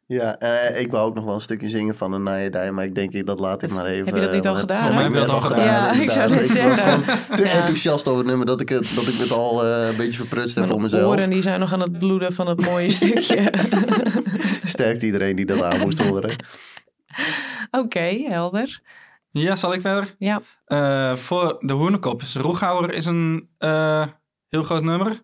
Ja, 0.08 0.38
eh, 0.40 0.82
ik 0.82 0.92
wou 0.92 1.08
ook 1.08 1.16
nog 1.16 1.26
wel 1.26 1.36
een 1.36 1.42
stukje 1.42 1.70
zingen 1.70 1.96
van 1.96 2.14
een 2.14 2.24
Nijedij, 2.24 2.72
maar 2.72 2.84
ik 2.86 2.96
denk 2.96 3.12
ik 3.14 3.26
dat 3.26 3.40
laat 3.40 3.64
ik 3.64 3.70
maar 3.70 3.86
even. 3.86 4.06
Heb 4.06 4.16
je 4.16 4.22
dat 4.22 4.34
niet 4.34 4.48
al 4.48 4.54
want- 4.54 4.60
gedaan, 4.72 4.94
heb 4.94 5.12
je 5.12 5.18
dat 5.20 5.30
al 5.30 5.42
gedaan. 5.42 5.66
Ja, 5.66 5.92
ik 6.02 6.12
zou 6.12 6.34
was 6.34 6.48
zeggen. 6.52 7.04
gewoon 7.04 7.18
te 7.36 7.44
Ja. 7.44 7.50
enthousiast 7.50 8.08
over 8.08 8.20
het 8.20 8.28
nummer 8.28 8.46
dat 8.46 8.62
ik 8.62 8.70
het, 8.70 8.96
dat 8.96 9.08
ik 9.08 9.14
het 9.18 9.32
al 9.32 9.66
eh, 9.66 9.88
een 9.88 9.96
beetje 9.96 10.14
verprutst 10.20 10.56
heb 10.56 10.66
voor 10.68 10.80
Mijn 10.80 10.92
mezelf. 10.92 11.12
oren 11.16 11.30
die 11.30 11.42
zijn 11.42 11.60
nog 11.60 11.74
aan 11.74 11.80
het 11.80 12.00
bloeden 12.00 12.34
van 12.34 12.48
het 12.48 12.66
mooie 12.66 12.92
stukje. 12.92 13.54
Sterkt 14.64 15.02
iedereen 15.02 15.36
die 15.36 15.46
dat 15.46 15.62
aan 15.64 15.80
moest 15.80 16.00
horen. 16.04 16.36
Oké, 17.72 18.26
helder. 18.28 18.82
Ja, 19.42 19.56
zal 19.56 19.74
ik 19.74 19.82
verder? 19.82 20.16
Ja. 20.18 20.42
Eh, 20.66 21.16
voor 21.16 21.58
de 21.60 21.74
Hoenekop. 21.74 22.20
Dus 22.20 22.36
Roeghouwer 22.36 22.94
is 22.94 23.06
een 23.06 23.50
eh, 23.58 24.06
heel 24.50 24.64
groot 24.64 24.84
nummer. 24.84 25.22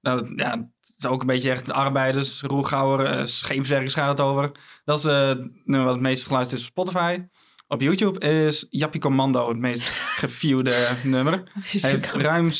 Nou, 0.00 0.32
ja, 0.36 0.50
het 0.50 0.94
is 0.98 1.06
ook 1.06 1.20
een 1.20 1.26
beetje 1.26 1.50
echt 1.50 1.72
arbeiders, 1.72 2.42
Roeghouwer, 2.42 3.06
eh 3.06 3.24
scheepswerkers 3.24 3.94
gaat 3.94 4.08
het 4.08 4.20
over. 4.20 4.50
Dat 4.84 4.98
is 4.98 5.04
het 5.04 5.38
nummer 5.64 5.84
wat 5.84 5.94
het 5.94 6.02
meest 6.02 6.26
geluisterd 6.26 6.60
is 6.60 6.66
op 6.66 6.72
Spotify. 6.72 7.22
Op 7.68 7.80
YouTube 7.80 8.18
is 8.18 8.66
Jappie 8.70 9.00
Commando 9.00 9.48
het 9.48 9.58
meest 9.58 9.88
geviewde 10.22 10.88
nummer. 11.02 11.42
Hij 11.52 11.90
heeft 11.90 12.10
ruim 12.10 12.50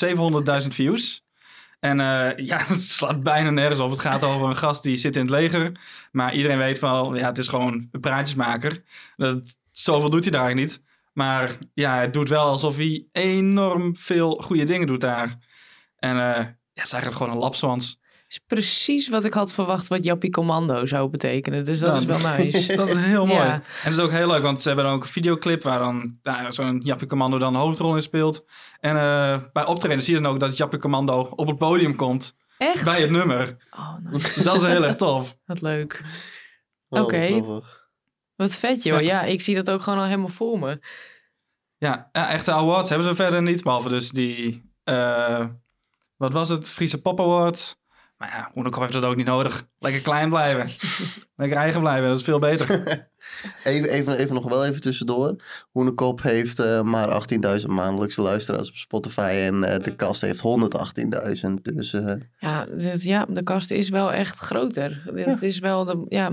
700.000 0.63 0.69
views. 0.69 1.25
En 1.81 1.99
ja, 2.37 2.59
het 2.67 2.83
slaat 2.83 3.23
bijna 3.23 3.51
nergens 3.51 3.81
op. 3.81 3.91
Het 3.91 4.01
gaat 4.01 4.25
over 4.25 4.49
een 4.49 4.57
gast 4.57 4.83
die 4.83 4.97
zit 4.97 5.17
in 5.17 5.23
het 5.23 5.31
leger. 5.31 5.73
Maar 6.13 6.35
iedereen 6.35 6.59
weet 6.59 6.79
wel, 6.79 7.17
ja, 7.17 7.27
het 7.27 7.39
is 7.39 7.49
gewoon 7.49 7.89
een 7.91 8.01
praatjesmaker. 8.01 8.83
Dat, 9.17 9.43
zoveel 9.73 10.11
doet 10.11 10.23
hij 10.23 10.33
daar 10.33 10.55
niet. 10.55 10.83
Maar 11.13 11.57
ja, 11.75 12.01
het 12.01 12.13
doet 12.13 12.29
wel 12.29 12.45
alsof 12.47 12.77
hij 12.77 13.07
enorm 13.13 13.97
veel 13.97 14.31
goede 14.31 14.65
dingen 14.65 14.87
doet 14.87 15.01
daar. 15.01 15.39
En 15.97 16.11
eh, 16.11 16.45
ja, 16.45 16.57
het 16.75 16.85
is 16.85 16.93
eigenlijk 16.93 17.17
gewoon 17.17 17.33
een 17.33 17.39
lapswans. 17.43 18.01
is 18.29 18.39
precies 18.47 19.09
wat 19.09 19.25
ik 19.25 19.33
had 19.35 19.55
verwacht 19.55 19.89
wat 19.89 20.05
Jappie 20.05 20.31
Commando 20.31 20.87
zou 20.87 21.11
betekenen. 21.11 21.65
Dus 21.65 21.79
dat 21.79 21.93
Ja. 21.95 21.99
is 22.15 22.23
wel 22.23 22.31
nice. 22.37 22.77
Dat 22.77 22.89
is 22.89 22.97
heel 22.97 23.27
mooi. 23.27 23.39
Ja. 23.41 23.53
En 23.55 23.63
het 23.83 23.93
is 23.93 23.99
ook 23.99 24.11
heel 24.11 24.27
leuk, 24.27 24.43
want 24.43 24.61
ze 24.63 24.67
hebben 24.69 24.85
dan 24.87 24.95
ook 24.95 25.03
een 25.03 25.09
videoclip 25.09 25.63
waar 25.63 25.79
dan 25.79 26.19
ja, 26.23 26.51
zo'n 26.53 26.81
Jappie 26.85 27.09
Commando 27.09 27.39
dan 27.39 27.55
een 27.55 27.61
hoofdrol 27.61 27.97
in 27.97 28.03
speelt. 28.03 28.45
En 28.81 28.97
eh, 28.97 29.41
bij 29.53 29.65
optreden 29.65 30.03
zie 30.03 30.15
je 30.17 30.21
dan 30.21 30.33
ook 30.33 30.41
dat 30.41 30.57
Jappie 30.57 30.79
Commando 30.79 31.21
op 31.37 31.47
het 31.47 31.59
podium 31.59 31.97
komt 31.97 32.37
Echt? 32.59 32.85
bij 32.85 33.01
het 33.01 33.11
nummer. 33.11 33.57
Oh, 33.71 33.95
nice. 34.11 34.43
Dat 34.43 34.63
is 34.63 34.69
heel 34.69 34.85
erg 34.85 34.97
tof. 34.97 35.37
Wat 35.47 35.61
leuk. 35.61 36.03
Oké. 36.89 37.43
Wat 38.37 38.57
vet, 38.57 38.83
joh. 38.83 39.01
Ja, 39.01 39.23
ik 39.23 39.41
zie 39.41 39.55
dat 39.55 39.71
ook 39.71 39.83
gewoon 39.83 39.99
al 39.99 40.05
helemaal 40.05 40.29
voor 40.29 40.59
me. 40.59 40.81
Ja, 41.79 42.09
ja, 42.13 42.31
echte 42.31 42.53
awards 42.53 42.89
hebben 42.89 43.09
ze 43.09 43.15
verder 43.15 43.43
niet, 43.43 43.63
behalve 43.63 43.89
dus 43.89 44.11
die, 44.11 44.71
eh, 44.85 45.47
wat 46.17 46.33
was 46.33 46.49
het, 46.49 46.69
Friese 46.69 47.01
Pop 47.01 47.21
Award. 47.21 47.77
Maar 48.23 48.31
ja, 48.31 48.51
Hoenekop 48.53 48.81
heeft 48.81 48.93
dat 48.93 49.05
ook 49.05 49.17
niet 49.17 49.27
nodig. 49.27 49.69
Lekker 49.79 50.01
klein 50.01 50.29
blijven. 50.29 50.69
Lekker 51.37 51.59
eigen 51.59 51.81
blijven, 51.81 52.09
dat 52.09 52.19
is 52.19 52.25
veel 52.25 52.39
beter. 52.39 52.69
Even, 53.65 53.89
even, 53.89 54.19
even 54.19 54.35
nog 54.35 54.49
wel 54.49 54.65
even 54.65 54.81
tussendoor. 54.81 55.37
Hoenekop 55.71 56.23
heeft 56.23 56.59
eh, 56.59 56.83
maar 56.83 57.23
18.000 57.61 57.67
maandelijkse 57.67 58.23
luisteraars 58.23 58.69
op 58.69 58.77
Spotify. 58.77 59.35
En 59.39 59.65
eh, 59.65 59.85
de 59.85 59.97
kast 59.97 60.21
heeft 60.21 60.43
118.000. 61.47 61.53
Dus 61.63 61.93
eh, 61.93 62.15
Ja, 62.39 62.65
dit, 62.65 63.03
ja, 63.03 63.27
de 63.29 63.43
kast 63.43 63.71
is 63.71 63.89
wel 63.89 64.13
echt 64.13 64.39
groter. 64.39 65.03
Dit 65.15 65.43
is 65.43 65.59
wel 65.59 65.85
de, 65.85 66.05
ja. 66.09 66.33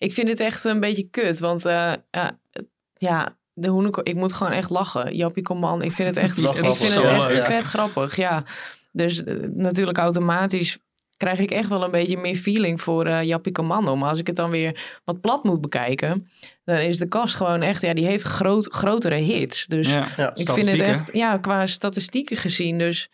Ik 0.00 0.12
vind 0.12 0.28
het 0.28 0.40
echt 0.40 0.64
een 0.64 0.80
beetje 0.80 1.08
kut, 1.10 1.38
want 1.38 1.64
eh, 1.64 1.92
ja, 2.10 2.38
het- 2.50 2.68
ja, 2.96 3.36
de 3.52 3.68
hoeneko, 3.68 4.00
ik 4.04 4.14
moet 4.14 4.32
gewoon 4.32 4.52
echt 4.52 4.70
lachen. 4.70 5.16
Jappie 5.16 5.42
Command, 5.42 5.82
ik 5.82 5.92
vind 5.92 6.08
het 6.08 6.16
echt, 6.24 6.38
Lach 6.42 6.56
ik 6.56 6.66
vind 6.66 6.94
het 6.94 7.04
echt 7.04 7.36
ja. 7.36 7.44
vet 7.44 7.64
grappig, 7.64 8.16
ja. 8.16 8.44
Dus 8.92 9.24
eh, 9.24 9.34
natuurlijk 9.54 9.98
automatisch 9.98 10.78
krijg 11.16 11.38
ik 11.38 11.50
echt 11.50 11.68
wel 11.68 11.84
een 11.84 11.90
beetje 11.90 12.16
meer 12.16 12.36
feeling 12.36 12.80
voor 12.80 13.06
eh 13.06 13.22
Jappie 13.22 13.52
Commando. 13.52 13.96
Maar 13.96 14.08
als 14.08 14.18
ik 14.18 14.26
het 14.26 14.36
dan 14.36 14.50
weer 14.50 15.00
wat 15.04 15.20
plat 15.20 15.44
moet 15.44 15.60
bekijken, 15.60 16.30
dan 16.64 16.76
is 16.76 16.98
de 16.98 17.08
kast 17.08 17.34
gewoon 17.34 17.62
echt, 17.62 17.82
ja, 17.82 17.94
die 17.94 18.06
heeft 18.06 18.24
groot, 18.24 18.72
grotere 18.72 19.14
hits. 19.14 19.66
Dus 19.66 19.92
Ja, 19.92 20.08
ja, 20.16 20.34
ik 20.34 20.50
vind 20.50 20.70
het 20.70 20.80
echt, 20.80 21.10
ja, 21.12 21.38
qua 21.38 21.66
statistieken 21.66 22.36
gezien. 22.36 22.78
Dus, 22.78 23.10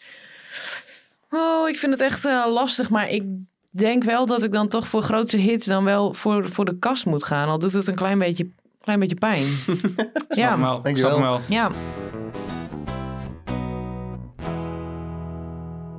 oh, 1.30 1.68
ik 1.68 1.78
vind 1.78 1.92
het 1.92 2.00
echt 2.00 2.24
eh, 2.24 2.44
lastig. 2.48 2.90
Maar 2.90 3.10
ik 3.10 3.24
denk 3.78 4.04
wel 4.04 4.26
dat 4.26 4.42
ik 4.42 4.52
dan 4.52 4.68
toch 4.68 4.88
voor 4.88 5.02
grootste 5.02 5.36
hits 5.36 5.66
dan 5.66 5.84
wel 5.84 6.14
voor, 6.14 6.50
voor 6.50 6.64
de 6.64 6.78
kast 6.78 7.06
moet 7.06 7.24
gaan. 7.24 7.48
Al 7.48 7.58
doet 7.58 7.72
het 7.72 7.86
een 7.86 7.94
klein 7.94 8.18
beetje, 8.18 8.48
klein 8.80 9.00
beetje 9.00 9.14
pijn. 9.14 9.46
Ja, 10.28 10.60
wel. 10.60 10.82
Dankjewel. 10.82 11.16
Snap 11.16 11.22
hem 11.22 11.28
wel. 11.28 11.40
ja. 11.48 11.70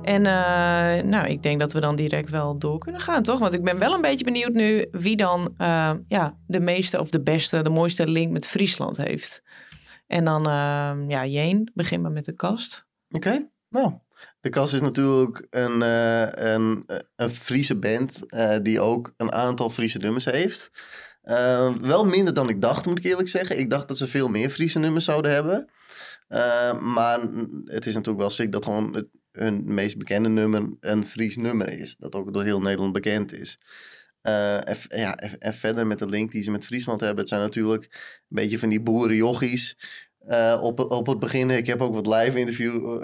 En 0.02 0.26
eh, 0.26 1.04
nou, 1.04 1.26
ik 1.26 1.42
denk 1.42 1.60
dat 1.60 1.72
we 1.72 1.80
dan 1.80 1.96
direct 1.96 2.30
wel 2.30 2.58
door 2.58 2.78
kunnen 2.78 3.00
gaan, 3.00 3.22
toch? 3.22 3.38
Want 3.38 3.54
ik 3.54 3.64
ben 3.64 3.78
wel 3.78 3.94
een 3.94 4.00
beetje 4.00 4.24
benieuwd 4.24 4.52
nu 4.52 4.88
wie 4.90 5.16
dan 5.16 5.54
eh, 5.56 5.92
ja, 6.08 6.36
de 6.46 6.60
meeste 6.60 7.00
of 7.00 7.10
de 7.10 7.20
beste, 7.22 7.62
de 7.62 7.70
mooiste 7.70 8.08
link 8.08 8.32
met 8.32 8.48
Friesland 8.48 8.96
heeft. 8.96 9.42
En 10.06 10.24
dan, 10.24 10.46
eh, 10.46 10.92
ja, 11.08 11.26
Jeen, 11.26 11.70
begin 11.74 12.00
maar 12.00 12.10
met 12.10 12.24
de 12.24 12.32
kast. 12.32 12.86
Oké, 13.10 13.48
nou. 13.68 13.92
De 14.40 14.48
Kast 14.48 14.74
is 14.74 14.80
natuurlijk 14.80 15.46
een, 15.50 15.82
eh, 15.82 16.52
een, 16.52 16.82
eh, 16.86 16.96
een 17.16 17.30
Friese 17.30 17.78
band 17.78 18.26
eh, 18.26 18.56
die 18.62 18.80
ook 18.80 19.14
een 19.16 19.32
aantal 19.32 19.70
Friese 19.70 19.98
nummers 19.98 20.24
heeft. 20.24 20.70
Wel 21.80 22.04
minder 22.04 22.34
dan 22.34 22.48
ik 22.48 22.60
dacht, 22.60 22.86
moet 22.86 22.98
ik 22.98 23.04
eerlijk 23.04 23.28
zeggen. 23.28 23.58
Ik 23.58 23.70
dacht 23.70 23.88
dat 23.88 23.98
ze 23.98 24.08
veel 24.08 24.28
meer 24.28 24.50
Friese 24.50 24.78
nummers 24.78 25.04
zouden 25.04 25.32
hebben. 25.32 25.70
Maar 26.80 27.20
het 27.64 27.86
is 27.86 27.94
natuurlijk 27.94 28.18
wel 28.18 28.30
sick 28.30 28.52
dat 28.52 28.64
gewoon 28.64 28.94
het, 28.94 29.06
hun 29.32 29.74
meest 29.74 29.98
bekende 29.98 30.28
nummer 30.28 30.76
een 30.80 31.06
Fries 31.06 31.36
nummer 31.36 31.68
is. 31.68 31.96
Dat 31.96 32.14
ook 32.14 32.32
door 32.32 32.44
heel 32.44 32.60
Nederland 32.60 32.92
bekend 32.92 33.32
is. 33.32 33.58
En, 34.22 34.76
ja, 34.88 35.16
en, 35.16 35.54
verder 35.54 35.86
met 35.86 35.98
de 35.98 36.06
link 36.08 36.32
die 36.32 36.42
ze 36.42 36.50
met 36.50 36.64
Friesland 36.64 37.00
hebben. 37.00 37.18
Het 37.18 37.28
zijn 37.28 37.40
natuurlijk 37.40 37.82
een 37.92 38.26
beetje 38.28 38.58
van 38.58 38.68
die 38.68 38.80
boerenjochies. 38.82 39.78
eh, 40.18 40.58
op, 40.62 40.80
op 40.80 41.06
het 41.06 41.18
begin, 41.18 41.50
ik 41.50 41.66
heb 41.66 41.82
ook 41.82 41.94
wat 41.94 42.06
live 42.06 42.38
interview, 42.38 43.02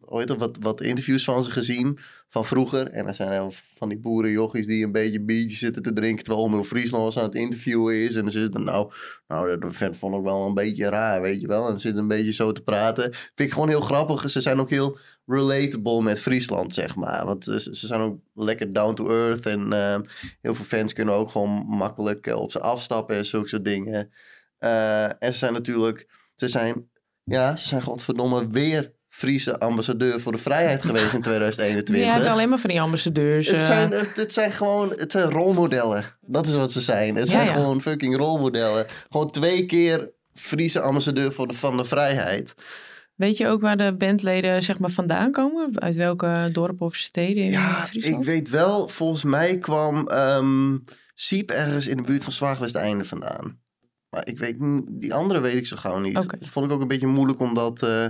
dat, 0.00 0.36
wat, 0.36 0.58
wat 0.60 0.80
interviews 0.80 1.24
van 1.24 1.44
ze 1.44 1.50
gezien 1.50 1.98
van 2.28 2.44
vroeger. 2.44 2.86
En 2.88 3.06
er 3.06 3.14
zijn 3.14 3.52
van 3.52 3.88
die 3.88 3.98
boerenjochies 3.98 4.66
die 4.66 4.84
een 4.84 4.92
beetje 4.92 5.20
biertjes 5.20 5.58
zitten 5.58 5.82
te 5.82 5.92
drinken. 5.92 6.24
Terwijl 6.24 6.44
Omroep 6.44 6.66
Friesland 6.66 7.04
was 7.04 7.18
aan 7.18 7.24
het 7.24 7.34
interviewen 7.34 7.94
is. 7.94 8.14
En 8.14 8.22
dan 8.22 8.30
zitten 8.30 8.64
nou, 8.64 8.92
nou, 9.26 9.58
dat 9.58 9.74
vond- 9.74 10.16
ik 10.16 10.22
wel 10.22 10.46
een 10.46 10.54
beetje 10.54 10.88
raar, 10.88 11.20
weet 11.20 11.40
je 11.40 11.46
wel. 11.46 11.62
En 11.62 11.68
dan 11.68 11.80
zitten 11.80 12.02
een 12.02 12.08
beetje 12.08 12.32
zo 12.32 12.52
te 12.52 12.62
praten. 12.62 13.02
Vind 13.12 13.40
ik 13.48 13.52
gewoon 13.52 13.68
heel 13.68 13.80
grappig. 13.80 14.30
Ze 14.30 14.40
zijn 14.40 14.60
ook 14.60 14.70
heel 14.70 14.98
relatable 15.26 16.02
met 16.02 16.20
Friesland, 16.20 16.74
zeg 16.74 16.96
maar. 16.96 17.24
Want 17.26 17.44
ze, 17.44 17.60
ze 17.60 17.86
zijn 17.86 18.00
ook 18.00 18.18
lekker 18.34 18.72
down 18.72 18.94
to 18.94 19.08
earth. 19.08 19.46
En 19.46 19.72
eh, 19.72 19.98
heel 20.40 20.54
veel 20.54 20.64
fans 20.64 20.92
kunnen 20.92 21.14
ook 21.14 21.30
gewoon 21.30 21.64
makkelijk 21.66 22.26
eh, 22.26 22.36
op 22.36 22.52
ze 22.52 22.60
afstappen 22.60 23.16
en 23.16 23.26
zulke 23.26 23.48
soort 23.48 23.64
dingen. 23.64 24.12
Eh, 24.58 25.04
en 25.04 25.32
ze 25.32 25.38
zijn 25.38 25.52
natuurlijk, 25.52 26.08
ze 26.34 26.48
zijn, 26.48 26.90
ja, 27.24 27.56
ze 27.56 27.68
zijn 27.68 27.82
godverdomme 27.82 28.48
weer 28.50 28.92
Friese 29.14 29.58
ambassadeur 29.58 30.20
voor 30.20 30.32
de 30.32 30.38
vrijheid 30.38 30.84
geweest 30.84 31.12
in 31.12 31.22
2021. 31.30 32.04
Ja, 32.06 32.18
heb 32.20 32.32
alleen 32.32 32.48
maar 32.48 32.58
van 32.58 32.70
die 32.70 32.80
ambassadeurs. 32.80 33.46
Het 33.46 33.60
eh, 33.60 33.66
zijn, 33.66 33.90
het, 33.90 34.16
het 34.16 34.32
zijn 34.32 34.52
gewoon 34.52 34.92
het 34.96 35.12
zijn 35.12 35.30
rolmodellen. 35.30 36.04
Dat 36.20 36.46
is 36.46 36.54
wat 36.54 36.72
ze 36.72 36.80
zijn. 36.80 37.14
Het 37.16 37.30
Ja, 37.30 37.36
zijn 37.36 37.46
ja. 37.46 37.52
gewoon 37.52 37.80
fucking 37.82 38.16
rolmodellen. 38.16 38.86
Gewoon 39.10 39.30
twee 39.30 39.66
keer 39.66 40.10
Friese 40.34 40.80
ambassadeur 40.80 41.32
voor 41.32 41.46
de, 41.48 41.54
van 41.54 41.76
de 41.76 41.84
vrijheid. 41.84 42.54
Weet 43.14 43.36
je 43.36 43.46
ook 43.48 43.60
waar 43.60 43.76
de 43.76 43.94
bandleden 43.96 44.62
zeg 44.62 44.78
maar, 44.78 44.90
vandaan 44.90 45.30
komen? 45.32 45.80
Uit 45.80 45.94
welke 45.94 46.48
dorpen 46.52 46.86
of 46.86 46.96
steden 46.96 47.42
in 47.42 47.50
Ja, 47.50 47.80
Friesland? 47.80 48.18
ik 48.20 48.24
weet 48.24 48.50
wel, 48.50 48.88
volgens 48.88 49.24
mij 49.24 49.58
kwam 49.58 50.08
ehm 50.08 50.76
Siep 51.14 51.50
ergens 51.50 51.86
in 51.86 51.96
de 51.96 52.02
buurt 52.02 52.24
van 52.24 52.32
Zwaagwesteinde 52.32 53.04
vandaan. 53.04 53.58
Maar 54.10 54.26
ik 54.28 54.38
weet 54.38 54.56
die 54.90 55.14
andere 55.14 55.40
weet 55.40 55.54
ik 55.54 55.66
zo 55.66 55.76
gauw 55.76 55.98
niet. 55.98 56.14
Dat 56.14 56.36
vond 56.40 56.66
ik 56.66 56.72
ook 56.72 56.80
een 56.80 56.88
beetje 56.88 57.06
moeilijk 57.06 57.40
om 57.40 57.54
dat 57.54 57.82
eh, 57.82 58.06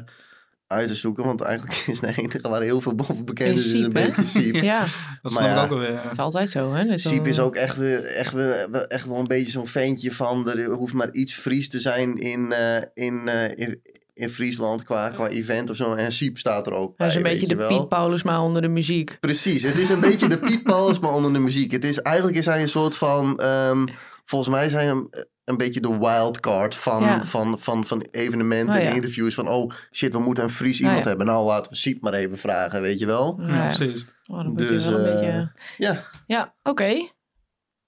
uit 0.72 0.88
te 0.88 0.94
zoeken. 0.94 1.24
Want 1.24 1.40
eigenlijk 1.40 1.84
is 1.92 2.00
de 2.00 2.14
enige 2.16 2.48
waar 2.48 2.62
heel 2.62 2.80
veel 2.80 2.94
boven 2.94 3.24
bekend 3.24 3.58
Is 3.58 3.64
is, 3.66 3.72
is 3.72 3.82
een 3.82 3.92
beetje 3.92 4.24
Siep. 4.24 4.54
Ja, 4.72 4.84
Dat 5.22 5.32
Maar 5.32 5.42
ik 5.42 5.48
ja. 5.48 5.64
ook 5.64 5.70
alweer. 5.70 6.00
dat 6.02 6.12
is 6.12 6.18
altijd 6.18 6.50
zo, 6.50 6.72
hè? 6.72 6.84
Dat 6.84 7.00
Siep 7.00 7.26
is 7.26 7.40
ook 7.40 7.56
echt, 7.56 7.76
weer, 7.76 8.04
echt, 8.04 8.32
weer, 8.32 8.68
echt 8.88 9.06
wel 9.06 9.18
een 9.18 9.26
beetje 9.26 9.50
zo'n 9.50 9.66
ventje 9.66 10.12
van... 10.12 10.50
Er 10.50 10.70
hoeft 10.70 10.92
maar 10.92 11.10
iets 11.12 11.34
Fries 11.34 11.68
te 11.68 11.80
zijn 11.80 12.16
in, 12.16 12.52
eh, 12.52 12.82
in, 12.94 13.28
eh, 13.28 13.66
in, 13.66 13.80
in 14.14 14.30
Friesland 14.30 14.84
qua, 14.84 15.08
qua 15.08 15.28
event 15.28 15.70
of 15.70 15.76
zo. 15.76 15.94
En 15.94 16.12
Siep 16.12 16.38
staat 16.38 16.66
er 16.66 16.72
ook 16.72 16.94
Hij 16.96 17.06
is 17.06 17.12
bij, 17.12 17.22
een 17.22 17.38
beetje 17.38 17.56
de. 17.56 17.66
Piet 17.66 17.88
Paulus, 17.88 18.22
maar 18.22 18.40
onder 18.40 18.62
de 18.62 18.68
muziek. 18.68 19.16
Precies, 19.20 19.62
het 19.62 19.78
is 19.78 19.88
een 19.88 20.00
beetje 20.00 20.28
de 20.28 20.38
Piet 20.38 20.62
Paulus, 20.72 20.98
maar 20.98 21.12
onder 21.12 21.32
de 21.32 21.38
muziek. 21.38 21.72
Het 21.72 21.84
is, 21.84 21.98
eigenlijk 21.98 22.36
is 22.36 22.46
hij 22.46 22.60
een 22.60 22.68
soort 22.68 22.96
van... 22.96 23.38
ehm, 23.38 23.86
volgens 24.24 24.50
mij 24.54 24.66
is 24.66 24.72
hij 24.72 24.94
een, 25.44 25.56
beetje 25.56 25.80
de 25.80 25.98
wildcard 25.98 26.74
van, 26.76 27.02
Ja. 27.02 27.24
van, 27.24 27.58
van, 27.58 27.86
van 27.86 28.06
evenementen 28.10 28.74
Oh, 28.74 28.80
en 28.80 28.88
ja. 28.88 28.94
interviews. 28.94 29.34
Van, 29.34 29.48
oh 29.48 29.72
shit, 29.92 30.12
we 30.12 30.18
moeten 30.18 30.44
een 30.44 30.50
Fries 30.50 30.78
Nou, 30.78 30.84
iemand 30.84 31.02
ja. 31.02 31.08
hebben. 31.08 31.26
Nou, 31.26 31.46
laten 31.46 31.70
we 31.70 31.76
Siep 31.76 32.02
maar 32.02 32.14
even 32.14 32.38
vragen, 32.38 32.80
weet 32.80 32.98
je 32.98 33.06
wel. 33.06 33.40
Ja, 33.40 33.54
Ja, 33.54 33.74
precies. 33.74 34.06
Oh, 34.26 34.36
dan 34.42 34.54
Dus, 34.56 34.84
wel 34.88 34.98
een 34.98 35.04
eh, 35.04 35.12
beetje... 35.12 35.52
Ja, 35.78 36.04
Ja, 36.26 36.54
oké. 36.62 37.10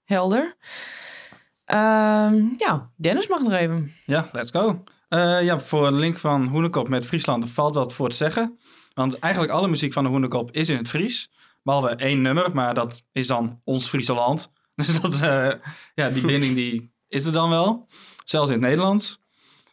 Helder. 0.03 0.55
Ehm, 1.65 2.43
ja, 2.57 2.91
Dennis 2.95 3.27
mag 3.27 3.41
nog 3.41 3.51
even. 3.53 3.91
Ja, 4.05 4.29
let's 4.31 4.51
go. 4.51 4.83
Eh, 5.09 5.43
ja, 5.43 5.59
voor 5.59 5.87
een 5.87 5.99
link 5.99 6.17
van 6.17 6.47
Hoenekop 6.47 6.87
met 6.87 7.05
Friesland 7.05 7.49
valt 7.49 7.75
wat 7.75 7.93
voor 7.93 8.09
te 8.09 8.15
zeggen. 8.15 8.59
Want 8.93 9.19
eigenlijk 9.19 9.53
alle 9.53 9.67
muziek 9.67 9.93
van 9.93 10.03
de 10.03 10.09
Hoenekop 10.09 10.51
is 10.51 10.69
in 10.69 10.77
het 10.77 10.89
Fries. 10.89 11.31
Behalve 11.63 11.87
één 11.89 12.21
nummer, 12.21 12.53
maar 12.53 12.73
dat 12.73 13.05
is 13.11 13.27
dan 13.27 13.61
ons 13.63 13.87
Friese 13.87 14.13
land. 14.13 14.53
Dus 14.75 15.01
dat, 15.01 15.21
eh, 15.21 15.51
ja, 15.93 16.09
die 16.09 16.25
binding 16.25 16.55
die 16.55 16.93
is 17.15 17.25
er 17.25 17.31
dan 17.31 17.49
wel. 17.49 17.87
Zelfs 18.23 18.47
in 18.47 18.53
het 18.53 18.63
Nederlands. 18.63 19.19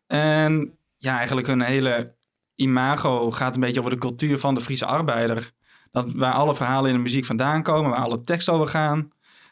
En 0.06 0.78
ja, 0.98 1.16
eigenlijk 1.16 1.46
hun 1.46 1.60
hele 1.60 2.16
imago 2.54 3.30
gaat 3.30 3.54
een 3.54 3.60
beetje 3.60 3.80
over 3.80 3.92
de 3.92 3.98
cultuur 3.98 4.38
van 4.38 4.54
de 4.54 4.60
Friese 4.60 4.86
arbeider. 4.86 5.52
Dat, 5.90 6.12
waar 6.12 6.32
alle 6.32 6.54
verhalen 6.54 6.90
in 6.90 6.96
de 6.96 7.02
muziek 7.02 7.24
vandaan 7.24 7.62
komen, 7.62 7.90
waar 7.90 8.04
alle 8.04 8.24
teksten 8.24 8.52
over 8.52 8.66
gaan. 8.66 9.10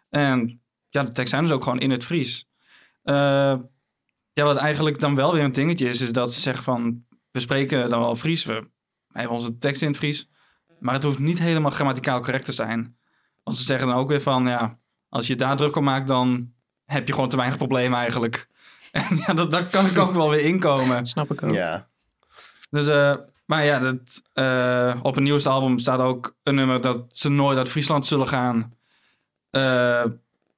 En 0.08 0.60
ja, 0.88 1.02
de 1.02 1.12
teksten 1.12 1.28
zijn 1.28 1.42
dus 1.42 1.52
ook 1.52 1.62
gewoon 1.62 1.78
in 1.78 1.90
het 1.90 2.04
Fries. 2.04 2.48
Eh, 3.02 3.56
ja, 4.32 4.44
wat 4.44 4.56
eigenlijk 4.56 5.00
dan 5.00 5.14
wel 5.14 5.32
weer 5.32 5.44
een 5.44 5.52
dingetje 5.52 5.88
is, 5.88 6.00
is 6.00 6.12
dat 6.12 6.32
ze 6.34 6.40
zeggen 6.40 6.64
van, 6.64 7.04
we 7.30 7.40
spreken 7.40 7.90
dan 7.90 8.00
wel 8.00 8.16
Fries, 8.16 8.44
we 8.44 8.70
hebben 9.12 9.36
onze 9.36 9.58
tekst 9.58 9.82
in 9.82 9.88
het 9.88 9.96
Fries, 9.96 10.30
maar 10.78 10.94
het 10.94 11.02
hoeft 11.02 11.18
niet 11.18 11.38
helemaal 11.38 11.70
grammaticaal 11.70 12.20
correct 12.20 12.44
te 12.44 12.52
zijn. 12.52 12.98
Want 13.42 13.56
ze 13.56 13.64
zeggen 13.64 13.86
dan 13.88 13.96
ook 13.96 14.08
weer 14.08 14.20
van, 14.20 14.44
ja, 14.44 14.78
als 15.08 15.26
je 15.26 15.36
daar 15.36 15.56
druk 15.56 15.76
op 15.76 15.82
maakt, 15.82 16.06
dan 16.06 16.52
heb 16.92 17.06
je 17.06 17.12
gewoon 17.14 17.28
te 17.28 17.36
weinig 17.36 17.58
problemen 17.58 17.98
eigenlijk. 17.98 18.46
En 18.90 19.16
ja, 19.26 19.32
dat, 19.34 19.50
daar 19.50 19.64
kan 19.66 19.86
ik 19.86 19.98
ook 19.98 20.14
wel 20.14 20.30
weer 20.30 20.40
inkomen. 20.44 21.06
Snap 21.06 21.30
ik 21.32 21.42
ook. 21.42 21.50
ja. 21.50 21.88
Dus, 22.70 22.86
eh, 22.88 23.14
maar 23.46 23.64
ja, 23.64 23.78
dat, 23.78 24.22
eh, 24.32 25.00
op 25.02 25.16
een 25.16 25.22
nieuwste 25.22 25.48
album 25.48 25.78
staat 25.78 26.00
ook 26.00 26.36
een 26.42 26.54
nummer 26.54 26.80
dat 26.80 27.04
ze 27.08 27.28
nooit 27.28 27.58
uit 27.58 27.68
Friesland 27.68 28.06
zullen 28.06 28.28
gaan. 28.28 28.74
Eh, 29.50 30.04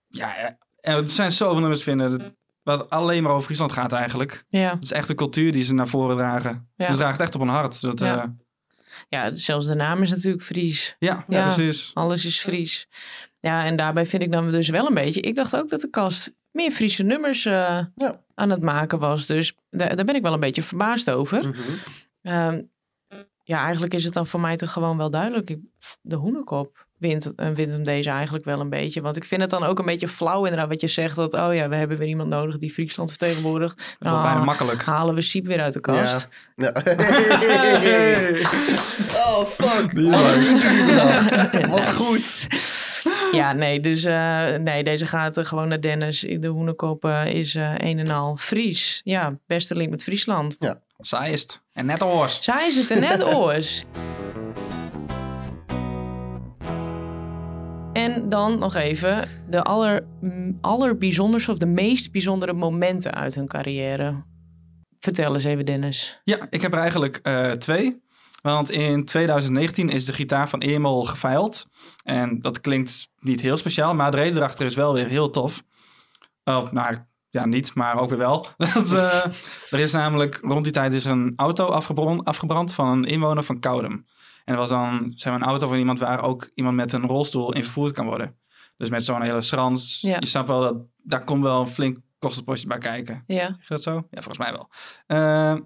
ja, 0.08 0.56
en 0.80 0.94
er 0.96 1.08
zijn 1.08 1.32
zoveel 1.32 1.60
nummers 1.60 1.82
vinden, 1.82 2.36
wat 2.62 2.90
alleen 2.90 3.22
maar 3.22 3.32
over 3.32 3.44
Friesland 3.44 3.72
gaat 3.72 3.92
eigenlijk. 3.92 4.44
Ja. 4.48 4.70
Het 4.74 4.82
is 4.82 4.92
echt 4.92 5.08
de 5.08 5.14
cultuur 5.14 5.52
die 5.52 5.64
ze 5.64 5.74
naar 5.74 5.88
voren 5.88 6.16
dragen. 6.16 6.68
Ja. 6.76 6.90
Ze 6.90 6.96
dragen 6.96 7.12
het 7.12 7.20
echt 7.22 7.34
op 7.34 7.40
hun 7.40 7.50
hart. 7.50 7.80
Dat, 7.80 7.98
Ja. 7.98 8.06
ja. 8.06 8.34
ja, 9.08 9.34
zelfs 9.34 9.66
de 9.66 9.74
naam 9.74 10.02
is 10.02 10.10
natuurlijk 10.10 10.42
Fries. 10.44 10.96
ja, 10.98 11.24
ja, 11.28 11.38
Ja. 11.38 11.54
precies. 11.54 11.90
Alles 11.94 12.24
is 12.24 12.40
Fries. 12.40 12.88
Ja, 13.42 13.64
en 13.64 13.76
daarbij 13.76 14.06
vind 14.06 14.22
ik 14.22 14.32
dan 14.32 14.50
dus 14.50 14.68
wel 14.68 14.86
een 14.86 14.94
beetje... 14.94 15.20
Ik 15.20 15.36
dacht 15.36 15.56
ook 15.56 15.70
dat 15.70 15.80
de 15.80 15.90
kast 15.90 16.32
meer 16.50 16.70
Friese 16.70 17.02
nummers 17.02 17.44
eh, 17.46 17.78
Ja. 17.94 18.20
aan 18.34 18.50
het 18.50 18.60
maken 18.62 18.98
was. 18.98 19.26
Dus 19.26 19.54
daar, 19.70 19.96
daar 19.96 20.04
ben 20.04 20.14
ik 20.14 20.22
wel 20.22 20.32
een 20.32 20.40
beetje 20.40 20.62
verbaasd 20.62 21.10
over. 21.10 21.48
Mhm. 21.48 21.60
Ehm, 22.22 22.60
ja, 23.44 23.62
eigenlijk 23.62 23.94
is 23.94 24.04
het 24.04 24.12
dan 24.14 24.26
voor 24.26 24.40
mij 24.40 24.56
toch 24.56 24.72
gewoon 24.72 24.96
wel 24.96 25.10
duidelijk. 25.10 25.56
De 26.00 26.16
hoenekop 26.16 26.86
wint, 26.98 27.34
eh, 27.34 27.50
wint 27.50 27.72
hem 27.72 27.84
deze 27.84 28.10
eigenlijk 28.10 28.44
wel 28.44 28.60
een 28.60 28.68
beetje. 28.70 29.00
Want 29.00 29.16
ik 29.16 29.24
vind 29.24 29.40
het 29.40 29.50
dan 29.50 29.64
ook 29.64 29.78
een 29.78 29.84
beetje 29.84 30.08
flauw 30.08 30.44
inderdaad 30.44 30.68
wat 30.68 30.80
je 30.80 30.86
zegt. 30.86 31.16
Dat, 31.16 31.34
oh 31.34 31.54
ja, 31.54 31.68
we 31.68 31.74
hebben 31.74 31.98
weer 31.98 32.08
iemand 32.08 32.28
nodig 32.28 32.58
die 32.58 32.72
Friesland 32.72 33.10
vertegenwoordigt. 33.10 33.74
Het 33.80 33.96
wordt 33.98 34.16
Ah, 34.16 34.22
bijna 34.24 34.44
makkelijk. 34.44 34.82
Halen 34.82 35.14
we 35.14 35.20
Siep 35.22 35.46
weer 35.46 35.60
uit 35.60 35.72
de 35.72 35.80
kast. 35.80 36.28
Ja. 36.56 36.72
Hey. 37.82 38.46
Oh, 39.14 39.44
fuck. 39.44 39.90
Gedacht. 39.90 41.66
Wat 41.74 41.94
goed. 41.94 42.48
Ja, 43.40 43.52
nee, 43.52 43.80
dus 43.80 44.04
eh, 44.04 44.54
nee, 44.54 44.84
deze 44.84 45.06
gaat 45.06 45.36
eh, 45.36 45.44
gewoon 45.44 45.68
naar 45.68 45.80
Dennis. 45.80 46.20
De 46.38 46.46
hoenekop 46.46 47.04
eh, 47.04 47.26
is 47.26 47.54
eh, 47.54 47.74
een 47.76 47.98
en 47.98 48.10
al 48.10 48.36
Fries. 48.36 49.00
Ja, 49.04 49.38
beste 49.46 49.74
link 49.74 49.90
met 49.90 50.02
Friesland. 50.02 50.56
Zij 50.98 51.32
is 51.32 51.42
het. 51.42 51.60
En 51.72 51.86
net 51.86 52.02
oors. 52.02 52.42
Zij 52.42 52.66
is 52.68 52.76
het 52.76 52.90
er 52.90 53.00
net 53.00 53.24
oors. 53.34 53.84
En 57.92 58.28
dan 58.28 58.58
nog 58.58 58.74
even 58.74 59.28
de 59.48 59.62
aller, 59.62 60.06
m, 60.20 60.52
allerbijzonderste 60.60 61.50
of 61.50 61.58
de 61.58 61.66
meest 61.66 62.12
bijzondere 62.12 62.52
momenten 62.52 63.14
uit 63.14 63.34
hun 63.34 63.46
carrière. 63.46 64.22
Vertel 64.98 65.34
eens 65.34 65.44
even, 65.44 65.66
Dennis. 65.66 66.20
Ja, 66.24 66.46
ik 66.50 66.62
heb 66.62 66.72
er 66.72 66.78
eigenlijk 66.78 67.20
eh, 67.22 67.50
twee. 67.50 68.02
Want 68.42 68.70
in 68.70 69.04
2019 69.04 69.88
is 69.88 70.04
de 70.04 70.12
gitaar 70.12 70.48
van 70.48 70.60
Emil 70.60 71.04
geveild. 71.04 71.66
En 72.04 72.40
dat 72.40 72.60
klinkt 72.60 73.08
niet 73.18 73.40
heel 73.40 73.56
speciaal, 73.56 73.94
maar 73.94 74.10
de 74.10 74.16
reden 74.16 74.36
erachter 74.36 74.66
is 74.66 74.74
wel 74.74 74.94
weer 74.94 75.06
heel 75.06 75.30
tof. 75.30 75.62
Of, 76.44 76.72
nou, 76.72 76.96
ja, 77.30 77.46
niet, 77.46 77.74
maar 77.74 77.98
ook 77.98 78.08
weer 78.08 78.18
wel. 78.18 78.46
Dat, 78.74 78.92
eh, 78.92 79.24
er 79.70 79.78
is 79.78 79.92
namelijk, 79.92 80.38
rond 80.42 80.64
die 80.64 80.72
tijd 80.72 80.92
is 80.92 81.04
er 81.04 81.10
een 81.10 81.32
auto 81.36 81.66
afgebrand, 81.66 82.24
afgebrand 82.24 82.74
van 82.74 82.88
een 82.88 83.04
inwoner 83.04 83.44
van 83.44 83.60
Koudem. 83.60 84.06
En 84.44 84.56
dat 84.56 84.56
was 84.56 84.68
dan, 84.68 85.12
zeg 85.14 85.32
maar, 85.32 85.42
een 85.42 85.48
auto 85.48 85.68
van 85.68 85.78
iemand 85.78 85.98
waar 85.98 86.22
ook 86.22 86.50
iemand 86.54 86.76
met 86.76 86.92
een 86.92 87.06
rolstoel 87.06 87.52
in 87.52 87.62
vervoerd 87.62 87.92
kan 87.92 88.06
worden. 88.06 88.36
Dus 88.76 88.90
met 88.90 89.04
zo'n 89.04 89.22
hele 89.22 89.40
schrans. 89.40 90.00
Ja. 90.00 90.16
Je 90.18 90.26
snapt 90.26 90.48
wel 90.48 90.60
dat 90.60 90.76
daar 90.96 91.24
komt 91.24 91.42
wel 91.42 91.60
een 91.60 91.66
flink 91.66 91.98
kostenpostje 92.18 92.68
bij 92.68 92.78
kijken. 92.78 93.24
Ja, 93.26 93.56
Is 93.60 93.68
dat 93.68 93.82
zo? 93.82 93.92
Ja, 93.94 94.22
volgens 94.22 94.38
mij 94.38 94.52
wel. 94.52 94.68
Eh, 95.06 95.56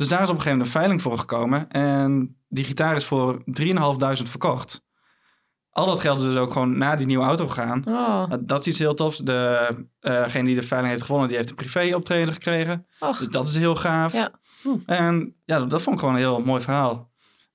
dus 0.00 0.08
daar 0.08 0.22
is 0.22 0.28
op 0.28 0.34
een 0.34 0.40
gegeven 0.40 0.58
moment 0.58 0.66
een 0.74 0.80
veiling 0.80 1.02
voor 1.02 1.18
gekomen. 1.18 1.68
En 1.68 2.36
die 2.48 2.64
gitaar 2.64 2.96
is 2.96 3.04
voor 3.04 3.42
3.500 3.44 4.22
verkocht. 4.22 4.82
Al 5.70 5.86
dat 5.86 6.00
geld 6.00 6.18
is 6.18 6.24
dus 6.24 6.36
ook 6.36 6.52
gewoon 6.52 6.78
naar 6.78 6.96
die 6.96 7.06
nieuwe 7.06 7.24
auto 7.24 7.46
gegaan. 7.46 7.84
oh, 7.88 8.26
Uh, 8.30 8.36
dat 8.40 8.60
is 8.60 8.66
iets 8.66 8.78
heel 8.78 8.94
tofs. 8.94 9.18
Degene 9.18 9.86
degene 10.00 10.44
die 10.44 10.54
de 10.54 10.62
veiling 10.62 10.92
heeft 10.92 11.04
gewonnen, 11.04 11.28
die 11.28 11.36
heeft 11.36 11.50
een 11.50 11.56
privé 11.56 11.94
optreden 11.94 12.34
gekregen. 12.34 12.86
ach, 12.98 13.18
Dus 13.18 13.28
dat 13.28 13.48
is 13.48 13.54
heel 13.54 13.76
gaaf. 13.76 14.12
Ja. 14.12 14.30
En 14.86 15.34
ja, 15.44 15.58
dat, 15.58 15.70
dat 15.70 15.82
vond 15.82 15.94
ik 15.94 16.00
gewoon 16.00 16.14
een 16.14 16.20
heel 16.20 16.40
mooi 16.40 16.60
verhaal. 16.62 17.10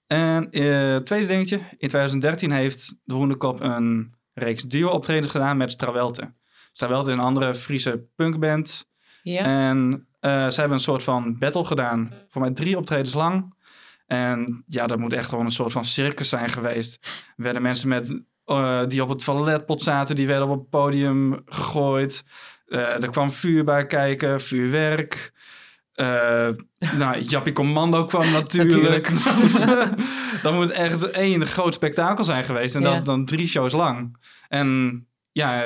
En 0.07 0.51
eh 0.51 0.95
tweede 0.95 1.27
dingetje. 1.27 1.55
In 1.55 1.87
2013 1.87 2.51
heeft 2.51 2.95
de 3.03 3.13
Hoendekop 3.13 3.59
een 3.59 4.13
reeks 4.33 4.63
duo-optredens 4.63 5.31
gedaan 5.31 5.57
met 5.57 5.71
Strawelte. 5.71 6.33
Strawelte 6.71 7.09
is 7.09 7.15
een 7.15 7.21
andere 7.23 7.55
Friese 7.55 8.05
punkband. 8.15 8.89
ja. 9.23 9.43
En 9.43 10.07
eh, 10.25 10.47
ze 10.49 10.59
hebben 10.59 10.77
een 10.77 10.83
soort 10.83 11.03
van 11.03 11.37
battle 11.37 11.65
gedaan. 11.65 12.11
Voor 12.29 12.41
mij 12.41 12.51
drie 12.51 12.77
optredens 12.77 13.13
lang. 13.13 13.53
En 14.07 14.63
ja, 14.67 14.85
dat 14.87 14.97
moet 14.97 15.13
echt 15.13 15.29
gewoon 15.29 15.45
een 15.45 15.51
soort 15.51 15.71
van 15.71 15.85
circus 15.85 16.29
zijn 16.29 16.49
geweest. 16.49 17.05
Er 17.37 17.43
werden 17.43 17.61
mensen 17.61 17.87
met, 17.89 18.21
eh, 18.45 18.81
die 18.87 19.03
op 19.03 19.09
het 19.09 19.23
toiletpot 19.23 19.83
zaten, 19.83 20.15
die 20.15 20.27
werden 20.27 20.47
op 20.49 20.59
het 20.59 20.69
podium 20.69 21.41
gegooid. 21.45 22.23
Eh, 22.67 23.03
er 23.03 23.09
kwam 23.09 23.31
vuur 23.31 23.63
bij 23.63 23.85
kijken, 23.85 24.41
vuurwerk. 24.41 25.33
Nou, 26.97 27.19
Jappie 27.19 27.53
Commando 27.53 28.05
kwam 28.05 28.31
natuurlijk. 28.31 29.11
dat 30.43 30.53
moet 30.53 30.69
echt 30.69 31.11
één 31.11 31.45
groot 31.45 31.73
spektakel 31.73 32.23
zijn 32.23 32.43
geweest. 32.43 32.75
En 32.75 32.81
Ja. 32.81 32.93
dat 32.93 33.05
dan 33.05 33.25
drie 33.25 33.47
shows 33.47 33.73
lang. 33.73 34.17
En 34.47 35.07
ja, 35.31 35.65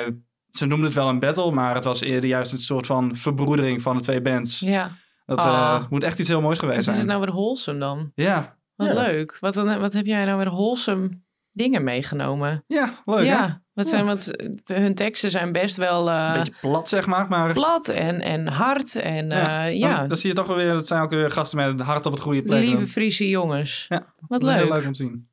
ze 0.52 0.66
noemden 0.66 0.86
het 0.86 0.94
wel 0.94 1.08
een 1.08 1.18
battle, 1.20 1.50
maar 1.50 1.74
het 1.74 1.84
was 1.84 2.00
eerder 2.00 2.28
juist 2.28 2.52
een 2.52 2.58
soort 2.58 2.86
van 2.86 3.16
verbroedering 3.16 3.82
van 3.82 3.96
de 3.96 4.02
twee 4.02 4.20
bands. 4.20 4.58
ja. 4.60 4.96
Dat 5.26 5.38
Ah. 5.38 5.74
eh, 5.82 5.90
moet 5.90 6.02
echt 6.02 6.18
iets 6.18 6.28
heel 6.28 6.40
moois 6.40 6.58
geweest 6.58 6.76
Wat 6.86 6.94
is 6.94 7.00
het 7.00 7.08
zijn. 7.10 7.18
nou 7.18 7.20
weer 7.20 7.34
wholesome 7.34 7.78
dan? 7.78 8.12
Ja, 8.14 8.56
Wat 8.76 8.86
Ja. 8.88 8.94
leuk. 8.94 9.36
Wat, 9.40 9.54
dan, 9.54 9.78
wat 9.80 9.92
heb 9.92 10.06
jij 10.06 10.24
nou 10.24 10.36
weer 10.38 10.50
wholesome 10.50 11.08
dingen 11.52 11.84
meegenomen? 11.84 12.64
ja, 12.66 12.94
leuk 13.04 13.24
ja, 13.24 13.46
hè? 13.46 13.52
wat 13.72 13.88
zijn, 13.88 14.06
wat, 14.06 14.30
hun 14.64 14.94
teksten 14.94 15.30
zijn 15.30 15.52
best 15.52 15.76
wel 15.76 16.10
eh, 16.10 16.24
Een 16.26 16.32
beetje 16.38 16.52
plat 16.60 16.88
zeg 16.88 17.06
maar, 17.06 17.28
maar 17.28 17.52
plat 17.52 17.88
en, 17.88 18.20
en 18.20 18.46
hard. 18.48 18.94
En 18.96 19.28
ja, 19.30 19.64
dan, 19.64 19.76
ja 19.76 20.06
dan 20.06 20.16
zie 20.16 20.28
je 20.30 20.36
toch 20.36 20.46
wel 20.46 20.56
weer, 20.56 20.72
dat 20.72 20.86
zijn 20.86 21.02
ook 21.02 21.10
weer 21.10 21.30
gasten 21.30 21.58
met 21.58 21.66
het 21.72 21.80
hart 21.80 22.06
op 22.06 22.12
het 22.12 22.20
goede 22.20 22.42
plek. 22.42 22.62
lieve 22.62 22.86
Friese 22.86 23.28
jongens. 23.28 23.86
Ja, 23.88 24.14
wat 24.28 24.42
leuk. 24.42 24.56
Heel 24.56 24.68
leuk 24.68 24.84
om 24.86 24.92
te 24.92 25.02
zien. 25.02 25.28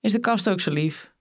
Is 0.00 0.12
de 0.12 0.20
kast 0.20 0.48
ook 0.48 0.60
zo 0.60 0.70
lief? 0.70 1.12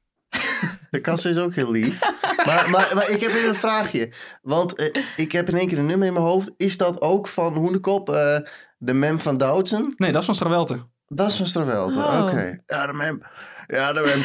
De 0.90 1.00
kast 1.02 1.26
is 1.26 1.38
ook 1.38 1.54
heel 1.56 1.72
lief. 1.72 2.00
maar, 2.56 2.70
maar, 2.70 2.92
maar 2.96 3.10
ik 3.10 3.22
heb 3.22 3.32
weer 3.32 3.48
een 3.48 3.56
vraagje. 3.56 4.14
Want 4.42 4.76
eh, 4.76 5.04
ik 5.16 5.32
heb 5.32 5.50
in 5.50 5.58
één 5.58 5.68
keer 5.68 5.78
een 5.78 5.86
nummer 5.86 6.08
in 6.08 6.14
mijn 6.14 6.26
hoofd. 6.26 6.52
Is 6.58 6.78
dat 6.78 7.02
ook 7.02 7.28
van 7.28 7.54
Hoendekop, 7.56 8.10
eh, 8.10 8.38
de 8.78 8.94
mem 8.94 9.20
van 9.20 9.38
Doutzen? 9.38 9.94
Nee, 9.98 10.12
dat 10.12 10.20
is 10.20 10.26
van 10.26 10.36
Strawelte. 10.36 10.86
Dat 11.08 11.28
is 11.28 11.36
van 11.36 11.46
Stravelte, 11.46 11.98
Oh. 12.00 12.26
oké. 12.28 12.60
Ja, 12.66 12.88
de 12.88 12.94
mem. 12.94 13.22
Ja, 13.68 13.94
de 13.94 14.02
mem. 14.02 14.22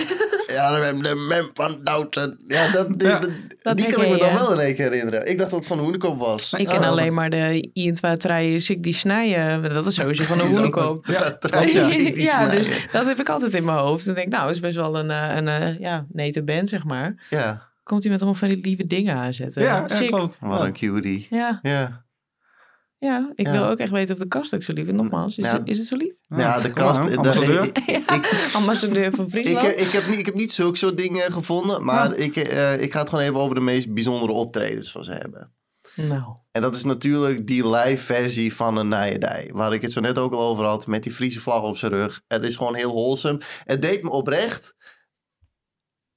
ja, 0.57 0.75
de 0.75 0.81
mem. 0.81 1.03
De 1.03 1.15
mem 1.15 1.51
van 1.55 1.81
Doutzen. 1.83 2.35
Ja, 2.47 2.69
dat, 2.73 2.99
die, 2.99 3.09
Ja, 3.09 3.19
dat- 3.19 3.31
dat 3.63 3.77
die 3.77 3.87
kan 3.93 4.03
ik 4.05 4.11
me 4.11 4.19
dan 4.19 4.33
wel 4.35 4.53
in 4.53 4.59
één 4.59 4.75
keer 4.75 4.91
herinneren. 4.91 5.29
Ik 5.29 5.39
dacht 5.39 5.51
dat 5.51 5.59
het 5.59 5.69
van 5.69 5.77
de 5.77 5.83
Hoenekop 5.83 6.19
was. 6.19 6.53
Ik 6.53 6.67
ken 6.67 6.79
Oh. 6.79 6.87
alleen 6.87 7.15
maar 7.15 7.31
de 7.31 7.71
Ian 7.73 7.95
Twa 7.95 8.17
Treien, 8.17 8.61
Sik 8.61 8.83
die 8.83 8.93
snijden. 8.95 9.75
Dat 9.75 9.87
is 9.87 9.95
sowieso 9.95 10.23
van 10.23 10.39
de 10.39 10.45
Hoenekop. 10.53 11.07
Ja, 11.07 11.39
Ja, 12.15 12.47
dus 12.49 12.87
dat 12.93 13.07
heb 13.07 13.21
ik 13.21 13.29
altijd 13.29 13.55
in 13.55 13.65
mijn 13.65 13.79
hoofd. 13.79 14.07
En 14.07 14.15
denk 14.15 14.27
ik, 14.27 14.33
nou, 14.33 14.47
het 14.47 14.55
is 14.55 14.61
best 14.61 14.77
wel 14.77 14.97
een, 14.99 15.11
eh, 15.11 15.37
een 15.37 15.49
eh, 15.49 15.79
ja, 15.81 16.07
nette 16.13 16.45
band, 16.45 16.69
zeg 16.69 16.85
maar. 16.85 17.27
Ja, 17.31 17.73
Komt 17.85 18.03
hij 18.03 18.12
met 18.12 18.20
allemaal 18.23 18.38
van 18.40 18.49
die 18.49 18.61
lieve 18.61 18.87
dingen 18.87 19.16
aanzetten. 19.16 19.62
Ja, 19.62 19.85
ja 19.88 20.07
klopt. 20.07 20.37
wat 20.40 20.61
een 20.61 20.73
cutie. 20.73 21.27
Ja, 21.31 21.59
Ja. 21.62 22.05
ja, 22.99 23.31
ik 23.35 23.47
Ja. 23.47 23.53
wil 23.53 23.64
ook 23.66 23.79
echt 23.79 23.90
weten 23.90 24.14
of 24.14 24.20
de 24.20 24.29
kast 24.29 24.55
ook 24.55 24.62
zo 24.62 24.73
lief 24.73 24.87
is. 24.87 24.92
Nogmaals, 24.92 25.38
is, 25.38 25.44
Ja. 25.51 25.61
is 25.64 25.79
het 25.79 25.87
zo 25.87 25.97
lief? 25.97 26.12
Ja, 26.29 26.61
de 26.61 26.73
kast. 26.73 27.01
ambassadeur. 27.16 27.64
ik, 27.87 28.51
Ambassadeur 28.57 29.11
van 29.12 29.25
ik, 29.25 29.31
Friesland. 29.31 29.81
ik, 29.81 29.88
heb 29.88 30.07
niet, 30.09 30.18
ik 30.18 30.27
heb 30.27 30.35
niet 30.35 30.53
zulke 30.53 30.77
soort 30.79 30.97
dingen 30.97 31.33
gevonden, 31.33 31.85
maar 31.85 32.14
ik, 32.16 32.37
eh, 32.37 32.81
ik 32.81 32.92
ga 32.92 33.01
het 33.01 33.09
gewoon 33.09 33.25
even 33.25 33.40
over 33.40 33.55
de 33.55 33.61
meest 33.61 33.92
bijzondere 33.94 34.33
optredens 34.33 34.90
van 34.92 35.05
ze 35.05 35.12
hebben. 35.12 35.53
Nou, 35.97 36.23
En 36.53 36.62
dat 36.62 36.75
is 36.75 36.85
natuurlijk 36.85 37.47
die 37.47 37.68
live 37.70 38.05
versie 38.05 38.55
van 38.55 38.77
een 38.77 38.88
Nijedij. 38.88 39.51
Waar 39.53 39.73
ik 39.73 39.83
het 39.83 39.92
zo 39.92 40.01
net 40.01 40.18
ook 40.18 40.33
al 40.33 40.40
over 40.40 40.64
had. 40.64 40.87
Met 40.87 41.03
die 41.03 41.12
Friese 41.12 41.40
vlag 41.40 41.62
op 41.62 41.77
zijn 41.77 41.92
rug. 41.92 42.23
Het 42.27 42.44
is 42.44 42.57
gewoon 42.57 42.75
heel 42.75 42.90
wholesome. 42.92 43.40
Het 43.64 43.83
deed 43.83 44.03
me 44.03 44.11
oprecht. 44.11 44.75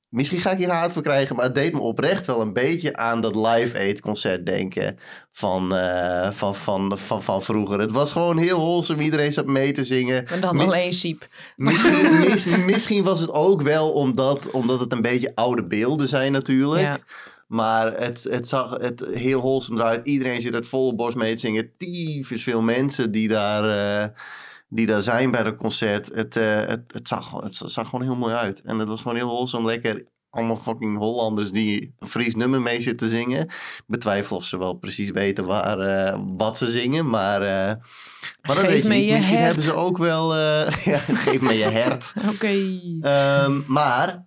Misschien 0.10 0.40
ga 0.40 0.52
ik 0.52 0.58
hier 0.58 0.70
haat 0.70 0.92
voor 0.92 1.02
krijgen. 1.02 1.36
Maar 1.36 1.46
het 1.46 1.56
deed 1.56 1.74
me 1.74 1.80
oprecht 1.80 2.26
wel 2.26 2.42
een 2.42 2.54
beetje 2.54 2.96
aan 2.96 3.22
dat 3.22 3.36
Live 3.36 3.78
Aid 3.78 4.02
concert 4.02 4.46
denken. 4.46 5.00
Van, 5.32 5.76
eh, 5.76 6.32
van, 6.32 6.56
van, 6.56 6.98
van, 7.00 7.24
van 7.24 7.44
vroeger. 7.44 7.80
Het 7.80 7.92
was 7.92 8.12
gewoon 8.12 8.38
heel 8.38 8.58
wholesome. 8.58 9.04
Iedereen 9.04 9.34
zat 9.34 9.46
mee 9.46 9.72
te 9.72 9.84
zingen. 9.84 10.28
en 10.28 10.42
dan 10.42 10.56
Mi- 10.56 10.64
alleen 10.64 10.94
Siep. 10.94 11.28
Misschien, 11.56 12.20
mis- 12.30 12.46
misschien 12.46 13.04
was 13.04 13.20
het 13.20 13.32
ook 13.32 13.62
wel 13.62 13.92
omdat, 13.92 14.52
omdat 14.52 14.80
het 14.80 14.92
een 14.92 15.02
beetje 15.02 15.36
oude 15.36 15.64
beelden 15.68 16.08
zijn 16.08 16.32
natuurlijk. 16.32 16.82
Ja. 16.82 16.98
Maar 17.48 17.94
het, 18.00 18.24
het 18.30 18.48
zag 18.48 18.78
het 18.78 19.06
heel 19.14 19.40
wholesome 19.40 19.80
eruit. 19.80 20.08
Iedereen 20.08 20.42
zit 20.42 20.54
het 20.54 20.68
volle 20.68 20.96
borst 20.96 21.18
mee 21.18 21.34
te 21.34 21.40
zingen. 21.40 21.72
Tyfus 21.78 22.44
veel 22.44 22.62
mensen 22.62 23.12
die 23.12 23.28
daar, 23.28 23.64
eh, 24.04 24.08
die 24.70 24.86
daar 24.86 25.02
zijn 25.02 25.32
bij 25.32 25.44
dat 25.44 25.56
concert. 25.56 26.16
Het, 26.16 26.36
eh, 26.36 26.66
het, 26.66 26.82
het, 26.88 27.08
zag, 27.08 27.32
het 27.42 27.56
zag 27.56 27.90
gewoon 27.90 28.06
heel 28.06 28.16
mooi 28.16 28.34
uit. 28.34 28.62
En 28.62 28.80
het 28.80 28.88
was 28.88 29.02
gewoon 29.02 29.18
heel 29.18 29.28
wholesome. 29.28 29.66
Lekker 29.66 30.06
allemaal 30.30 30.58
fucking 30.58 30.98
Hollanders 30.98 31.52
die 31.52 31.94
een 32.00 32.08
Fries 32.08 32.36
nummer 32.36 32.62
mee 32.62 32.82
zitten 32.82 33.10
zingen. 33.10 33.42
Ik 33.46 33.84
betwijfel 33.88 34.36
of 34.38 34.46
ze 34.46 34.58
wel 34.58 34.74
precies 34.74 35.10
weten 35.10 35.46
waar, 35.46 35.80
eh, 35.80 36.20
wat 36.38 36.58
ze 36.58 36.68
zingen. 36.68 37.10
Maar, 37.10 37.42
eh, 37.42 37.48
maar 37.48 37.82
dat 38.42 38.58
Geef 38.58 38.68
weet 38.68 38.82
je 38.82 38.88
me 38.88 38.96
niet. 38.96 39.06
je 39.06 39.14
Misschien 39.14 39.38
hert. 39.38 39.46
hebben 39.46 39.64
ze 39.64 39.74
ook 39.74 39.98
wel... 39.98 40.36
ja, 40.92 40.98
geef 40.98 41.42
me 41.42 41.54
je 41.54 41.64
hert. 41.70 42.14
Oké. 42.34 42.80
Ehm, 43.02 43.62
maar 43.68 44.26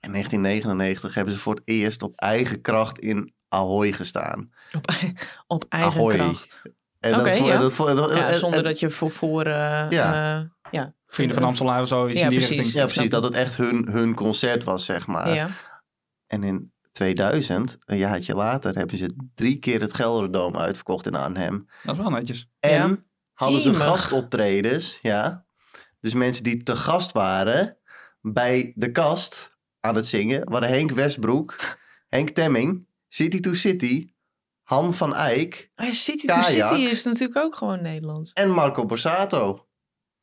in 0.00 0.12
1999 0.12 1.14
hebben 1.14 1.34
ze 1.34 1.38
voor 1.40 1.54
het 1.54 1.62
eerst 1.64 2.02
op 2.02 2.16
eigen 2.16 2.60
kracht 2.60 2.98
in 2.98 3.34
Ahoy 3.48 3.92
gestaan. 3.92 4.50
Op, 4.72 4.90
op 5.46 5.64
eigen 5.68 6.00
Ahoy. 6.00 6.14
kracht. 6.14 6.62
En 7.12 7.44
ja. 7.44 7.58
dat 7.58 7.72
vo- 7.72 7.86
en- 7.86 8.16
Ja, 8.16 8.28
en- 8.28 8.36
zonder 8.38 8.58
en- 8.58 8.64
dat 8.64 8.80
je 8.80 8.90
voor... 8.90 9.10
voor 9.10 9.44
eh, 9.46 9.86
Ja. 9.90 10.38
eh, 10.40 10.44
ja. 10.70 10.94
Vrienden 11.06 11.36
van 11.36 11.44
Amstel 11.46 11.80
of 11.80 11.88
zoiets 11.88 12.18
Ja, 12.18 12.24
in 12.24 12.30
die 12.30 12.38
precies. 12.38 12.56
richting. 12.56 12.76
Ja, 12.76 12.84
precies. 12.84 13.10
Dat 13.10 13.22
het 13.22 13.34
echt 13.34 13.56
hun, 13.56 13.88
hun 13.90 14.14
concert 14.14 14.64
was, 14.64 14.84
zeg 14.84 15.06
maar. 15.06 15.34
Ja. 15.34 15.48
En 16.26 16.42
in 16.42 16.72
2000, 16.92 17.76
een 17.84 17.98
jaartje 17.98 18.34
later, 18.34 18.74
hebben 18.76 18.98
ze 18.98 19.10
drie 19.34 19.58
keer 19.58 19.80
het 19.80 19.94
Gelderdoom 19.94 20.56
uitverkocht 20.56 21.06
in 21.06 21.14
Arnhem. 21.14 21.68
Dat 21.82 21.94
is 21.96 22.00
wel 22.02 22.10
netjes. 22.10 22.48
En 22.60 22.88
Ja. 22.88 22.96
hadden 23.32 23.60
ze 23.60 23.70
Jemig. 23.70 23.84
gastoptredens, 23.86 24.98
ja. 25.02 25.44
Dus 26.00 26.14
mensen 26.14 26.44
die 26.44 26.62
te 26.62 26.76
gast 26.76 27.12
waren 27.12 27.76
bij 28.20 28.72
de 28.74 28.90
kast 28.92 29.56
aan 29.80 29.94
het 29.94 30.06
zingen, 30.06 30.50
waren 30.50 30.68
Henk 30.68 30.90
Westbroek, 30.90 31.56
Henk 32.08 32.28
Temming, 32.30 32.86
City 33.08 33.40
to 33.40 33.54
City, 33.54 34.10
Han 34.66 34.94
van 34.94 35.14
Eyck 35.14 35.70
Maar 35.76 35.94
City 35.94 36.26
to. 36.26 36.40
City 36.42 36.74
is 36.74 37.04
natuurlijk 37.04 37.38
ook 37.38 37.56
gewoon 37.56 37.82
Nederlands. 37.82 38.32
en 38.32 38.50
Marco 38.50 38.84
Borsato. 38.84 39.66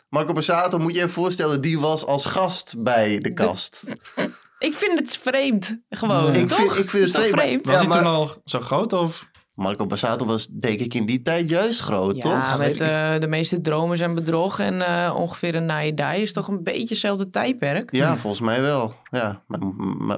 Marco 0.10 0.34
Borsato, 0.34 0.77
moet 0.77 0.93
je 0.95 0.99
je 1.01 1.10
voorstellen, 1.10 1.62
die 1.62 1.79
was 1.79 2.06
als 2.06 2.25
gast 2.25 2.75
bij 2.77 3.17
de 3.19 3.34
kast. 3.34 3.84
Ik 4.60 4.73
vind 4.73 4.99
het 4.99 5.17
vreemd, 5.17 5.82
gewoon. 5.89 6.36
Ik 6.36 6.47
toch? 6.47 6.58
vind, 6.58 6.77
ik 6.77 6.89
vind 6.89 7.03
het 7.06 7.13
vreemd. 7.15 7.39
vreemd? 7.39 7.65
Was 7.65 7.73
Ja, 7.73 7.79
hij 7.79 7.88
maar 7.88 7.97
toen 7.97 8.08
al 8.08 8.41
zo 8.45 8.60
groot 8.60 8.93
of? 8.93 9.25
Marco 9.55 9.85
Borsato 9.85 10.25
was 10.25 10.47
denk 10.47 10.79
ik 10.79 10.93
in 10.93 11.05
die 11.05 11.21
tijd 11.21 11.49
juist 11.49 11.79
groot, 11.79 12.15
Ja, 12.15 12.21
toch? 12.21 12.57
met 12.57 12.67
weet 12.67 12.81
ik 12.81 12.87
eh, 12.87 13.19
de 13.19 13.27
meeste 13.27 13.61
dromen 13.61 13.97
zijn 13.97 14.13
bedrog 14.13 14.59
en 14.59 14.81
eh, 14.81 15.15
ongeveer 15.17 15.55
een 15.55 15.65
naaiendij 15.65 16.21
is 16.21 16.33
toch 16.33 16.47
een 16.47 16.63
beetje 16.63 16.87
hetzelfde 16.87 17.29
tijdperk. 17.29 17.95
Ja, 17.95 18.17
volgens 18.17 18.41
mij 18.41 18.61
wel. 18.61 18.93
Ja, 19.11 19.43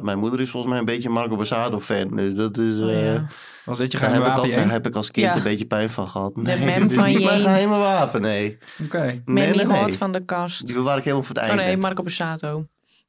mijn, 0.01 0.19
moeder 0.19 0.41
is 0.41 0.49
volgens 0.49 0.71
mij 0.71 0.79
een 0.81 0.87
beetje 0.87 1.09
Marco 1.09 1.35
Borsato 1.35 1.79
fan. 1.79 2.15
Dus 2.15 2.35
dat 2.35 2.57
is... 2.57 2.79
Oh, 2.81 2.91
eh, 2.91 3.13
ja. 3.13 3.25
Was 3.65 3.77
dit 3.77 3.91
je 3.91 3.97
Daar 3.97 4.07
geheime 4.07 4.25
heb, 4.29 4.33
ik 4.37 4.39
al, 4.43 4.49
wapen? 4.49 4.63
daar 4.63 4.71
heb 4.73 4.87
ik 4.87 4.95
als 4.95 5.11
kind 5.11 5.25
Ja. 5.25 5.35
een 5.35 5.43
beetje 5.43 5.65
pijn 5.65 5.89
van 5.89 6.07
gehad. 6.07 6.35
Nee, 6.35 6.59
mem 6.59 6.81
het 6.81 6.91
is 6.91 6.97
van 6.97 7.07
niet 7.07 7.23
mijn 7.23 7.29
Jeen. 7.35 7.41
geheime 7.45 7.77
wapen, 7.77 8.21
nee. 8.21 8.57
Oké. 8.83 9.01
Nee, 9.03 9.21
Memmy 9.25 9.63
nee, 9.63 9.97
van 9.97 10.11
de 10.11 10.25
kast. 10.25 10.65
Die 10.65 10.75
bewaar 10.75 10.97
ik 10.97 11.03
helemaal 11.03 11.25
voor 11.25 11.35
het 11.35 11.43
Oh 11.43 11.49
einde. 11.49 11.63
nee, 11.63 11.77
Marco 11.77 12.01
Borsato. 12.01 12.65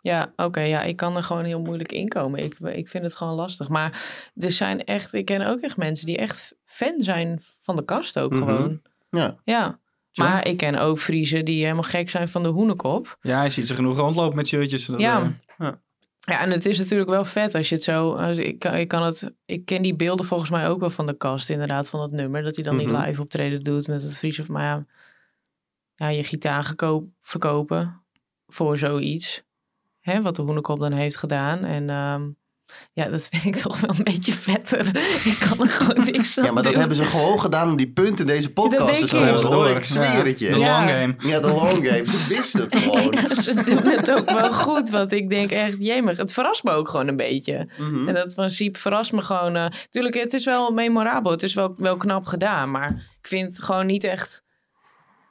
Ja, 0.06 0.32
oké. 0.36 0.60
ja, 0.60 0.82
ik 0.82 0.96
kan 0.96 1.16
er 1.16 1.22
gewoon 1.22 1.44
heel 1.44 1.60
moeilijk 1.60 1.92
inkomen. 1.92 2.44
Ik, 2.44 2.58
ik 2.58 2.88
vind 2.88 3.04
het 3.04 3.14
gewoon 3.14 3.34
lastig. 3.34 3.68
Maar 3.68 4.20
er 4.34 4.50
zijn 4.50 4.84
echt, 4.84 5.12
ik 5.12 5.24
ken 5.24 5.46
ook 5.46 5.60
echt 5.60 5.76
mensen 5.76 6.06
die 6.06 6.16
echt 6.16 6.54
fan 6.64 6.94
zijn 6.98 7.42
van 7.62 7.76
de 7.76 7.84
kast 7.84 8.18
ook 8.18 8.30
Mhm. 8.32 8.42
gewoon. 8.42 8.82
Ja. 9.10 9.36
Ja. 9.44 9.78
Maar 10.14 10.46
ik 10.46 10.56
ken 10.56 10.74
ook 10.78 10.98
Friesen 10.98 11.44
die 11.44 11.62
helemaal 11.62 11.82
gek 11.82 12.10
zijn 12.10 12.28
van 12.28 12.42
de 12.42 12.48
hoenekop. 12.48 13.16
Ja, 13.20 13.42
je 13.42 13.50
ziet 13.50 13.66
ze 13.66 13.74
genoeg 13.74 13.96
rondlopen 13.96 14.36
met 14.36 14.46
shirtjes. 14.48 14.86
Dat, 14.86 15.00
Ja. 15.00 15.22
eh, 15.58 15.68
Ja, 16.20 16.40
en 16.40 16.50
het 16.50 16.66
is 16.66 16.78
natuurlijk 16.78 17.10
wel 17.10 17.24
vet 17.24 17.54
als 17.54 17.68
je 17.68 17.74
het 17.74 17.84
zo. 17.84 18.12
Als 18.14 18.38
ik, 18.38 18.58
kan- 18.58 18.74
ik, 18.74 18.88
kan 18.88 19.02
het, 19.02 19.34
ik 19.44 19.64
ken 19.64 19.82
die 19.82 19.94
beelden 19.96 20.26
volgens 20.26 20.50
mij 20.50 20.68
ook 20.68 20.80
wel 20.80 20.90
van 20.90 21.06
de 21.06 21.16
kast, 21.16 21.50
inderdaad, 21.50 21.90
van 21.90 22.00
dat 22.00 22.10
nummer. 22.10 22.42
Dat 22.42 22.54
hij 22.54 22.64
dan 22.64 22.74
Mhm. 22.76 22.86
die 22.86 22.96
live 22.98 23.20
optreden 23.20 23.60
doet 23.60 23.86
met 23.86 24.02
het 24.02 24.18
Friese. 24.18 24.44
Maar 24.48 24.62
ja, 24.64 24.84
ja 25.94 26.08
je 26.08 26.24
gitaar 26.24 26.74
verkopen 27.22 28.02
voor 28.46 28.78
zoiets. 28.78 29.44
Hè, 30.06 30.22
wat 30.22 30.36
de 30.36 30.42
Hoenekop 30.42 30.78
dan 30.80 30.92
heeft 30.92 31.16
gedaan. 31.16 31.64
En 31.64 31.90
ehm, 31.90 32.22
ja, 32.92 33.08
dat 33.08 33.28
vind 33.32 33.44
ik 33.44 33.56
toch 33.62 33.80
wel 33.80 33.90
een 33.98 34.04
beetje 34.04 34.32
vetter. 34.32 34.86
ik 35.32 35.46
kan 35.48 35.60
er 35.60 35.66
gewoon 35.72 36.04
niks 36.04 36.38
aan 36.38 36.44
ja, 36.44 36.52
maar 36.52 36.62
dat 36.62 36.70
doen. 36.72 36.80
hebben 36.80 36.96
ze 36.98 37.04
gewoon 37.04 37.40
gedaan 37.40 37.68
om 37.70 37.76
die 37.76 37.88
punten 37.92 38.18
in 38.26 38.32
deze 38.34 38.52
podcast 38.52 38.94
te 38.94 39.00
ik. 39.00 39.06
scoren, 39.06 39.26
Ja, 39.26 39.32
hoor. 39.32 39.50
door. 39.50 39.68
Ik 39.70 39.84
zweer 39.84 40.24
het 40.26 40.38
je. 40.38 40.48
De 40.50 40.58
Ja. 40.58 40.78
long 40.78 40.90
game. 40.90 41.14
Ja, 41.32 41.40
de 41.40 41.46
long 41.48 41.88
game. 41.88 42.04
Ze 42.06 42.26
wisten 42.28 42.60
het 42.60 42.76
gewoon. 42.82 43.12
Ja, 43.12 43.34
ze 43.42 43.54
doen 43.54 43.92
het 43.92 44.10
ook 44.10 44.30
wel 44.30 44.52
goed. 44.52 44.90
Want 44.90 45.12
ik 45.12 45.28
denk 45.28 45.50
echt, 45.50 45.76
jemig, 45.78 46.16
het 46.16 46.32
verrast 46.32 46.64
me 46.64 46.70
ook 46.70 46.88
gewoon 46.88 47.08
een 47.08 47.16
beetje. 47.16 47.68
Mhm. 47.78 48.08
En 48.08 48.14
dat 48.14 48.34
van 48.34 48.50
Siep 48.50 48.76
verrast 48.76 49.12
me 49.12 49.22
gewoon. 49.22 49.56
eh 49.56 49.66
tuurlijk, 49.90 50.14
het 50.14 50.32
is 50.32 50.44
wel 50.44 50.70
memorabel. 50.70 51.30
Het 51.32 51.42
is 51.42 51.54
wel, 51.54 51.74
wel 51.76 51.96
knap 51.96 52.26
gedaan. 52.26 52.70
Maar 52.70 52.90
ik 53.20 53.28
vind 53.28 53.50
het 53.56 53.62
gewoon 53.64 53.86
niet 53.86 54.04
echt 54.04 54.44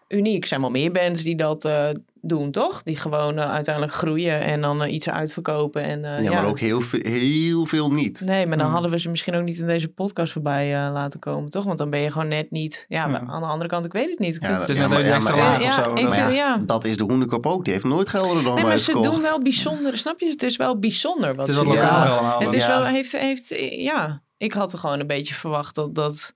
uniek. 0.08 0.42
Er 0.42 0.48
zijn 0.48 0.62
wel 0.62 0.70
meer 0.72 0.92
bands 0.92 1.24
die 1.24 1.36
dat 1.36 1.66
eh, 1.66 1.90
doen, 2.28 2.52
toch? 2.52 2.84
Die 2.84 2.98
gewoon 2.98 3.38
eh, 3.38 3.52
uiteindelijk 3.52 3.94
groeien 3.96 4.42
en 4.42 4.62
dan 4.62 4.84
eh, 4.84 4.94
iets 4.94 5.10
uitverkopen. 5.10 5.84
En, 5.84 6.06
eh, 6.06 6.24
Ja, 6.24 6.32
maar 6.34 6.46
ook 6.46 6.60
heel, 6.60 6.82
veel- 6.82 7.00
heel 7.04 7.66
veel 7.66 7.92
niet. 7.92 8.22
Nee, 8.26 8.46
maar 8.46 8.56
dan 8.58 8.66
Hmm. 8.66 8.74
hadden 8.76 8.92
we 8.92 9.00
ze 9.00 9.10
misschien 9.10 9.36
ook 9.36 9.44
niet 9.44 9.58
in 9.58 9.68
deze 9.68 9.88
podcast 9.88 10.34
voorbij 10.34 10.70
laten 10.92 11.20
komen, 11.20 11.50
toch? 11.50 11.64
Want 11.66 11.78
dan 11.78 11.90
ben 11.90 12.00
je 12.00 12.12
gewoon 12.12 12.28
net 12.28 12.52
niet... 12.52 12.86
Ja, 12.88 13.08
maar 13.08 13.22
Ja. 13.22 13.28
aan 13.28 13.42
de 13.42 13.48
andere 13.48 13.70
kant, 13.70 13.86
ik 13.86 13.92
weet 13.94 14.10
het 14.10 14.20
niet. 14.20 14.36
Ik 14.36 14.42
Ja, 14.42 14.60
vind 14.62 14.80
maar- 14.80 14.90
maar- 14.90 15.00
zo. 15.00 15.06
ik 15.06 15.12
Dat- 15.12 15.24
vind- 15.24 16.10
Maar 16.10 16.18
ja. 16.18 16.30
ja, 16.34 16.62
dat 16.66 16.86
is 16.86 16.98
de 16.98 17.04
hoenekop 17.04 17.46
ook. 17.46 17.64
Die 17.64 17.74
heeft 17.74 17.86
nooit 17.86 18.10
Gelderdoom 18.10 18.44
Nee, 18.56 18.64
maar 18.64 18.64
ze 18.64 18.70
uitverkocht. 18.70 19.12
doen 19.12 19.22
wel 19.22 19.40
bijzonder. 19.40 19.98
Snap 19.98 20.20
je? 20.20 20.26
Het 20.30 20.44
is 20.44 20.56
wel 20.58 20.80
bijzonder. 20.80 21.36
Wat 21.36 21.48
Het 21.48 21.56
is 21.56 21.62
ze 21.64 21.74
Ja. 21.74 21.90
allemaal. 22.12 22.40
Het 22.40 22.54
is 22.54 22.68
wel, 22.68 22.86
heeft, 22.86 23.12
heeft, 23.12 23.50
ja, 23.72 24.22
ik 24.38 24.54
had 24.54 24.74
er 24.74 24.80
gewoon 24.80 25.00
een 25.00 25.08
beetje 25.08 25.34
verwacht 25.34 25.76
dat, 25.76 25.96
dat, 25.96 26.36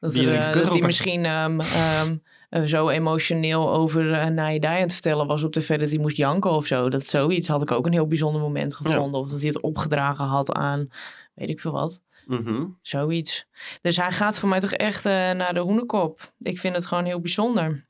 dat, 0.00 0.14
er, 0.14 0.50
kutrokken. 0.50 0.84
misschien 0.86 1.24
ehm, 1.24 1.60
ehm, 1.60 2.16
eh, 2.54 2.62
zo 2.62 2.88
emotioneel 2.88 3.72
over 3.72 4.04
uh, 4.10 4.26
Naidai 4.26 4.76
aan 4.76 4.82
het 4.82 4.92
vertellen 4.92 5.26
was 5.26 5.42
op 5.42 5.52
tv 5.52 5.78
dat 5.78 5.88
hij 5.88 5.98
moest 5.98 6.16
janken 6.16 6.50
of 6.50 6.66
zo. 6.66 6.88
Dat 6.88 7.06
zoiets 7.06 7.48
had 7.48 7.62
ik 7.62 7.70
ook 7.70 7.86
een 7.86 7.92
heel 7.92 8.06
bijzonder 8.06 8.40
moment 8.40 8.74
gevonden. 8.74 9.20
Of 9.20 9.30
dat 9.30 9.38
hij 9.38 9.48
het 9.48 9.60
opgedragen 9.60 10.24
had 10.24 10.52
aan, 10.52 10.88
weet 11.34 11.48
ik 11.48 11.60
veel 11.60 11.72
wat. 11.72 12.02
Mhm. 12.26 12.64
Zoiets. 12.82 13.46
Dus 13.80 13.96
hij 13.96 14.12
gaat 14.12 14.38
voor 14.38 14.48
mij 14.48 14.60
toch 14.60 14.72
echt 14.72 15.06
eh, 15.06 15.12
naar 15.12 15.54
de 15.54 15.60
hoenekop. 15.60 16.32
Ik 16.38 16.58
vind 16.58 16.74
het 16.74 16.86
gewoon 16.86 17.04
heel 17.04 17.20
bijzonder. 17.20 17.86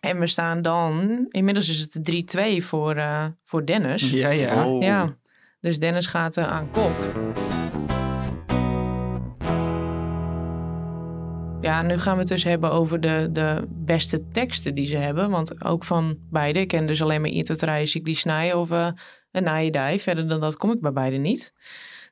En 0.00 0.18
we 0.18 0.26
staan 0.26 0.62
dan, 0.62 1.26
inmiddels 1.28 1.68
is 1.68 1.80
het 1.80 2.02
3-2 2.02 2.64
voor, 2.64 2.94
eh, 2.96 3.26
voor 3.44 3.66
Dennis. 3.66 4.10
Ja, 4.10 4.28
ja. 4.28 4.66
Oh. 4.66 4.82
Ja, 4.82 5.16
dus 5.60 5.78
Dennis 5.78 6.06
gaat 6.06 6.38
aan 6.38 6.70
kop. 6.70 6.92
Ja, 11.62 11.82
nu 11.82 11.98
gaan 11.98 12.14
we 12.14 12.20
het 12.20 12.28
dus 12.28 12.44
hebben 12.44 12.72
over 12.72 13.00
de, 13.00 13.28
de 13.32 13.64
beste 13.68 14.28
teksten 14.28 14.74
die 14.74 14.86
ze 14.86 14.96
hebben. 14.96 15.30
Want 15.30 15.64
ook 15.64 15.84
van 15.84 16.18
beide. 16.30 16.60
Ik 16.60 16.68
ken 16.68 16.86
dus 16.86 17.02
alleen 17.02 17.20
maar 17.20 17.30
Intertreis, 17.30 17.94
ik 17.94 18.04
die 18.04 18.14
snijden 18.14 18.58
of 18.58 18.70
eh, 18.70 18.88
een 19.30 19.42
naaiendij. 19.42 20.00
Verder 20.00 20.28
dan 20.28 20.40
dat 20.40 20.56
kom 20.56 20.70
ik 20.72 20.80
bij 20.80 20.92
beide 20.92 21.16
niet. 21.16 21.52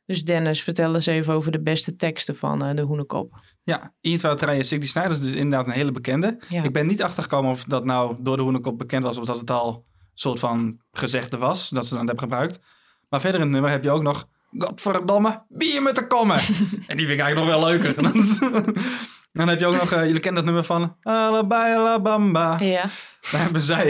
Dus 0.06 0.24
Dennis, 0.24 0.62
vertel 0.62 0.94
eens 0.94 1.06
even 1.06 1.34
over 1.34 1.52
de 1.52 1.62
beste 1.62 1.96
teksten 1.96 2.36
van 2.36 2.64
eh, 2.64 2.74
de 2.74 2.82
Hoenekop. 2.82 3.34
Ja, 3.62 3.92
Ian 4.00 4.18
Trouwerijen, 4.18 4.64
Siggy 4.64 4.86
Snijders 4.86 5.18
is 5.18 5.26
dus 5.26 5.34
inderdaad 5.34 5.66
een 5.66 5.72
hele 5.72 5.92
bekende. 5.92 6.38
Ja. 6.48 6.62
Ik 6.62 6.72
ben 6.72 6.86
niet 6.86 7.02
achtergekomen 7.02 7.50
of 7.50 7.64
dat 7.64 7.84
nou 7.84 8.16
door 8.18 8.36
de 8.36 8.42
Hoenekop 8.42 8.78
bekend 8.78 9.02
was... 9.02 9.18
of 9.18 9.26
dat 9.26 9.40
het 9.40 9.50
al 9.50 9.74
een 9.74 9.82
soort 10.14 10.38
van 10.38 10.80
gezegde 10.92 11.38
was, 11.38 11.68
dat 11.68 11.86
ze 11.86 11.94
dan 11.94 12.06
hebben 12.06 12.22
gebruikt. 12.22 12.60
Maar 13.08 13.20
verder 13.20 13.40
in 13.40 13.46
het 13.46 13.54
nummer 13.54 13.70
heb 13.70 13.84
je 13.84 13.90
ook 13.90 14.02
nog... 14.02 14.28
Godverdomme, 14.58 15.42
bier 15.48 15.82
met 15.82 15.96
de 15.96 16.06
kommen. 16.06 16.38
en 16.90 16.96
die 16.96 17.06
vind 17.06 17.18
ik 17.18 17.20
eigenlijk 17.20 17.36
nog 17.36 17.46
wel 17.46 17.64
leuker. 17.64 17.94
dan 19.32 19.48
heb 19.48 19.58
je 19.58 19.66
ook 19.66 19.80
nog, 19.80 19.92
eh, 19.92 20.04
jullie 20.04 20.20
kennen 20.20 20.44
dat 20.44 20.44
nummer 20.44 20.64
van... 20.64 20.96
Alabama, 21.02 21.74
Alabama. 21.74 22.58
Ja. 22.58 22.90
Daar 23.30 23.40
hebben 23.40 23.60
zij. 23.60 23.88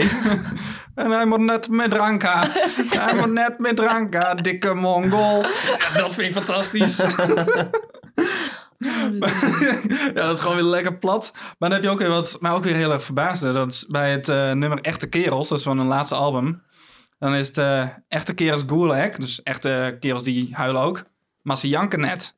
en 0.95 1.11
hij 1.11 1.25
moet 1.25 1.39
net 1.39 1.69
met 1.69 1.91
dranka. 1.91 2.47
hij 2.99 3.15
moet 3.15 3.31
net 3.31 3.59
met 3.59 3.75
dranka, 3.75 4.33
dikke 4.33 4.73
mongool. 4.73 5.41
Ja, 5.41 5.99
dat 5.99 6.13
vind 6.13 6.27
ik 6.29 6.43
fantastisch. 6.43 6.97
ja, 10.07 10.11
dat 10.13 10.35
is 10.35 10.39
gewoon 10.39 10.55
weer 10.55 10.65
lekker 10.65 10.97
plat. 10.97 11.31
Maar 11.33 11.69
dan 11.69 11.71
heb 11.71 11.83
je 11.83 11.89
ook 11.89 11.99
weer 11.99 12.09
wat 12.09 12.37
mij 12.39 12.51
ook 12.51 12.63
weer 12.63 12.75
heel 12.75 12.91
erg 12.91 13.03
verbaasde. 13.03 13.51
Dat 13.51 13.67
is 13.67 13.85
bij 13.87 14.11
het 14.11 14.29
eh, 14.29 14.51
nummer 14.51 14.81
Echte 14.81 15.07
Kerels, 15.07 15.49
dat 15.49 15.57
is 15.57 15.63
van 15.63 15.77
hun 15.77 15.87
laatste 15.87 16.15
album. 16.15 16.63
Dan 17.19 17.33
is 17.33 17.47
het 17.47 17.57
eh, 17.57 17.87
Echte 18.07 18.33
Kerels 18.33 18.63
Gulag. 18.67 19.09
Dus 19.09 19.43
echte 19.43 19.97
kerels 19.99 20.23
die 20.23 20.49
huilen 20.55 20.81
ook. 20.81 21.03
Maar 21.41 21.57
ze 21.57 21.67
janken 21.67 21.99
net. 21.99 22.35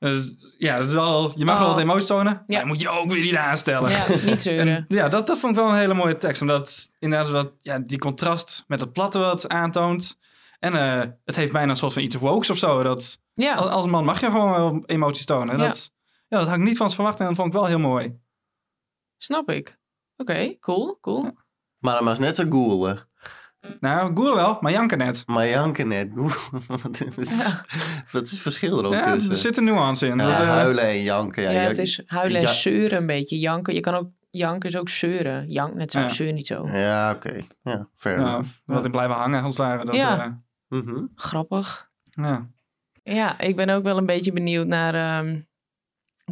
Dus 0.00 0.34
ja, 0.58 0.76
dat 0.76 0.86
is 0.86 0.92
wel, 0.92 1.32
je 1.38 1.44
mag 1.44 1.58
wel 1.58 1.68
wat 1.68 1.78
emoties 1.78 2.06
tonen. 2.06 2.32
Ja. 2.32 2.42
Maar 2.46 2.60
je 2.60 2.66
moet 2.66 2.80
je 2.80 2.88
ook 2.88 3.10
weer 3.10 3.22
niet 3.22 3.36
aanstellen. 3.36 3.90
ja, 3.90 4.06
niet 4.24 4.42
zeuren. 4.48 4.66
En 4.76 4.84
ja, 4.88 5.08
dat, 5.08 5.26
dat 5.26 5.38
vond 5.38 5.52
ik 5.56 5.62
wel 5.62 5.70
een 5.70 5.78
hele 5.78 5.94
mooie 5.94 6.16
tekst. 6.16 6.40
Omdat 6.42 6.90
inderdaad 6.98 7.30
wat, 7.30 7.52
ja, 7.62 7.78
die 7.78 7.98
contrast 7.98 8.64
met 8.66 8.80
het 8.80 8.92
platte 8.92 9.18
wat 9.18 9.48
aantoont. 9.48 10.18
En 10.58 10.74
eh, 10.74 11.08
het 11.24 11.36
heeft 11.36 11.52
bijna 11.52 11.70
een 11.70 11.76
soort 11.76 11.92
van 11.92 12.02
iets 12.02 12.16
wokes 12.16 12.50
of 12.50 12.56
zo. 12.56 12.82
Dat, 12.82 13.20
Ja, 13.34 13.54
als, 13.54 13.70
als 13.70 13.86
man 13.86 14.04
mag 14.04 14.20
je 14.20 14.26
gewoon 14.26 14.50
wel 14.50 14.82
emoties 14.86 15.24
tonen. 15.24 15.54
En 15.54 15.58
Ja. 15.60 15.66
Dat, 15.66 15.92
ja, 16.28 16.38
dat 16.38 16.48
had 16.48 16.56
ik 16.56 16.62
niet 16.62 16.76
van 16.76 16.90
verwacht 16.90 17.20
en 17.20 17.26
dat 17.26 17.34
vond 17.34 17.46
ik 17.48 17.52
wel 17.54 17.66
heel 17.66 17.78
mooi. 17.78 18.18
snap 19.16 19.50
ik. 19.50 19.78
Oké, 20.16 20.58
cool, 20.58 20.98
cool. 21.00 21.32
Maar 21.78 21.94
dat 21.94 22.04
was 22.04 22.18
net 22.18 22.36
zo 22.36 22.44
goelig. 22.48 23.08
Nou, 23.80 24.16
Goer 24.16 24.34
wel, 24.34 24.58
maar 24.60 24.72
janken 24.72 24.98
net. 24.98 25.22
Maar 25.26 25.48
Janke 25.48 25.82
net. 25.82 26.08
Wat 26.68 27.00
is, 27.16 27.34
wat 28.12 28.22
is 28.22 28.30
het 28.30 28.40
verschil 28.40 28.78
er 28.78 28.84
ook 28.84 28.92
Ja, 28.92 29.12
tussen? 29.12 29.30
er 29.30 29.36
zit 29.36 29.56
een 29.56 29.64
nuance 29.64 30.06
in. 30.06 30.16
Ja, 30.18 30.26
Dat, 30.26 30.40
eh, 30.40 30.48
huilen 30.48 30.84
en 30.84 31.02
janken. 31.02 31.42
Ja, 31.42 31.50
Ja, 31.50 31.60
ja, 31.62 31.68
het 31.68 31.78
is 31.78 32.02
huilen 32.06 32.36
en 32.36 32.42
ja. 32.42 32.52
zeuren 32.52 32.98
een 32.98 33.06
beetje. 33.06 33.38
Janken, 33.38 33.74
je 33.74 33.80
kan 33.80 33.94
ook, 33.94 34.08
janken 34.30 34.68
is 34.68 34.76
ook 34.76 34.88
zeuren. 34.88 35.48
Jank, 35.48 35.74
net 35.74 35.90
zo, 35.92 36.00
Ja. 36.00 36.08
zeur 36.08 36.32
niet 36.32 36.46
zo. 36.46 36.66
Ja, 36.72 37.12
oké. 37.12 37.40
Ja, 37.62 37.88
fair 37.96 38.18
ja, 38.20 38.26
enough. 38.28 38.48
wat 38.64 38.84
in 38.84 38.90
blijven 38.90 39.16
hangen 39.16 39.42
als 39.42 39.56
ware. 39.56 39.84
Dat, 39.84 39.94
Ja. 39.94 40.24
eh, 40.24 40.78
Mhm. 40.78 41.04
Grappig. 41.14 41.90
ja. 42.10 42.46
Ja, 43.02 43.38
ik 43.40 43.56
ben 43.56 43.68
ook 43.70 43.82
wel 43.82 43.96
een 43.98 44.06
beetje 44.06 44.32
benieuwd 44.32 44.66
naar 44.66 44.94
ehm, 44.94 45.40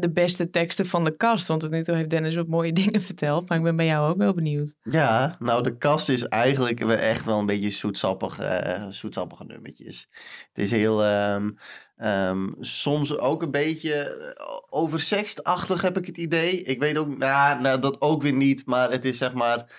de 0.03 0.11
beste 0.11 0.51
teksten 0.51 0.87
van 0.87 1.05
de 1.05 1.17
kast. 1.17 1.47
Want 1.47 1.61
tot 1.61 1.71
nu 1.71 1.83
toe 1.83 1.95
heeft 1.95 2.11
Dennis 2.11 2.35
wat 2.35 2.47
mooie 2.47 2.73
dingen 2.83 3.01
verteld. 3.01 3.49
Maar 3.49 3.59
ik 3.59 3.65
ben 3.65 3.77
bij 3.77 3.87
jou 3.87 4.11
ook 4.11 4.17
wel 4.17 4.35
benieuwd. 4.35 4.75
Ja, 4.83 5.37
nou 5.39 5.63
de 5.63 5.77
kast 5.77 6.09
is 6.09 6.25
eigenlijk 6.25 6.79
wel 6.79 6.97
echt 6.97 7.27
wel 7.27 7.39
een 7.39 7.47
beetje 7.47 7.71
zoetsappig, 7.71 8.39
eh, 8.39 8.85
zoetsappige 8.89 9.45
nummertjes. 9.45 10.07
Het 10.53 10.65
is 10.65 10.71
heel, 10.71 11.05
ehm, 11.05 11.51
ehm, 11.97 12.47
soms 12.61 13.19
ook 13.19 13.43
een 13.43 13.51
beetje 13.51 13.95
eh, 13.95 14.45
oversextachtig 14.71 15.83
heb 15.83 15.97
ik 15.97 16.07
het 16.07 16.17
idee. 16.17 16.63
Ik 16.63 16.81
weet 16.81 16.99
ook, 16.99 17.19
nou, 17.19 17.61
nou 17.61 17.81
dat 17.81 18.01
ook 18.01 18.23
weer 18.23 18.33
niet, 18.33 18.67
maar 18.67 18.91
het 18.91 19.05
is 19.05 19.19
zeg 19.19 19.33
maar, 19.33 19.71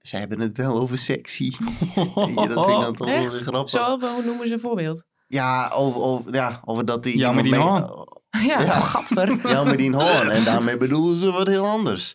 ze 0.00 0.16
hebben 0.16 0.40
het 0.40 0.56
wel 0.56 0.80
over 0.80 0.98
sexy. 0.98 1.44
Je, 1.94 2.44
dat 2.48 2.64
vind 2.64 2.76
ik 2.76 2.80
dan 2.80 2.94
toch 2.94 3.06
wel 3.06 3.30
weer 3.30 3.40
grappig. 3.40 3.70
Zo, 3.70 3.96
noemen 3.96 4.48
ze 4.48 4.54
een 4.54 4.60
voorbeeld? 4.60 5.04
Ja, 5.32 5.70
over, 5.74 6.00
over, 6.00 6.34
ja, 6.34 6.62
over 6.64 6.84
dat 6.84 7.02
die... 7.02 7.18
Ja, 7.18 7.28
iemand 7.28 7.34
met 7.34 7.44
die 7.44 7.70
mee-. 7.70 8.11
Ja, 8.50 8.60
Ja. 8.60 8.80
gadver. 8.80 9.38
Ja, 9.52 9.64
met 9.64 9.78
die 9.78 9.94
hoorn. 9.94 10.30
En 10.30 10.44
daarmee 10.44 10.76
bedoelen 10.76 11.16
ze 11.18 11.30
wat 11.32 11.46
heel 11.46 11.66
anders. 11.66 12.14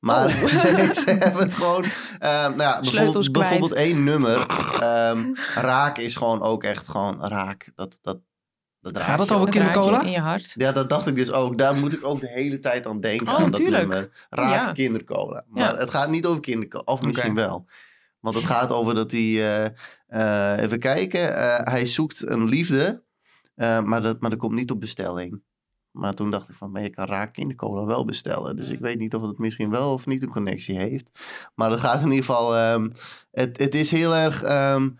Maar 0.00 0.26
Oh. 0.26 0.32
ze 1.04 1.10
hebben 1.18 1.42
het 1.42 1.54
gewoon... 1.54 1.84
ehm, 2.18 2.56
nou 2.56 2.62
ja, 2.62 2.80
bijvoorbeeld, 2.80 3.72
één 3.72 4.04
nummer. 4.04 4.46
ehm, 4.80 5.34
raak 5.54 5.98
is 5.98 6.16
gewoon 6.16 6.42
ook 6.42 6.62
echt 6.64 6.88
gewoon 6.88 7.24
raak. 7.26 7.70
Dat, 7.74 7.98
dat, 8.02 8.18
dat 8.80 8.96
raak 8.96 9.04
Gaat 9.06 9.18
het 9.18 9.32
over 9.32 9.48
kindercola? 9.48 10.02
in 10.02 10.10
je 10.10 10.20
hart. 10.20 10.52
Ja, 10.56 10.72
dat 10.72 10.88
dacht 10.88 11.06
ik 11.06 11.16
dus 11.16 11.32
ook. 11.32 11.58
Daar 11.58 11.76
moet 11.76 11.92
ik 11.92 12.04
ook 12.04 12.20
de 12.20 12.28
hele 12.28 12.58
tijd 12.58 12.86
aan 12.86 13.00
denken. 13.00 13.28
Oh, 13.28 13.34
aan 13.34 13.50
dat 13.50 13.60
tuurlijk. 13.60 13.88
nummer. 13.88 14.26
Raak 14.30 14.52
Ja. 14.52 14.72
kindercola. 14.72 15.44
Maar 15.48 15.72
Ja. 15.72 15.78
het 15.78 15.90
gaat 15.90 16.08
niet 16.10 16.26
over 16.26 16.40
kindercola. 16.40 16.82
Of 16.84 17.02
misschien 17.02 17.34
wel. 17.34 17.66
Want 18.20 18.34
het 18.36 18.44
gaat 18.44 18.72
over 18.72 18.94
dat 18.94 19.10
hij... 19.10 19.20
eh, 19.20 19.64
eh, 20.06 20.62
even 20.62 20.78
kijken. 20.78 21.36
eh, 21.36 21.72
hij 21.72 21.84
zoekt 21.84 22.28
een 22.28 22.44
liefde. 22.44 23.02
eh, 23.54 23.80
maar, 23.82 24.02
dat, 24.02 24.20
maar 24.20 24.30
dat 24.30 24.38
komt 24.38 24.54
niet 24.54 24.70
op 24.70 24.80
bestelling. 24.80 25.42
Maar 25.90 26.14
toen 26.14 26.30
dacht 26.30 26.48
ik 26.48 26.54
van, 26.54 26.70
maar 26.70 26.82
je 26.82 26.90
kan 26.90 27.06
raak 27.06 27.32
kindercola 27.32 27.84
wel 27.84 28.04
bestellen. 28.04 28.56
Dus 28.56 28.68
ik 28.68 28.78
weet 28.78 28.98
niet 28.98 29.14
of 29.14 29.22
het 29.22 29.38
misschien 29.38 29.70
wel 29.70 29.92
of 29.92 30.06
niet 30.06 30.22
een 30.22 30.30
connectie 30.30 30.78
heeft. 30.78 31.10
Maar 31.54 31.70
het 31.70 31.80
gaat 31.80 32.00
in 32.00 32.10
ieder 32.10 32.24
geval... 32.24 32.56
ehm, 32.56 32.90
het, 33.30 33.58
het 33.58 33.74
is 33.74 33.90
heel 33.90 34.14
erg... 34.14 34.42
ehm, 34.42 34.90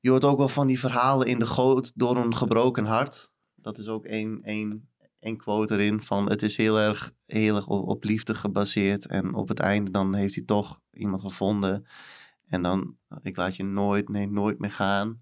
je 0.00 0.10
hoort 0.10 0.24
ook 0.24 0.38
wel 0.38 0.48
van 0.48 0.66
die 0.66 0.78
verhalen 0.78 1.26
in 1.26 1.38
de 1.38 1.46
goot 1.46 1.92
door 1.94 2.16
een 2.16 2.36
gebroken 2.36 2.84
hart. 2.84 3.30
Dat 3.54 3.78
is 3.78 3.88
ook 3.88 4.04
één, 4.04 4.42
één, 4.42 4.88
één 5.20 5.36
quote 5.36 5.74
erin 5.74 6.02
van... 6.02 6.30
Het 6.30 6.42
is 6.42 6.56
heel 6.56 6.78
erg, 6.78 7.12
heel 7.26 7.56
erg 7.56 7.66
op, 7.66 7.88
op 7.88 8.04
liefde 8.04 8.34
gebaseerd. 8.34 9.06
En 9.06 9.34
op 9.34 9.48
het 9.48 9.58
einde 9.58 9.90
dan 9.90 10.14
heeft 10.14 10.34
hij 10.34 10.44
toch 10.44 10.80
iemand 10.92 11.22
gevonden. 11.22 11.86
En 12.48 12.62
dan, 12.62 12.96
ik 13.22 13.36
laat 13.36 13.56
je 13.56 13.64
nooit, 13.64 14.08
nee, 14.08 14.30
nooit 14.30 14.58
meer 14.58 14.72
gaan. 14.72 15.20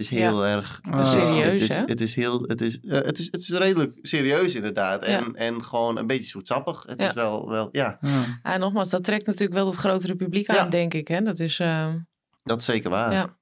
Het 0.00 0.10
is 0.12 0.18
heel 0.18 0.46
erg... 0.46 0.80
Ah. 0.90 1.04
Serieus, 1.04 1.60
het 1.60 1.70
is, 1.70 1.76
hè? 1.76 1.82
Het 1.86 2.00
is 2.00 2.14
heel... 2.14 2.42
Het 2.46 2.60
is, 2.60 2.80
eh, 2.80 2.92
het 3.02 3.18
is, 3.18 3.28
het 3.30 3.40
is 3.40 3.50
redelijk 3.50 3.98
serieus 4.02 4.54
inderdaad. 4.54 5.04
En, 5.04 5.34
en 5.34 5.64
gewoon 5.64 5.96
een 5.98 6.06
beetje 6.06 6.28
zoetsappig. 6.28 6.82
Het 6.86 7.00
Ja. 7.00 7.08
is 7.08 7.14
wel, 7.14 7.48
wel... 7.48 7.68
Ja, 7.72 7.98
Ja. 8.00 8.24
Ja, 8.42 8.56
nogmaals, 8.56 8.90
dat 8.90 9.04
trekt 9.04 9.26
natuurlijk 9.26 9.52
wel 9.52 9.66
het 9.66 9.76
grotere 9.76 10.14
publiek 10.16 10.48
aan, 10.48 10.56
Ja. 10.56 10.66
denk 10.66 10.94
ik. 10.94 11.08
Hè? 11.08 11.20
Dat 11.22 11.38
is, 11.38 11.58
eh, 11.60 11.94
dat 12.42 12.58
is 12.58 12.64
zeker 12.64 12.90
waar. 12.90 13.12
Ja. 13.12 13.38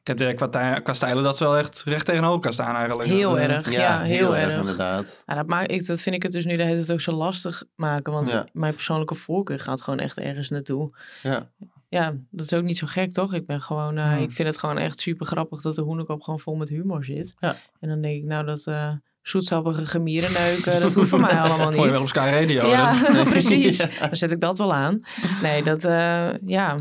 Ik 0.00 0.06
heb 0.06 0.18
de, 0.18 0.34
qua, 0.34 0.78
qua 0.80 0.94
stijlen 0.94 1.22
dat 1.22 1.36
ze 1.36 1.44
wel 1.44 1.56
echt 1.56 1.82
recht 1.84 2.04
tegenover 2.04 2.34
elkaar 2.34 2.52
staan 2.52 2.76
eigenlijk. 2.76 3.08
heel 3.08 3.38
erg. 3.38 3.70
Ja, 3.70 4.00
heel, 4.02 4.36
erg. 4.36 4.58
inderdaad. 4.58 5.22
Ja, 5.26 5.34
dat, 5.34 5.46
maak 5.46 5.66
ik, 5.66 5.86
dat 5.86 6.00
vind 6.00 6.14
ik 6.16 6.22
het 6.22 6.32
dus 6.32 6.44
nu 6.44 6.56
de 6.56 6.62
hele 6.64 6.76
tijd 6.76 6.92
ook 6.92 7.00
zo 7.00 7.12
lastig 7.12 7.64
maken. 7.74 8.12
Want 8.12 8.28
Ja. 8.30 8.46
mijn 8.52 8.74
persoonlijke 8.74 9.14
voorkeur 9.14 9.60
gaat 9.60 9.82
gewoon 9.82 9.98
echt 9.98 10.18
ergens 10.18 10.50
naartoe. 10.50 10.96
Ja. 11.22 11.50
Ja, 11.92 12.14
dat 12.30 12.46
is 12.46 12.52
ook 12.54 12.62
niet 12.64 12.78
zo 12.78 12.86
gek, 12.86 13.12
toch? 13.12 13.34
Ik 13.34 13.46
ben 13.46 13.60
gewoon, 13.62 13.98
eh, 13.98 14.04
Ja. 14.04 14.12
ik 14.16 14.32
vind 14.32 14.48
het 14.48 14.58
gewoon 14.58 14.78
echt 14.78 15.00
super 15.00 15.26
grappig 15.26 15.60
dat 15.60 15.74
de 15.74 15.82
hoenekop 15.82 16.22
gewoon 16.22 16.40
vol 16.40 16.54
met 16.56 16.68
humor 16.68 17.04
zit. 17.04 17.34
Ja. 17.38 17.56
En 17.80 17.88
dan 17.88 18.00
denk 18.00 18.16
ik, 18.16 18.24
nou, 18.24 18.44
dat 18.46 18.66
eh 18.66 18.92
zoetsappige 19.22 19.86
gemierenneuken, 19.86 20.80
dat 20.80 20.94
hoeft 20.94 21.08
voor 21.08 21.20
mij 21.20 21.38
allemaal 21.40 21.72
Gooi 21.72 21.76
je 21.82 21.82
wel 21.90 21.94
op 21.94 22.00
niet. 22.00 22.08
Sky 22.08 22.18
Radio. 22.30 22.66
Ja, 22.66 23.12
dat- 23.12 23.28
precies. 23.36 23.78
Ja. 23.98 24.06
Dan 24.06 24.16
zet 24.16 24.30
ik 24.30 24.40
dat 24.40 24.58
wel 24.58 24.74
aan. 24.74 25.00
Nee, 25.42 25.62
dat, 25.62 25.84
eh, 25.84 26.30
ja. 26.46 26.78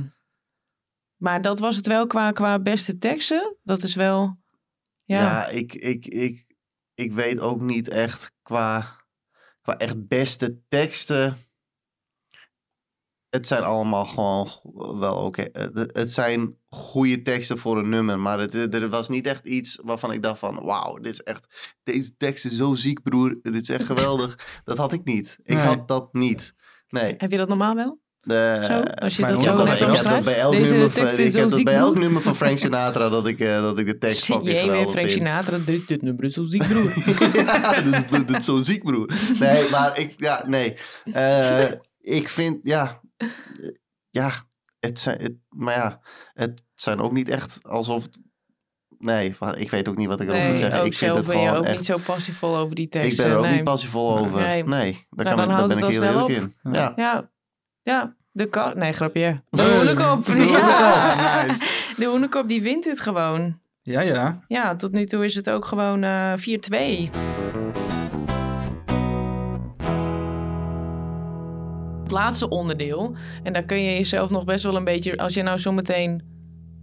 Maar 1.17 1.41
dat 1.41 1.59
was 1.59 1.75
het 1.75 1.87
wel 1.87 2.07
qua, 2.07 2.31
qua 2.31 2.59
beste 2.59 2.97
teksten. 2.97 3.55
Dat 3.63 3.83
is 3.83 3.95
wel, 3.95 4.37
ja. 5.03 5.21
Ja, 5.21 5.47
ik, 5.47 5.73
ik, 5.73 6.05
ik, 6.05 6.45
ik 6.93 7.11
weet 7.11 7.39
ook 7.39 7.61
niet 7.61 7.89
echt 7.89 8.31
qua, 8.41 8.85
qua 9.61 9.77
echt 9.77 10.07
beste 10.07 10.59
teksten. 10.67 11.37
Het 13.31 13.47
zijn 13.47 13.63
allemaal 13.63 14.05
gewoon 14.05 14.47
wel 14.99 15.15
oké. 15.15 15.45
Het, 15.51 15.89
het 15.93 16.13
zijn 16.13 16.55
goede 16.69 17.21
teksten 17.21 17.57
voor 17.57 17.77
een 17.77 17.89
nummer. 17.89 18.19
Maar 18.19 18.39
het, 18.39 18.73
er 18.73 18.89
was 18.89 19.09
niet 19.09 19.27
echt 19.27 19.47
iets 19.47 19.79
waarvan 19.83 20.11
ik 20.11 20.21
dacht 20.21 20.39
van... 20.39 20.59
Wauw, 20.63 20.97
dit 20.97 21.13
is 21.13 21.21
echt... 21.21 21.73
Deze 21.83 22.17
tekst 22.17 22.45
is 22.45 22.55
zo 22.55 22.73
ziek, 22.73 23.03
broer. 23.03 23.39
Dit 23.41 23.55
is 23.61 23.69
echt 23.69 23.85
geweldig. 23.93 24.61
dat 24.63 24.77
had 24.77 24.93
ik 24.93 25.03
niet. 25.03 25.37
Ik 25.43 25.55
Nee. 25.55 25.65
had 25.65 25.87
dat 25.87 26.13
niet. 26.13 26.53
Nee. 26.87 27.13
Heb 27.17 27.31
je 27.31 27.37
dat 27.37 27.47
normaal 27.47 27.75
wel? 27.75 27.99
De, 28.21 28.65
Zo, 28.67 29.03
als 29.05 29.15
je 29.15 29.25
dat 29.25 29.41
zo 29.43 29.55
dat, 29.55 29.67
ik 29.67 29.73
heb 29.73 30.03
dat 30.09 30.23
bij 30.23 30.37
elk, 30.37 30.51
Deze 30.53 30.71
nummer, 30.73 30.91
van, 30.91 31.07
ik 31.19 31.33
heb 31.33 31.49
dat 31.49 31.63
bij 31.63 31.73
elk 31.73 31.97
nummer 31.97 32.21
van 32.21 32.35
Frank 32.35 32.57
Sinatra 32.57 33.09
dat 33.09 33.27
ik, 33.27 33.39
eh, 33.39 33.61
dat 33.61 33.79
ik 33.79 33.85
de 33.85 33.97
tekst 33.97 34.17
Zit 34.23 34.35
fucking 34.35 34.51
jij 34.55 34.69
weer 34.69 34.81
Frank 34.81 34.95
vind. 34.95 35.11
Sinatra? 35.11 35.57
Dit, 35.65 35.87
dit 35.87 36.01
nummer 36.01 36.23
is 36.23 36.33
zo 36.33 36.43
ziek, 36.45 36.67
broer. 36.67 36.93
ja, 37.45 37.81
dit 37.81 37.93
is, 37.93 38.25
dit 38.25 38.37
is 38.37 38.45
zo 38.45 38.63
ziek, 38.63 38.83
broer. 38.83 39.13
Nee, 39.39 39.69
maar 39.69 39.99
ik, 39.99 40.13
ja, 40.17 40.43
nee. 40.47 40.73
Eh, 41.13 41.71
ik 42.01 42.29
vind, 42.29 42.59
ja, 42.63 42.83
eh, 42.85 43.00
ja, 44.09 44.31
het 44.79 44.99
zijn, 44.99 45.21
het, 45.21 45.33
maar 45.49 45.73
ja, 45.75 45.99
het 46.33 46.63
zijn 46.73 46.99
ook 46.99 47.11
niet 47.11 47.29
echt 47.29 47.59
alsof, 47.63 48.07
nee, 48.97 49.35
ik 49.55 49.69
weet 49.69 49.87
ook 49.89 49.97
niet 49.97 50.07
wat 50.07 50.19
ik 50.21 50.27
erover 50.27 50.41
Nee, 50.43 50.51
moet 50.51 50.59
zeggen. 50.61 50.79
ook 50.79 50.85
Ik 50.85 50.93
vind 50.95 51.15
het 51.15 51.25
ben 51.25 51.37
je 51.39 51.43
gewoon 51.45 51.57
ook 51.59 51.65
echt, 51.65 51.77
niet 51.77 51.85
zo 51.85 51.97
passievol 52.05 52.57
over 52.57 52.75
die 52.75 52.85
ik 52.85 52.91
teksten. 52.91 53.23
ben 53.23 53.33
er 53.33 53.39
ook 53.39 53.45
nee. 53.45 53.53
niet 53.55 53.63
passievol 53.63 54.17
over. 54.17 54.41
Nee. 54.41 54.63
Nee, 54.63 55.07
daar, 55.09 55.25
Nou, 55.25 55.37
kan 55.37 55.47
dan 55.47 55.51
ik, 55.51 55.57
daar 55.57 55.67
ben 55.67 55.77
ik 55.77 55.93
heel 55.93 56.03
eerlijk 56.03 56.29
in. 56.29 56.55
Ja. 56.73 56.93
Ja, 56.95 57.29
ja. 57.81 58.15
De 58.33 58.49
ka- 58.49 58.73
Nee, 58.73 58.91
grapje. 58.93 59.43
De 59.49 59.75
hoenekop. 59.77 60.25
De 60.25 60.35
Ja. 60.35 61.43
Nice. 61.45 61.65
De 61.97 62.05
hoenekop 62.05 62.47
die 62.47 62.61
wint 62.61 62.85
het 62.85 62.99
gewoon. 62.99 63.59
Ja, 63.81 64.01
ja. 64.01 64.43
Ja, 64.47 64.75
tot 64.75 64.91
nu 64.91 65.05
toe 65.05 65.25
is 65.25 65.35
het 65.35 65.49
ook 65.49 65.65
gewoon 65.65 66.03
eh 66.03 66.33
4-2. 66.37 67.09
Laatste 72.11 72.49
onderdeel. 72.49 73.15
En 73.43 73.53
daar 73.53 73.63
kun 73.63 73.83
je 73.83 73.91
jezelf 73.91 74.29
nog 74.29 74.43
best 74.45 74.63
wel 74.63 74.75
een 74.75 74.83
beetje... 74.83 75.17
Als 75.17 75.33
je 75.33 75.41
nou 75.43 75.59
zometeen 75.59 76.23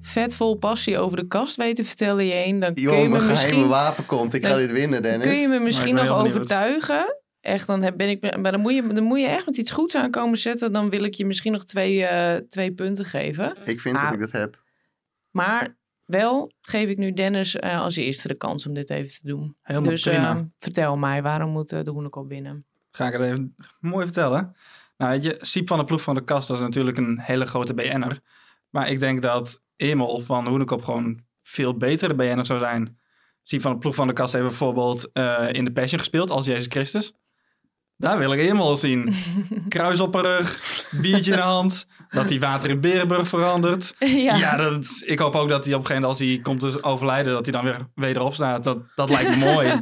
vet 0.02 0.36
vol 0.36 0.54
passie 0.56 0.98
over 0.98 1.16
de 1.16 1.26
kast 1.26 1.56
weet 1.56 1.76
te 1.76 1.84
vertellen 1.84 2.24
je 2.24 2.32
heen... 2.32 2.58
dan 2.58 2.74
kun 2.74 2.82
je 2.82 2.88
me 2.88 2.94
geheime 2.94 3.26
misschien, 3.30 3.68
wapen 3.68 4.06
komt. 4.06 4.34
Ik 4.34 4.46
ga 4.46 4.56
dit 4.56 4.72
winnen, 4.72 5.02
Dennis. 5.02 5.26
kun 5.26 5.36
je 5.38 5.48
me 5.48 5.58
misschien 5.58 5.94
nog 5.94 6.08
overtuigen. 6.08 7.16
echt, 7.40 7.66
dan 7.66 7.92
ben 7.96 8.08
ik, 8.08 8.36
maar 8.40 8.52
dan 8.52 8.60
moet, 8.60 8.74
je, 8.74 8.86
dan 8.86 9.02
moet 9.04 9.20
je 9.20 9.26
echt 9.26 9.46
met 9.46 9.56
iets 9.56 9.70
goeds 9.70 9.94
aankomen 9.96 10.38
zetten. 10.38 10.72
Dan 10.72 10.90
wil 10.90 11.02
ik 11.04 11.14
je 11.14 11.26
misschien 11.26 11.52
nog 11.52 11.64
twee, 11.64 12.04
eh, 12.04 12.40
twee 12.48 12.72
punten 12.72 13.04
geven. 13.04 13.54
Ik 13.64 13.80
vind 13.80 13.96
Ah. 13.96 14.04
dat 14.04 14.12
ik 14.12 14.20
dat 14.20 14.32
heb. 14.32 14.62
Maar 15.30 15.76
wel 16.04 16.52
geef 16.60 16.88
ik 16.88 16.98
nu 16.98 17.12
Dennis 17.12 17.56
eh, 17.56 17.80
als 17.80 17.96
eerste 17.96 18.28
de 18.28 18.34
kans 18.34 18.66
om 18.66 18.74
dit 18.74 18.90
even 18.90 19.08
te 19.08 19.20
doen. 19.26 19.56
Helemaal 19.62 19.90
dus 19.90 20.02
prima. 20.02 20.30
eh, 20.36 20.40
vertel 20.58 20.96
mij, 20.96 21.22
waarom 21.22 21.50
moet 21.50 21.72
eh, 21.72 21.82
de 21.82 21.90
Hoenekop 21.90 22.28
winnen? 22.28 22.64
Ga 22.90 23.06
ik 23.06 23.12
het 23.12 23.22
even 23.22 23.54
mooi 23.80 24.04
vertellen. 24.04 24.56
Nou, 24.98 25.10
weet 25.12 25.24
je, 25.24 25.36
Siep 25.40 25.68
van 25.68 25.78
de 25.78 25.84
ploeg 25.84 26.00
van 26.02 26.14
de 26.14 26.24
kast, 26.24 26.50
is 26.50 26.60
natuurlijk 26.60 26.96
een 26.98 27.18
hele 27.20 27.44
grote 27.46 27.74
BN'er. 27.74 28.20
Maar 28.70 28.88
ik 28.88 29.00
denk 29.00 29.22
dat 29.22 29.62
Emel 29.76 30.20
van 30.20 30.46
Hoenekop 30.48 30.84
gewoon 30.84 31.20
veel 31.42 31.76
betere 31.76 32.14
BN'er 32.14 32.46
zou 32.46 32.58
zijn. 32.58 32.98
Siep 33.42 33.60
van 33.60 33.72
de 33.72 33.78
ploeg 33.78 33.94
van 33.94 34.06
de 34.06 34.12
kast 34.12 34.32
heeft 34.32 34.44
bijvoorbeeld 34.46 35.12
eh, 35.12 35.46
in 35.52 35.64
de 35.64 35.72
Passion 35.72 35.98
gespeeld 35.98 36.30
als 36.30 36.46
Jezus 36.46 36.66
Christus. 36.68 37.12
Daar 37.96 38.18
wil 38.18 38.32
ik 38.32 38.38
Emel 38.38 38.76
zien. 38.76 39.14
Kruis 39.68 40.00
op 40.00 40.14
haar 40.14 40.24
rug, 40.24 40.58
biertje 41.00 41.30
in 41.30 41.36
de 41.36 41.42
hand, 41.42 41.86
dat 42.08 42.28
hij 42.28 42.38
water 42.40 42.70
in 42.70 42.80
Berenburg 42.80 43.28
verandert. 43.28 43.94
ja. 44.26 44.36
Ja, 44.36 44.56
dat, 44.56 45.02
ik 45.06 45.18
hoop 45.18 45.34
ook 45.34 45.48
dat 45.48 45.64
hij 45.64 45.74
op 45.74 45.80
een 45.80 45.86
gegeven 45.86 46.02
moment, 46.02 46.04
als 46.04 46.18
hij 46.18 46.38
komt 46.42 46.60
te 46.60 46.82
overlijden, 46.82 47.32
dat 47.32 47.44
hij 47.46 47.52
dan 47.54 47.64
weer 47.64 47.86
wederop 47.94 48.34
staat. 48.34 48.64
Dat, 48.64 48.78
dat 48.94 49.10
lijkt 49.10 49.30
me 49.30 49.36
mooi. 49.36 49.78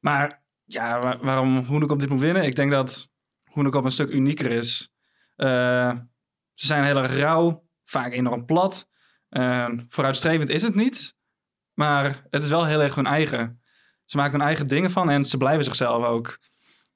Maar 0.00 0.42
ja, 0.64 1.00
waar- 1.00 1.18
waarom 1.20 1.64
Hoenekop 1.64 2.00
dit 2.00 2.08
moet 2.08 2.20
winnen? 2.20 2.44
Ik 2.44 2.54
denk 2.56 2.70
dat 2.70 3.10
Hoenekop 3.52 3.84
een 3.84 3.90
stuk 3.90 4.10
unieker 4.10 4.50
is. 4.50 4.92
Eh, 5.36 5.92
ze 6.54 6.66
zijn 6.66 6.84
heel 6.84 6.96
erg 6.96 7.16
rauw, 7.16 7.68
vaak 7.84 8.12
enorm 8.12 8.44
plat. 8.44 8.88
Eh, 9.28 9.68
vooruitstrevend 9.88 10.48
is 10.48 10.62
het 10.62 10.74
niet, 10.74 11.16
maar 11.72 12.26
het 12.30 12.42
is 12.42 12.48
wel 12.48 12.66
heel 12.66 12.82
erg 12.82 12.94
hun 12.94 13.06
eigen. 13.06 13.62
Ze 14.04 14.16
maken 14.16 14.32
hun 14.32 14.46
eigen 14.46 14.66
dingen 14.66 14.90
van 14.90 15.10
en 15.10 15.24
ze 15.24 15.36
blijven 15.36 15.64
zichzelf 15.64 16.04
ook. 16.04 16.38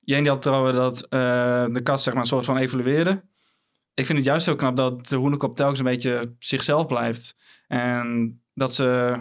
Jenny 0.01 0.29
had 0.29 0.43
trouwens 0.43 0.77
dat 0.77 1.07
eh, 1.07 1.67
de 1.71 1.81
kast 1.83 2.05
zeg 2.05 2.15
maar 2.15 2.23
een 2.23 2.29
soort 2.29 2.45
van 2.45 2.57
evolueerde. 2.57 3.25
Ik 3.95 4.07
vind 4.07 4.19
het 4.19 4.27
juist 4.27 4.47
heel 4.47 4.57
knap 4.57 4.77
dat 4.77 5.09
de 5.09 5.17
Hoenekop 5.17 5.57
telkens 5.57 5.79
een 5.79 5.85
beetje 5.85 6.35
zichzelf 6.39 6.87
blijft. 6.87 7.37
En 7.67 8.41
dat 8.55 8.75
ze, 8.75 9.17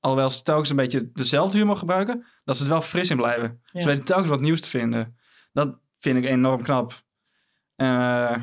alhoewel 0.00 0.30
ze 0.30 0.42
telkens 0.42 0.70
een 0.70 0.76
beetje 0.76 1.10
dezelfde 1.12 1.58
humor 1.58 1.76
gebruiken, 1.76 2.26
dat 2.44 2.56
ze 2.56 2.62
er 2.62 2.68
wel 2.68 2.80
fris 2.80 3.10
in 3.10 3.16
blijven. 3.16 3.60
Ja. 3.64 3.80
Ze 3.80 3.86
weten 3.86 4.04
telkens 4.04 4.28
wat 4.28 4.40
nieuws 4.40 4.60
te 4.60 4.68
vinden. 4.68 5.16
Dat 5.52 5.78
vind 5.98 6.16
ik 6.16 6.24
enorm 6.24 6.62
knap. 6.62 7.02
Eh, 7.74 8.36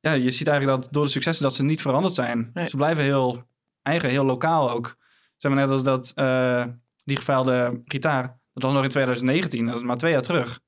ja, 0.00 0.12
je 0.12 0.30
ziet 0.30 0.48
eigenlijk 0.48 0.82
dat 0.82 0.92
door 0.92 1.04
de 1.04 1.10
successen 1.10 1.44
dat 1.44 1.54
ze 1.54 1.62
niet 1.62 1.80
veranderd 1.80 2.14
zijn. 2.14 2.50
Nee. 2.54 2.68
Ze 2.68 2.76
blijven 2.76 3.02
heel 3.02 3.48
eigen, 3.82 4.08
heel 4.08 4.24
lokaal 4.24 4.70
ook. 4.70 4.96
Zeg 5.36 5.52
maar 5.52 5.60
net 5.60 5.70
als 5.70 5.82
dat, 5.82 6.12
eh, 6.14 6.66
die 7.04 7.16
gevuilde 7.16 7.82
gitaar. 7.84 8.22
Dat 8.52 8.62
was 8.62 8.72
nog 8.72 8.82
in 8.82 8.88
2019, 8.88 9.66
dat 9.66 9.76
is 9.76 9.82
maar 9.82 9.96
twee 9.96 10.12
jaar 10.12 10.22
terug. 10.22 10.60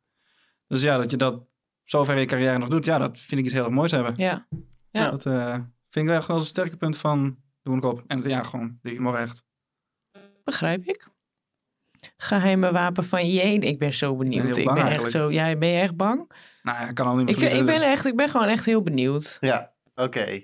Dus 0.66 0.82
ja, 0.82 0.96
dat 0.96 1.11
je 1.11 1.16
dat 1.16 1.44
zover 1.84 2.14
in 2.14 2.20
je 2.20 2.26
carrière 2.26 2.59
nog 2.59 2.68
doet, 2.68 2.84
ja, 2.84 2.98
dat 2.98 3.18
vind 3.20 3.40
ik 3.40 3.46
iets 3.46 3.55
heel 3.55 3.64
erg 3.64 3.72
moois 3.72 3.90
hebben. 3.90 4.14
ja. 4.16 4.46
Ja. 4.92 5.11
Dat 5.11 5.26
eh, 5.26 5.53
vind 5.90 6.05
ik 6.05 6.07
wel 6.07 6.16
echt 6.16 6.26
wel 6.26 6.36
een 6.36 6.44
sterke 6.44 6.76
punt 6.76 6.96
van 6.96 7.38
de 7.62 7.70
Hoenekop. 7.70 8.03
En 8.07 8.16
het, 8.16 8.26
ja, 8.26 8.42
gewoon 8.42 8.78
de 8.82 8.90
humor 8.90 9.14
echt. 9.14 9.44
Begrijp 10.44 10.84
ik. 10.84 11.09
Geheime 12.16 12.72
wapen 12.72 13.05
van 13.05 13.30
Jeen. 13.30 13.62
Ik 13.62 13.78
ben 13.78 13.92
zo 13.92 14.16
benieuwd. 14.16 14.57
heel 14.57 14.68
ik 14.68 14.74
ben 14.74 14.86
echt 14.86 15.11
zo. 15.11 15.30
Ja, 15.30 15.57
ben 15.57 15.68
je 15.68 15.80
echt 15.80 15.96
bang? 15.96 16.30
Nou 16.62 16.78
ja, 16.80 16.88
ik 16.88 16.94
kan 16.94 17.07
al 17.07 17.16
niet 17.16 17.24
meer 17.24 17.34
Ik, 17.34 17.40
verliezen, 17.40 17.61
ik, 17.61 17.66
ben 17.72 17.80
dus- 17.80 17.90
echt, 17.92 18.07
ik 18.07 18.16
ben 18.16 18.28
gewoon 18.28 18.46
echt 18.48 18.64
heel 18.64 18.82
benieuwd. 18.82 19.36
Ja, 19.40 19.72
oké. 19.94 20.40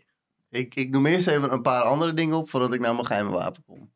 Ik, 0.50 0.74
ik 0.74 0.90
noem 0.90 1.06
eerst 1.06 1.26
even 1.26 1.52
een 1.52 1.62
paar 1.62 1.82
andere 1.82 2.14
dingen 2.14 2.36
op 2.36 2.50
voordat 2.50 2.74
ik 2.74 2.80
naar 2.80 2.94
mijn 2.94 3.06
geheime 3.06 3.30
wapen 3.30 3.62
kom. 3.66 3.90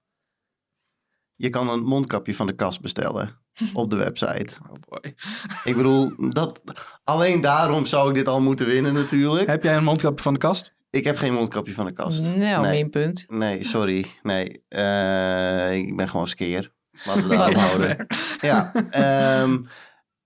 Je 1.36 1.50
kan 1.50 1.68
een 1.68 1.84
mondkapje 1.84 2.34
van 2.34 2.46
de 2.46 2.54
kast 2.54 2.80
bestellen 2.80 3.40
op 3.74 3.90
de 3.90 3.96
website. 3.96 4.54
Oh 4.70 4.74
boy. 4.88 5.14
Ik 5.70 5.76
bedoel, 5.76 6.12
dat, 6.30 6.60
alleen 7.04 7.40
daarom 7.40 7.86
zou 7.86 8.08
ik 8.08 8.14
dit 8.14 8.28
al 8.28 8.40
moeten 8.40 8.66
winnen 8.66 8.94
natuurlijk. 8.94 9.46
Heb 9.46 9.62
jij 9.62 9.76
een 9.76 9.84
mondkapje 9.84 10.22
van 10.22 10.32
de 10.32 10.38
kast? 10.38 10.74
Ik 10.90 11.04
heb 11.04 11.16
geen 11.16 11.32
mondkapje 11.32 11.72
van 11.72 11.84
de 11.84 11.92
kast. 11.92 12.36
Nou, 12.36 12.62
Nee. 12.62 12.76
één 12.76 12.90
punt. 12.90 13.24
Nee, 13.28 13.64
sorry. 13.64 14.06
Nee, 14.22 14.62
Eh, 14.68 15.76
ik 15.76 15.96
ben 15.96 16.08
gewoon 16.08 16.28
skeer. 16.28 16.72
Laten 17.04 17.58
houden. 17.68 18.06
Ja, 18.40 18.72
ehm, 18.90 19.62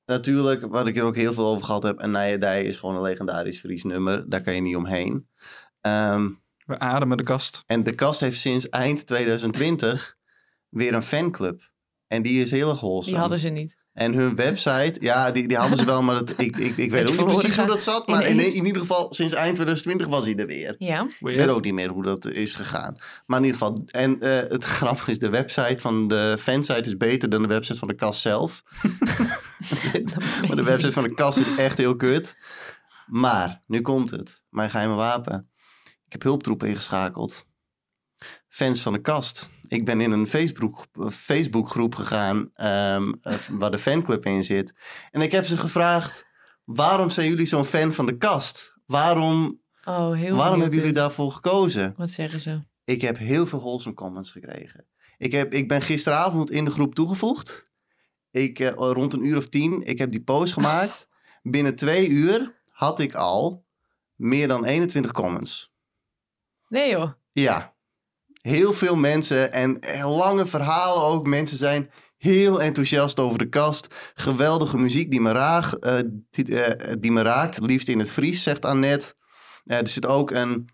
natuurlijk, 0.04 0.66
wat 0.66 0.86
ik 0.86 0.96
er 0.96 1.04
ook 1.04 1.16
heel 1.16 1.32
veel 1.32 1.46
over 1.46 1.64
gehad 1.64 1.82
heb. 1.82 1.98
En 1.98 2.10
Nijedij 2.10 2.62
is 2.64 2.76
gewoon 2.76 2.94
een 2.96 3.02
legendarisch 3.02 3.60
Fries 3.60 3.84
nummer. 3.84 4.28
Daar 4.30 4.40
kan 4.40 4.54
je 4.54 4.60
niet 4.60 4.76
omheen. 4.76 5.28
Ehm, 5.80 6.28
We 6.64 6.78
ademen 6.78 7.16
de 7.16 7.22
kast. 7.22 7.62
en 7.66 7.82
de 7.82 7.94
kast 7.94 8.20
heeft 8.20 8.40
sinds 8.40 8.68
eind 8.68 9.06
2020 9.06 10.16
weer 10.68 10.94
een 10.94 11.02
fanclub. 11.02 11.70
En 12.06 12.22
die 12.22 12.42
is 12.42 12.50
heel 12.50 12.70
erg 12.70 12.80
wholesome. 12.80 13.10
Die 13.10 13.20
hadden 13.20 13.38
ze 13.38 13.48
niet. 13.48 13.76
En 13.96 14.12
hun 14.12 14.34
website, 14.34 14.96
ja, 15.00 15.30
die, 15.30 15.48
die 15.48 15.56
hadden 15.56 15.78
ze 15.78 15.84
wel, 15.84 16.02
maar 16.02 16.14
dat, 16.14 16.40
ik, 16.40 16.56
ik, 16.56 16.76
ik 16.76 16.90
weet 16.90 17.10
ook 17.10 17.16
niet 17.16 17.26
precies 17.26 17.56
hoe 17.56 17.66
dat 17.66 17.82
zat. 17.82 18.06
Maar 18.06 18.24
in, 18.24 18.32
Ineens. 18.32 18.54
in 18.54 18.66
ieder 18.66 18.80
geval, 18.80 19.12
sinds 19.12 19.32
eind 19.34 19.54
2020 19.54 20.06
was 20.06 20.24
hij 20.24 20.36
er 20.36 20.46
weer. 20.46 20.74
Ja. 20.78 21.02
Ik 21.02 21.16
weet 21.18 21.48
ook 21.48 21.64
niet 21.64 21.74
meer 21.74 21.88
hoe 21.88 22.02
dat 22.02 22.24
is 22.24 22.52
gegaan. 22.52 22.96
Maar 23.26 23.38
in 23.38 23.44
ieder 23.44 23.60
geval, 23.60 23.84
en 23.86 24.20
eh, 24.20 24.50
het 24.50 24.64
grappige 24.78 25.10
is, 25.10 25.18
de 25.18 25.30
website 25.30 25.78
van 25.78 26.08
de 26.08 26.36
fansite 26.38 26.80
is 26.80 26.96
beter 26.96 27.28
dan 27.28 27.42
de 27.42 27.48
website 27.48 27.78
van 27.78 27.88
de 27.88 27.94
kast 27.94 28.20
zelf. 28.20 28.62
maar 30.46 30.56
de 30.56 30.62
website 30.64 30.92
van 30.92 31.02
de 31.02 31.14
kast 31.14 31.38
is 31.38 31.56
echt 31.56 31.78
heel 31.78 31.96
kut. 31.96 32.36
Maar, 33.06 33.62
nu 33.66 33.80
komt 33.80 34.10
het. 34.10 34.42
Mijn 34.50 34.70
geheime 34.70 34.94
wapen. 34.94 35.50
Ik 35.84 36.12
heb 36.12 36.22
hulptroep 36.22 36.64
ingeschakeld. 36.64 37.46
Fans 38.48 38.80
van 38.80 38.92
de 38.92 39.00
kast. 39.00 39.48
Ik 39.68 39.84
ben 39.84 40.00
in 40.00 40.10
een 40.10 40.26
Facebook, 40.26 40.86
Facebookgroep 41.10 41.94
gegaan 41.94 42.50
ehm, 42.54 43.12
eh, 43.22 43.34
waar 43.50 43.70
de 43.70 43.78
fanclub 43.78 44.26
in 44.26 44.44
zit. 44.44 44.74
En 45.10 45.20
ik 45.20 45.32
heb 45.32 45.44
ze 45.44 45.56
gevraagd, 45.56 46.26
waarom 46.64 47.10
zijn 47.10 47.28
jullie 47.28 47.46
zo'n 47.46 47.64
fan 47.64 47.92
van 47.92 48.06
de 48.06 48.16
kast? 48.16 48.74
Waarom 48.86 49.60
Oh, 49.88 50.12
heel 50.12 50.36
Waarom 50.36 50.60
hebben 50.60 50.78
jullie 50.78 50.92
daarvoor 50.92 51.32
gekozen? 51.32 51.94
Wat 51.96 52.10
zeggen 52.10 52.40
ze? 52.40 52.60
Ik 52.84 53.00
heb 53.00 53.18
heel 53.18 53.46
veel 53.46 53.58
wholesome 53.58 53.94
comments 53.94 54.30
gekregen. 54.30 54.86
Ik, 55.18 55.32
heb, 55.32 55.52
ik 55.52 55.68
ben 55.68 55.82
gisteravond 55.82 56.50
in 56.50 56.64
de 56.64 56.70
groep 56.70 56.94
toegevoegd. 56.94 57.70
Ik, 58.30 58.58
eh, 58.60 58.72
rond 58.74 59.12
een 59.12 59.24
uur 59.24 59.36
of 59.36 59.48
tien. 59.48 59.82
Ik 59.82 59.98
heb 59.98 60.10
die 60.10 60.22
post 60.22 60.52
gemaakt. 60.58 61.08
Binnen 61.42 61.76
twee 61.76 62.08
uur 62.08 62.62
had 62.68 63.00
ik 63.00 63.14
al 63.14 63.64
meer 64.14 64.48
dan 64.48 64.64
21 64.64 65.12
comments. 65.12 65.74
Nee 66.68 66.90
joh. 66.90 67.12
Ja, 67.32 67.75
heel 68.46 68.72
veel 68.72 68.96
mensen 68.96 69.52
en 69.52 69.78
lange 70.02 70.46
verhalen 70.46 71.02
ook. 71.02 71.26
Mensen 71.26 71.58
zijn 71.58 71.90
heel 72.16 72.62
enthousiast 72.62 73.20
over 73.20 73.38
de 73.38 73.48
kast. 73.48 73.86
Geweldige 74.14 74.78
muziek 74.78 75.10
die 75.10 75.20
me, 75.20 75.32
raag, 75.32 75.74
eh, 75.74 75.98
die, 76.30 76.60
eh, 76.60 76.94
die 76.98 77.12
me 77.12 77.22
raakt. 77.22 77.60
Liefst 77.60 77.88
in 77.88 77.98
het 77.98 78.10
Fries, 78.10 78.42
zegt 78.42 78.64
Annette. 78.64 79.14
Eh, 79.64 79.78
er 79.78 79.88
zit 79.88 80.06
ook 80.06 80.30
een 80.30 80.68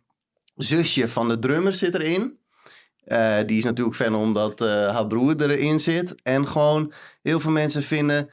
zusje 0.54 1.08
van 1.08 1.28
de 1.28 1.38
drummer 1.38 1.72
zit 1.72 1.94
erin. 1.94 2.40
Die 3.46 3.58
is 3.58 3.64
natuurlijk 3.64 3.96
fan 3.96 4.14
omdat 4.14 4.58
haar 4.58 5.06
broer 5.06 5.50
erin 5.50 5.80
zit. 5.80 6.22
En 6.22 6.48
gewoon 6.48 6.92
heel 7.22 7.40
veel 7.40 7.50
mensen 7.50 7.82
vinden 7.82 8.30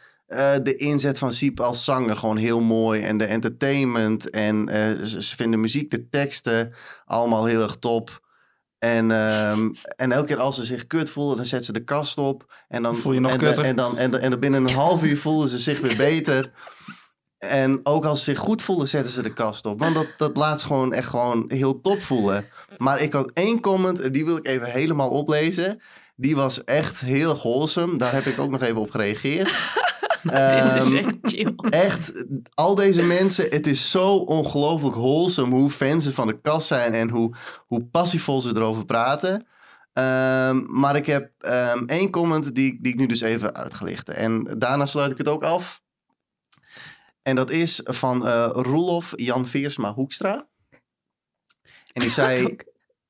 de 0.64 0.76
inzet 0.78 1.20
van 1.20 1.34
Siep 1.34 1.60
als 1.60 1.84
zanger 1.84 2.18
gewoon 2.18 2.38
heel 2.38 2.62
mooi. 2.62 3.02
En 3.02 3.18
de 3.18 3.26
entertainment. 3.26 4.30
En 4.30 4.68
ze 5.08 5.36
vinden 5.36 5.60
muziek, 5.60 5.92
de 5.92 6.10
teksten 6.10 6.74
allemaal 7.06 7.46
heel 7.46 7.62
erg 7.62 7.76
top. 7.76 8.22
En, 8.80 9.12
ehm, 9.12 9.70
en 9.96 10.12
elke 10.12 10.28
keer 10.28 10.38
als 10.38 10.56
ze 10.56 10.66
zich 10.66 10.88
kut 10.88 11.10
voelen, 11.10 11.38
dan 11.38 11.46
zetten 11.46 11.66
ze 11.66 11.80
de 11.80 11.84
kast 11.84 12.18
op. 12.18 12.54
En 12.68 12.84
dan, 12.84 12.96
Voel 12.96 13.14
je 13.14 13.20
nog 13.20 13.32
en, 13.32 13.38
kutter. 13.38 13.66
En 13.66 13.76
dan, 13.76 13.98
en, 13.98 14.40
binnen 14.40 14.68
een 14.68 14.76
half 14.76 15.04
uur 15.04 15.18
voelen 15.18 15.50
ze 15.50 15.60
zich 15.60 15.80
weer 15.80 15.98
beter. 15.98 16.52
En 17.38 17.80
ook 17.84 18.06
als 18.06 18.24
ze 18.24 18.32
zich 18.32 18.40
goed 18.40 18.62
voelen, 18.62 18.88
zetten 18.88 19.12
ze 19.12 19.22
de 19.22 19.34
kast 19.34 19.66
op. 19.66 19.80
Want 19.80 19.96
dat, 19.96 20.08
dat 20.18 20.38
laat 20.38 20.62
ze 20.62 20.68
gewoon 20.68 20.94
echt 20.94 21.08
gewoon 21.08 21.46
heel 21.48 21.82
top 21.82 22.02
voelen. 22.02 22.46
Maar 22.78 23.02
ik 23.02 23.14
had 23.14 23.32
één 23.34 23.60
comment, 23.60 24.00
en 24.00 24.12
die 24.12 24.26
wil 24.26 24.38
ik 24.38 24.48
even 24.48 24.68
helemaal 24.68 25.10
oplezen. 25.10 25.82
Die 26.16 26.36
was 26.36 26.64
echt 26.64 27.00
heel 27.00 27.36
wholesome. 27.36 27.98
Daar 27.98 28.14
heb 28.14 28.26
ik 28.26 28.40
ook 28.40 28.50
nog 28.50 28.62
even 28.62 28.82
op 28.82 28.92
gereageerd. 28.92 29.52
Dit 30.24 30.84
is 30.84 30.92
Ehm, 30.92 30.96
echt 30.98 31.16
chill. 31.22 31.54
echt, 31.70 32.26
al 32.54 32.76
deze 32.76 33.02
mensen, 33.04 33.46
het 33.50 33.68
is 33.68 33.92
zo 33.92 34.16
ongelooflijk 34.16 34.96
wholesome 34.96 35.56
hoe 35.56 35.70
fans 35.70 36.04
ze 36.04 36.14
van 36.14 36.28
de 36.28 36.42
kast 36.42 36.68
zijn 36.68 36.94
en 36.94 37.10
hoe, 37.10 37.36
hoe 37.68 37.84
passievol 37.86 38.42
ze 38.42 38.50
erover 38.56 38.86
praten. 38.86 39.48
Ehm, 39.94 40.80
maar 40.80 40.96
ik 40.96 41.06
heb 41.06 41.32
ehm, 41.40 41.84
één 41.86 42.10
comment 42.10 42.56
die, 42.56 42.78
die 42.82 42.92
ik 42.94 43.00
nu 43.00 43.06
dus 43.06 43.22
even 43.22 43.56
uitgelicht. 43.56 44.10
En 44.10 44.56
daarna 44.58 44.86
sluit 44.86 45.12
ik 45.12 45.18
het 45.18 45.28
ook 45.28 45.44
af. 45.44 45.82
En 47.22 47.36
dat 47.36 47.50
is 47.50 47.82
van 47.84 48.28
eh 48.28 48.50
Roelof 48.52 49.14
Jan 49.16 49.46
Veersma 49.48 49.94
Hoekstra. 49.94 50.48
En 51.92 52.02
die 52.02 52.10
zei, 52.22 52.56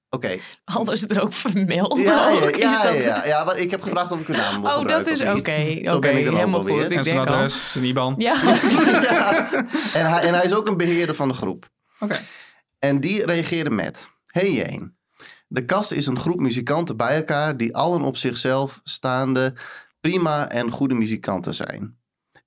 oké, 0.09 0.37
Alles 0.63 1.03
er 1.07 1.21
ook 1.21 1.33
vermeld. 1.33 1.99
ja, 1.99 2.29
ja, 2.29 2.33
ja, 2.57 2.83
dat- 2.83 2.93
ja, 2.93 2.99
ja, 3.01 3.25
ja, 3.25 3.43
maar 3.43 3.57
ik 3.57 3.71
heb 3.71 3.81
gevraagd 3.81 4.11
of 4.11 4.19
ik 4.19 4.27
hun 4.27 4.35
naam 4.37 4.53
mocht 4.59 4.65
Oh, 4.75 4.83
dat 4.83 4.97
gebruiken 5.07 5.11
is 5.13 5.21
oké. 5.21 5.89
Oké, 5.95 5.99
ben 5.99 6.17
ik 6.17 6.25
helemaal 6.25 6.63
goed. 6.65 6.91
En 6.91 7.03
zijn 7.03 7.17
adres, 7.17 7.71
zijn 7.71 7.83
IBAN. 7.85 8.15
Ja. 8.17 8.33
Ja. 8.43 9.63
En, 9.93 10.09
hij, 10.09 10.21
en 10.21 10.33
hij 10.33 10.45
is 10.45 10.53
ook 10.53 10.67
een 10.67 10.77
beheerder 10.77 11.15
van 11.15 11.27
de 11.27 11.33
groep. 11.33 11.69
Oké. 11.99 12.19
En 12.79 12.99
die 12.99 13.25
reageerde 13.25 13.69
met: 13.69 14.09
Hey 14.25 14.51
Jeen, 14.53 14.95
de 15.47 15.65
kast 15.65 15.91
is 15.91 16.05
een 16.05 16.19
groep 16.19 16.39
muzikanten 16.39 16.97
bij 16.97 17.15
elkaar 17.15 17.57
die 17.57 17.75
allen 17.75 18.01
op 18.01 18.17
zichzelf 18.17 18.79
staande 18.83 19.53
prima 20.01 20.49
en 20.49 20.71
goede 20.71 20.95
muzikanten 20.95 21.53
zijn. 21.53 21.97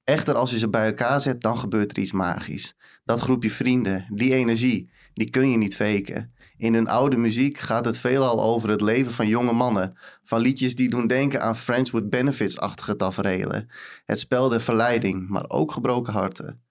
Echter, 0.04 0.34
als 0.34 0.50
je 0.50 0.58
ze 0.58 0.68
bij 0.68 0.86
elkaar 0.86 1.20
zet, 1.20 1.40
dan 1.40 1.58
gebeurt 1.58 1.90
er 1.90 1.98
iets 2.02 2.12
magisch. 2.12 2.74
Dat 3.04 3.20
groepje 3.20 3.50
vrienden, 3.50 4.06
die 4.14 4.34
energie, 4.34 4.90
die 5.14 5.30
kun 5.30 5.50
je 5.50 5.56
niet 5.58 5.76
faken. 5.76 6.34
In 6.62 6.74
hun 6.74 6.88
oude 6.88 7.16
muziek 7.16 7.58
gaat 7.58 7.84
het 7.84 7.96
veelal 7.96 8.42
over 8.42 8.68
het 8.68 8.80
leven 8.80 9.12
van 9.12 9.26
jonge 9.26 9.52
mannen. 9.52 9.98
Van 10.24 10.40
liedjes 10.40 10.74
die 10.74 10.90
doen 10.90 11.06
denken 11.06 11.42
aan 11.42 11.56
Friends 11.56 11.90
with 11.90 12.10
Benefits-achtige 12.10 12.96
taferelen. 12.96 13.70
Het 14.04 14.18
spel 14.18 14.48
der 14.48 14.60
verleiding, 14.60 15.28
maar 15.28 15.44
ook 15.48 15.72
gebroken 15.72 16.12
harten. 16.12 16.62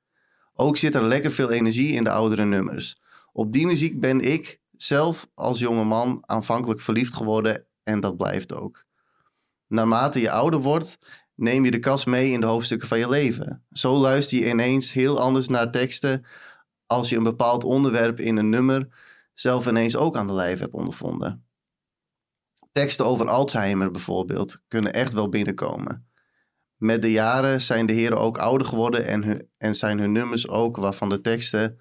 Ook 0.54 0.78
zit 0.78 0.96
er 0.96 1.04
lekker 1.04 1.32
veel 1.32 1.52
energie 1.52 1.94
in 1.94 2.04
de 2.04 2.10
oudere 2.10 2.46
nummers. 2.46 3.02
Op 3.34 3.54
die 3.54 3.66
muziek 3.66 4.00
ben 4.00 4.22
ik 4.22 4.62
zelf 4.72 5.28
als 5.34 5.60
jonge 5.60 5.84
man 5.84 6.24
aanvankelijk 6.26 6.82
verliefd 6.82 7.14
geworden 7.14 7.66
en 7.84 8.00
dat 8.00 8.18
blijft 8.18 8.54
ook. 8.54 8.86
Naarmate 9.68 10.20
je 10.20 10.32
ouder 10.32 10.60
wordt, 10.60 10.98
neem 11.36 11.66
je 11.66 11.72
de 11.72 11.80
kast 11.80 12.06
mee 12.06 12.32
in 12.32 12.40
de 12.40 12.46
hoofdstukken 12.46 12.88
van 12.88 13.00
je 13.00 13.10
leven. 13.10 13.66
Zo 13.72 13.96
luister 13.96 14.38
je 14.38 14.50
ineens 14.50 14.94
heel 14.94 15.20
anders 15.20 15.48
naar 15.48 15.72
teksten 15.72 16.26
als 16.86 17.10
je 17.10 17.18
een 17.18 17.24
bepaald 17.24 17.64
onderwerp 17.64 18.20
in 18.20 18.38
een 18.38 18.50
nummer 18.50 19.10
zelf 19.42 19.68
ineens 19.68 19.96
ook 19.96 20.18
aan 20.18 20.28
de 20.28 20.34
lijf 20.34 20.60
hebt 20.60 20.74
ondervonden. 20.74 21.46
Teksten 22.72 23.06
over 23.06 23.28
Alzheimer 23.28 23.92
bijvoorbeeld 23.92 24.62
kunnen 24.68 24.94
echt 24.94 25.14
wel 25.14 25.30
binnenkomen. 25.30 26.10
Met 26.76 27.02
de 27.02 27.12
jaren 27.12 27.62
zijn 27.62 27.86
de 27.86 27.94
heren 27.94 28.18
ook 28.18 28.38
ouder 28.38 28.68
geworden 28.68 29.06
en, 29.06 29.50
en 29.58 29.76
zijn 29.76 30.00
hun 30.00 30.12
nummers 30.12 30.48
ook, 30.48 30.78
waarvan 30.78 31.10
de 31.10 31.22
teksten 31.22 31.78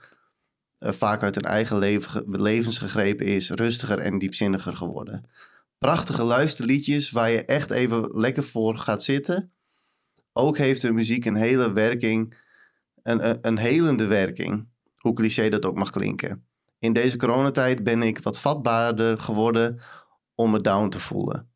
uh, 0.79 0.93
vaak 0.93 1.23
uit 1.23 1.35
hun 1.35 1.45
eigen 1.45 1.79
leven, 1.79 2.25
levens 2.27 2.79
gegrepen 2.79 3.27
is, 3.27 3.51
rustiger 3.51 3.99
en 3.99 4.19
diepzinniger 4.19 4.77
geworden. 4.77 5.31
Prachtige 5.79 6.23
luisterliedjes 6.25 7.11
waar 7.11 7.31
je 7.31 7.45
echt 7.45 7.71
even 7.71 8.11
lekker 8.11 8.45
voor 8.45 8.77
gaat 8.77 9.03
zitten. 9.03 9.53
Ook 10.33 10.59
heeft 10.59 10.83
hun 10.83 10.95
muziek 10.95 11.25
een 11.25 11.37
hele 11.37 11.73
werking, 11.73 12.39
een, 13.03 13.29
een, 13.29 13.39
een 13.41 13.59
helende 13.59 14.07
werking, 14.07 14.69
hoe 14.97 15.15
cliché 15.15 15.49
dat 15.49 15.65
ook 15.65 15.79
mag 15.79 15.91
klinken. 15.91 16.50
In 16.81 16.93
deze 16.93 17.17
coronatijd 17.17 17.83
ben 17.83 18.03
ik 18.03 18.23
wat 18.23 18.41
vatbaarder 18.41 19.19
geworden 19.19 19.81
om 20.35 20.51
me 20.51 20.61
down 20.61 20.89
te 20.89 21.01
voelen. 21.01 21.49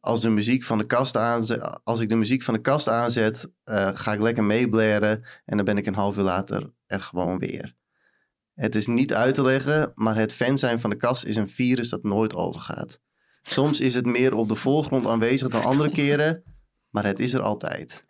Als, 0.00 0.20
de 0.20 0.28
muziek 0.28 0.64
van 0.64 0.78
de 0.78 0.86
kast 0.86 1.16
aanzet, 1.16 1.84
als 1.84 2.00
ik 2.00 2.08
de 2.08 2.14
muziek 2.14 2.42
van 2.42 2.54
de 2.54 2.60
kast 2.60 2.88
aanzet, 2.88 3.50
uh, 3.64 3.90
ga 3.94 4.12
ik 4.12 4.20
lekker 4.20 4.44
meeblaren 4.44 5.24
en 5.44 5.56
dan 5.56 5.64
ben 5.64 5.76
ik 5.76 5.86
een 5.86 5.94
half 5.94 6.16
uur 6.16 6.22
later 6.22 6.72
er 6.86 7.00
gewoon 7.00 7.38
weer. 7.38 7.76
Het 8.54 8.74
is 8.74 8.86
niet 8.86 9.14
uit 9.14 9.34
te 9.34 9.42
leggen, 9.42 9.92
maar 9.94 10.16
het 10.16 10.32
fan 10.32 10.58
zijn 10.58 10.80
van 10.80 10.90
de 10.90 10.96
kast 10.96 11.24
is 11.24 11.36
een 11.36 11.48
virus 11.48 11.88
dat 11.88 12.02
nooit 12.02 12.34
overgaat. 12.34 13.00
Soms 13.42 13.80
is 13.80 13.94
het 13.94 14.06
meer 14.06 14.34
op 14.34 14.48
de 14.48 14.56
voorgrond 14.56 15.06
aanwezig 15.06 15.48
dan 15.48 15.62
andere 15.72 15.90
keren, 15.90 16.42
maar 16.90 17.04
het 17.04 17.18
is 17.18 17.32
er 17.32 17.42
altijd. 17.42 18.04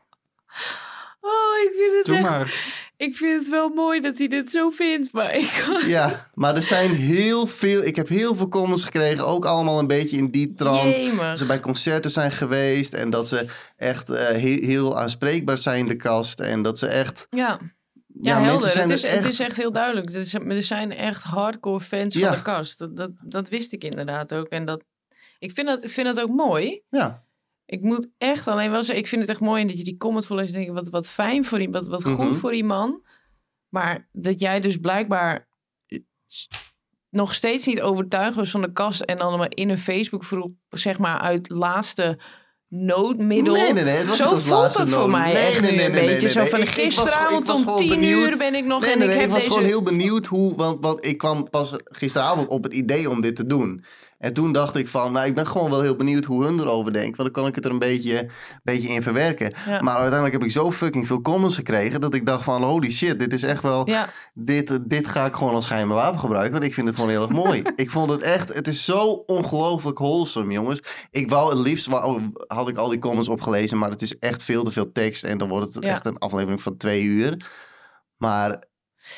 Oh, 1.21 1.59
ik 1.65 1.73
vind 1.79 1.97
het 1.97 2.05
Doe 2.07 2.17
echt... 2.17 2.29
maar. 2.29 2.79
Ik 2.97 3.17
vind 3.17 3.39
het 3.41 3.49
wel 3.51 3.69
mooi 3.69 4.01
dat 4.01 4.19
hij 4.19 4.29
dit 4.29 4.51
zo 4.51 4.71
vindt, 4.71 5.13
maar 5.13 5.35
ik... 5.35 5.65
Ja, 5.87 6.27
maar 6.35 6.57
er 6.57 6.63
zijn 6.63 6.91
heel 6.95 7.47
veel. 7.47 7.83
Ik 7.85 7.97
heb 7.97 8.09
heel 8.09 8.35
veel 8.35 8.49
comments 8.49 8.85
gekregen, 8.85 9.27
ook 9.27 9.45
allemaal 9.45 9.79
een 9.79 9.87
beetje 9.87 10.17
in 10.17 10.29
die 10.29 10.55
trant. 10.55 10.97
Jemig. 10.97 11.21
Dat 11.21 11.39
ze 11.39 11.47
bij 11.47 11.61
concerten 11.61 12.11
zijn 12.11 12.33
geweest 12.33 12.93
en 12.93 13.11
dat 13.11 13.29
ze 13.29 13.47
echt 13.77 14.11
eh, 14.11 14.27
heel, 14.29 14.63
heel 14.63 14.99
aanspreekbaar 14.99 15.59
zijn 15.59 15.79
in 15.79 15.87
de 15.89 15.97
kast. 15.97 16.41
En 16.41 16.63
dat 16.63 16.79
ze 16.79 16.87
echt. 16.87 17.27
Ja, 17.31 17.61
Ja, 18.21 18.43
helder. 18.43 18.69
zijn 18.71 18.91
Het 18.91 18.99
is, 18.99 19.05
echt. 19.11 19.25
het 19.25 19.33
is 19.33 19.41
echt 19.41 19.57
heel 19.57 19.73
duidelijk. 19.73 20.11
Er 20.11 20.21
is- 20.21 20.35
Er 20.35 20.63
zijn 20.63 20.93
echt 20.93 21.23
hardcore 21.23 21.81
fans 21.81 22.15
Ja. 22.15 22.27
van 22.29 22.37
de 22.37 22.43
kast. 22.43 22.79
Dat, 22.79 22.97
dat, 22.97 23.11
dat 23.25 23.49
wist 23.49 23.73
ik 23.73 23.85
inderdaad 23.85 24.35
ook. 24.35 24.47
En 24.49 24.65
dat, 24.65 24.83
ik, 25.39 25.53
vind 25.53 25.67
dat, 25.67 25.83
ik 25.85 25.91
vind 25.91 26.07
dat 26.07 26.21
ook 26.21 26.31
mooi. 26.37 26.83
Ja, 26.91 27.23
Ik 27.71 27.81
moet 27.83 28.09
echt 28.19 28.47
alleen 28.49 28.71
wel 28.71 28.83
zeggen, 28.83 29.05
ik 29.05 29.09
vind 29.11 29.21
het 29.21 29.31
echt 29.31 29.41
mooi 29.41 29.67
dat 29.67 29.79
je 29.79 29.85
die 29.85 29.97
comment 29.97 30.27
voorleest. 30.27 30.49
en 30.49 30.55
denk 30.55 30.69
ik, 30.69 30.75
wat, 30.75 30.89
wat 30.89 31.11
fijn 31.11 31.45
voor 31.45 31.61
iemand, 31.61 31.87
wat, 31.87 32.03
wat 32.03 32.13
Mhm. 32.13 32.23
goed 32.23 32.37
voor 32.37 32.51
die 32.51 32.65
man. 32.65 33.03
Maar 33.69 34.09
dat 34.13 34.41
jij 34.41 34.61
dus 34.61 34.77
blijkbaar 34.77 35.49
eh, 35.87 35.99
nog 37.11 37.35
steeds 37.35 37.67
niet 37.67 37.81
overtuigd 37.81 38.37
was 38.37 38.51
van 38.51 38.61
de 38.61 38.73
kast. 38.73 39.01
En 39.01 39.17
dan 39.17 39.47
in 39.47 39.69
een 39.69 39.79
Facebookgroep, 39.79 40.53
zeg 40.69 40.99
maar, 40.99 41.19
uit 41.19 41.49
laatste 41.49 42.19
noodmiddel. 42.69 43.55
Nee, 43.55 43.73
nee, 43.73 43.85
nee. 43.85 43.97
Het 43.97 44.09
was 44.09 44.17
zo 44.19 44.25
als 44.25 44.45
voelt 44.45 44.77
dat 44.77 44.91
voor 44.91 45.11
mij 45.11 45.33
Nee, 45.33 45.43
echt 45.43 45.61
nee, 45.61 45.71
nu 45.71 45.77
nee, 45.77 45.87
een 45.87 45.93
beetje. 45.93 46.21
nee, 46.21 46.29
Zo 46.29 46.45
van 46.45 46.59
Ik- 46.61 46.69
ik 46.69 46.75
was- 46.75 46.85
ik 46.85 46.93
gisteravond 46.93 47.47
was 47.47 47.65
om 47.65 47.77
tien 47.77 47.89
benieuwd. 47.89 48.29
uur 48.33 48.39
ben 48.39 48.55
ik 48.55 48.65
nog 48.65 48.81
nee, 48.81 48.91
en 48.93 48.99
nee, 48.99 49.07
ik 49.09 49.13
nee, 49.13 49.21
heb 49.21 49.29
ik 49.29 49.35
was 49.35 49.45
deze... 49.45 49.51
gewoon 49.57 49.69
heel 49.69 49.83
benieuwd 49.83 50.27
hoe. 50.27 50.55
Want, 50.57 50.81
want 50.81 51.05
ik 51.07 51.19
kwam 51.19 51.51
pas 51.51 51.75
gisteravond 51.85 52.49
op 52.49 52.63
het 52.63 52.75
idee 52.75 53.11
om 53.11 53.21
dit 53.21 53.37
te 53.37 53.47
doen. 53.47 53.85
En 54.21 54.33
toen 54.33 54.53
dacht 54.53 54.77
ik 54.77 54.89
van, 54.89 55.13
nou, 55.13 55.27
ik 55.27 55.35
ben 55.35 55.47
gewoon 55.47 55.71
wel 55.71 55.81
heel 55.83 55.97
benieuwd 55.97 56.25
hoe 56.25 56.45
hun 56.45 56.59
erover 56.59 56.93
denken. 56.93 57.17
Want 57.17 57.35
dan 57.35 57.43
kan 57.43 57.47
ik 57.47 57.55
het 57.55 57.65
er 57.65 57.71
een 57.71 57.79
beetje, 57.79 58.31
beetje 58.63 58.89
in 58.89 59.03
verwerken. 59.03 59.53
Ja. 59.67 59.81
Maar 59.81 59.95
uiteindelijk 59.95 60.33
heb 60.33 60.43
ik 60.43 60.51
zo 60.51 60.73
fucking 60.73 61.07
veel 61.07 61.21
comments 61.21 61.55
gekregen 61.55 62.01
dat 62.01 62.15
ik 62.15 62.27
dacht 62.27 62.45
van, 62.45 62.63
holy 62.63 62.91
shit, 62.91 63.19
dit 63.19 63.33
is 63.33 63.43
echt 63.43 63.63
wel... 63.63 63.89
Ja, 63.89 64.09
dit, 64.35 64.79
dit 64.83 65.07
ga 65.09 65.27
ik 65.27 65.35
gewoon 65.35 65.55
als 65.55 65.67
geheime 65.67 65.95
wapen 65.95 66.19
gebruiken. 66.21 66.53
Want 66.53 66.65
ik 66.65 66.75
vind 66.75 66.87
het 66.87 66.97
gewoon 66.97 67.11
heel 67.11 67.23
erg 67.23 67.31
mooi. 67.31 67.63
ik 67.77 67.91
vond 67.91 68.11
het 68.11 68.21
echt, 68.21 68.55
het 68.55 68.69
is 68.69 68.85
zo 68.85 69.03
ongelooflijk 69.27 69.99
wholesome, 69.99 70.53
jongens. 70.53 70.83
Ik 71.11 71.31
wou 71.31 71.51
het 71.51 71.59
liefst, 71.59 71.89
had 72.47 72.69
ik 72.69 72.77
al 72.77 72.89
die 72.89 72.99
comments 72.99 73.29
opgelezen. 73.29 73.79
Maar 73.79 73.91
het 73.91 74.03
is 74.03 74.19
echt 74.19 74.43
veel 74.43 74.65
te 74.65 74.71
veel 74.73 74.93
tekst. 74.93 75.25
En 75.25 75.39
dan 75.39 75.49
wordt 75.49 75.75
het 75.75 75.85
Ja. 75.85 75.91
echt 75.91 76.07
een 76.07 76.19
aflevering 76.19 76.63
van 76.63 76.77
twee 76.77 77.03
uur. 77.05 77.47
Maar 78.17 78.63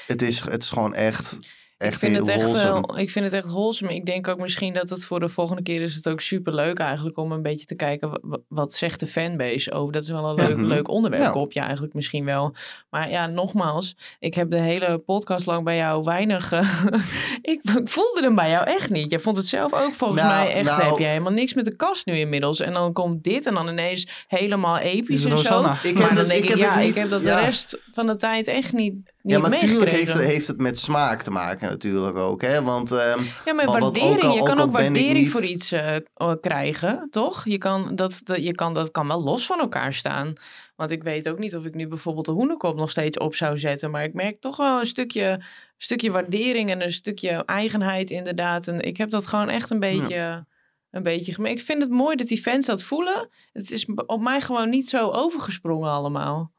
het 0.06 0.22
is, 0.22 0.40
het 0.40 0.62
is 0.62 0.70
gewoon 0.70 0.94
echt, 0.94 1.38
echt 1.82 1.92
ik 1.92 1.98
vind, 1.98 2.12
heel 2.12 2.26
het 2.26 2.34
echt 2.36 2.44
wholesome. 2.62 3.00
ik 3.00 3.10
vind 3.10 3.24
het 3.24 3.34
echt 3.34 3.46
wholesome. 3.46 3.94
Ik 3.94 4.06
denk 4.06 4.28
ook 4.28 4.38
misschien 4.38 4.74
dat 4.74 4.90
het 4.90 5.04
voor 5.04 5.20
de 5.20 5.28
volgende 5.28 5.62
keer 5.62 5.80
is 5.80 5.94
het 5.94 6.08
ook 6.08 6.20
super 6.20 6.54
leuk 6.54 6.78
eigenlijk 6.78 7.16
om 7.18 7.32
een 7.32 7.42
beetje 7.42 7.66
te 7.66 7.74
kijken 7.74 8.10
wa- 8.10 8.18
wa- 8.22 8.38
wat 8.48 8.74
zegt 8.74 9.00
de 9.00 9.06
fanbase 9.06 9.72
over. 9.72 9.92
Dat 9.92 10.02
is 10.02 10.08
wel 10.08 10.28
een 10.28 10.34
leuk, 10.34 10.56
Mhm. 10.56 10.66
leuk 10.66 10.88
onderwerp 10.88 11.22
Ja. 11.22 11.32
op 11.40 11.52
je 11.52 11.60
eigenlijk 11.60 11.94
misschien 11.94 12.24
wel. 12.24 12.54
Maar 12.90 13.10
ja, 13.10 13.26
nogmaals, 13.26 13.96
ik 14.18 14.34
heb 14.34 14.50
de 14.50 14.60
hele 14.60 14.98
podcast 14.98 15.46
lang 15.46 15.64
bij 15.64 15.76
jou 15.76 16.04
weinig. 16.04 16.52
eh, 16.52 16.84
ik, 17.52 17.60
ik 17.78 17.88
voelde 17.88 18.20
hem 18.22 18.34
bij 18.34 18.50
jou 18.50 18.66
echt 18.66 18.90
niet. 18.90 19.10
Jij 19.10 19.20
vond 19.20 19.36
het 19.36 19.46
zelf 19.46 19.72
ook 19.72 19.94
volgens 19.94 20.22
Nou, 20.22 20.34
mij 20.44 20.52
echt. 20.54 20.68
nou- 20.68 20.82
heb 20.82 20.98
jij 20.98 21.08
helemaal 21.10 21.32
niks 21.32 21.54
met 21.54 21.64
de 21.64 21.76
kast 21.76 22.06
nu 22.06 22.18
inmiddels. 22.18 22.60
En 22.60 22.72
dan 22.72 22.92
komt 22.92 23.24
dit 23.24 23.46
en 23.46 23.54
dan 23.54 23.68
ineens 23.68 24.24
helemaal 24.28 24.78
episch 24.78 25.24
en 25.24 25.38
zo. 25.38 25.58
Ik 25.58 25.62
maar 25.62 25.80
heb 25.82 25.96
dan 25.96 26.14
dat- 26.14 26.26
denk 26.26 26.38
ik 26.38 26.42
ik, 26.42 26.48
heb 26.48 26.58
ja, 26.58 26.72
het 26.72 26.78
ik 26.80 26.86
niet- 26.86 26.98
heb 27.00 27.10
dat 27.10 27.24
ja. 27.24 27.38
de 27.40 27.44
rest 27.44 27.78
van 27.94 28.06
de 28.06 28.16
tijd 28.16 28.46
echt 28.46 28.72
niet, 28.72 28.92
niet 28.94 29.12
Ja, 29.22 29.38
maar 29.38 29.58
tuurlijk 29.58 29.90
heeft, 29.90 30.14
heeft 30.18 30.46
het 30.48 30.58
met 30.60 30.78
smaak 30.78 31.22
te 31.22 31.30
maken 31.30 31.68
natuurlijk 31.68 32.16
ook. 32.16 32.42
Hè? 32.42 32.62
Want 32.62 32.90
ehm, 32.92 33.18
Ja, 33.44 33.52
maar 33.52 33.66
waardering. 33.66 34.16
ook 34.16 34.22
al- 34.22 34.34
je 34.34 34.40
ook 34.40 34.46
kan 34.46 34.60
ook 34.60 34.70
waardering 34.72 35.18
niet- 35.18 35.30
voor 35.30 35.44
iets 35.44 35.72
eh, 35.72 35.96
eh, 35.96 36.32
krijgen, 36.40 37.08
toch? 37.10 37.44
Je 37.44 37.58
kan 37.58 37.94
dat, 37.94 38.20
dat, 38.24 38.42
je 38.44 38.52
kan, 38.52 38.74
dat 38.74 38.90
kan 38.90 39.06
wel 39.08 39.22
los 39.22 39.46
van 39.46 39.58
elkaar 39.58 39.94
staan. 39.94 40.32
Want 40.76 40.90
ik 40.90 41.02
weet 41.02 41.28
ook 41.28 41.38
niet 41.38 41.56
of 41.56 41.64
ik 41.64 41.74
nu 41.74 41.88
bijvoorbeeld 41.88 42.26
de 42.26 42.32
hoenekop 42.32 42.76
nog 42.76 42.90
steeds 42.90 43.18
op 43.18 43.34
zou 43.34 43.58
zetten. 43.58 43.90
Maar 43.90 44.04
ik 44.04 44.14
merk 44.14 44.40
toch 44.40 44.56
wel 44.56 44.80
een 44.80 44.86
stukje, 44.86 45.44
stukje 45.76 46.10
waardering 46.10 46.70
en 46.70 46.82
een 46.82 46.92
stukje 46.92 47.44
eigenheid 47.44 48.10
inderdaad. 48.10 48.66
En 48.66 48.80
ik 48.80 48.96
heb 48.96 49.10
dat 49.10 49.26
gewoon 49.26 49.48
echt 49.48 49.70
een 49.70 49.80
beetje... 49.80 50.46
Een 50.90 51.02
beetje. 51.02 51.48
Ik 51.48 51.60
vind 51.60 51.82
het 51.82 51.90
mooi 51.90 52.16
dat 52.16 52.26
die 52.28 52.42
fans 52.42 52.66
dat 52.66 52.82
voelen. 52.82 53.28
Het 53.52 53.70
is 53.70 53.86
op 54.06 54.20
mij 54.20 54.40
gewoon 54.40 54.68
niet 54.68 54.88
zo 54.88 55.10
overgesprongen 55.10 55.90
allemaal. 55.90 56.52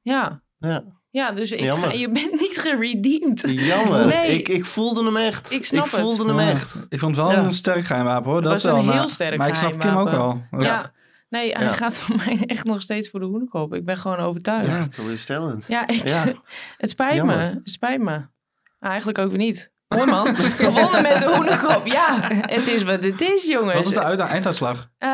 Ja, 0.00 0.42
ja, 0.64 0.84
ja 1.10 1.30
dus 1.30 1.52
ik 1.52 1.70
ga, 1.70 1.92
je 1.92 2.10
bent 2.10 2.40
niet 2.40 2.58
geredeemd. 2.58 3.42
jammer. 3.46 4.06
Nee. 4.06 4.38
Ik, 4.38 4.48
ik 4.48 4.64
voelde 4.64 5.04
hem 5.04 5.16
echt. 5.16 5.50
Ik 5.52 5.64
snap 5.64 5.82
het. 5.90 6.00
voelde 6.00 6.26
hem 6.26 6.38
Ja. 6.40 6.50
echt. 6.50 6.86
Ik 6.88 6.98
vond 6.98 7.16
het 7.16 7.24
wel 7.26 7.34
Ja. 7.34 7.42
een 7.44 7.52
sterk 7.52 7.84
geheimwapen 7.84 8.30
hoor. 8.32 8.42
Dat 8.42 8.52
was 8.52 8.64
wel, 8.64 8.76
een 8.76 8.82
heel 8.84 8.94
maar, 8.94 9.08
sterk 9.08 9.36
Maar 9.38 9.48
ik 9.48 9.54
snap 9.54 9.78
Kim 9.80 9.96
ook 9.96 10.10
wel. 10.10 10.42
Ja. 10.58 10.92
Nee, 11.28 11.52
hij 11.52 11.64
Ja. 11.64 11.72
gaat 11.72 11.98
voor 11.98 12.16
mij 12.26 12.42
echt 12.46 12.64
nog 12.66 12.82
steeds 12.82 13.10
voor 13.10 13.20
de 13.20 13.26
hoenekop. 13.26 13.74
Ik 13.74 13.84
ben 13.84 13.96
gewoon 13.96 14.18
overtuigd. 14.18 14.66
Ja, 14.66 14.76
Ja, 14.76 14.88
teleurstellend. 14.88 15.62
ik, 15.68 15.68
Ja. 16.08 16.24
het 16.78 16.90
spijt 16.90 17.14
Jammer. 17.14 17.36
me. 17.36 17.42
Het 17.44 17.60
spijt 17.70 18.00
me. 18.00 18.14
Ah, 18.14 18.90
Eigenlijk 18.90 19.18
ook 19.18 19.28
weer 19.28 19.38
niet. 19.38 19.72
Mooi 19.88 20.06
man. 20.10 20.36
Gewonnen 20.66 21.02
met 21.02 21.20
de 21.20 21.32
hoenekop. 21.34 21.86
Ja, 21.86 22.18
het 22.30 22.66
is 22.66 22.82
wat 22.82 23.02
het 23.02 23.20
is, 23.20 23.46
jongens. 23.46 23.74
Wat 23.74 23.86
is 23.86 23.92
de 23.92 24.02
uit- 24.02 24.18
einduitslag? 24.18 24.90
Eh, 24.98 25.08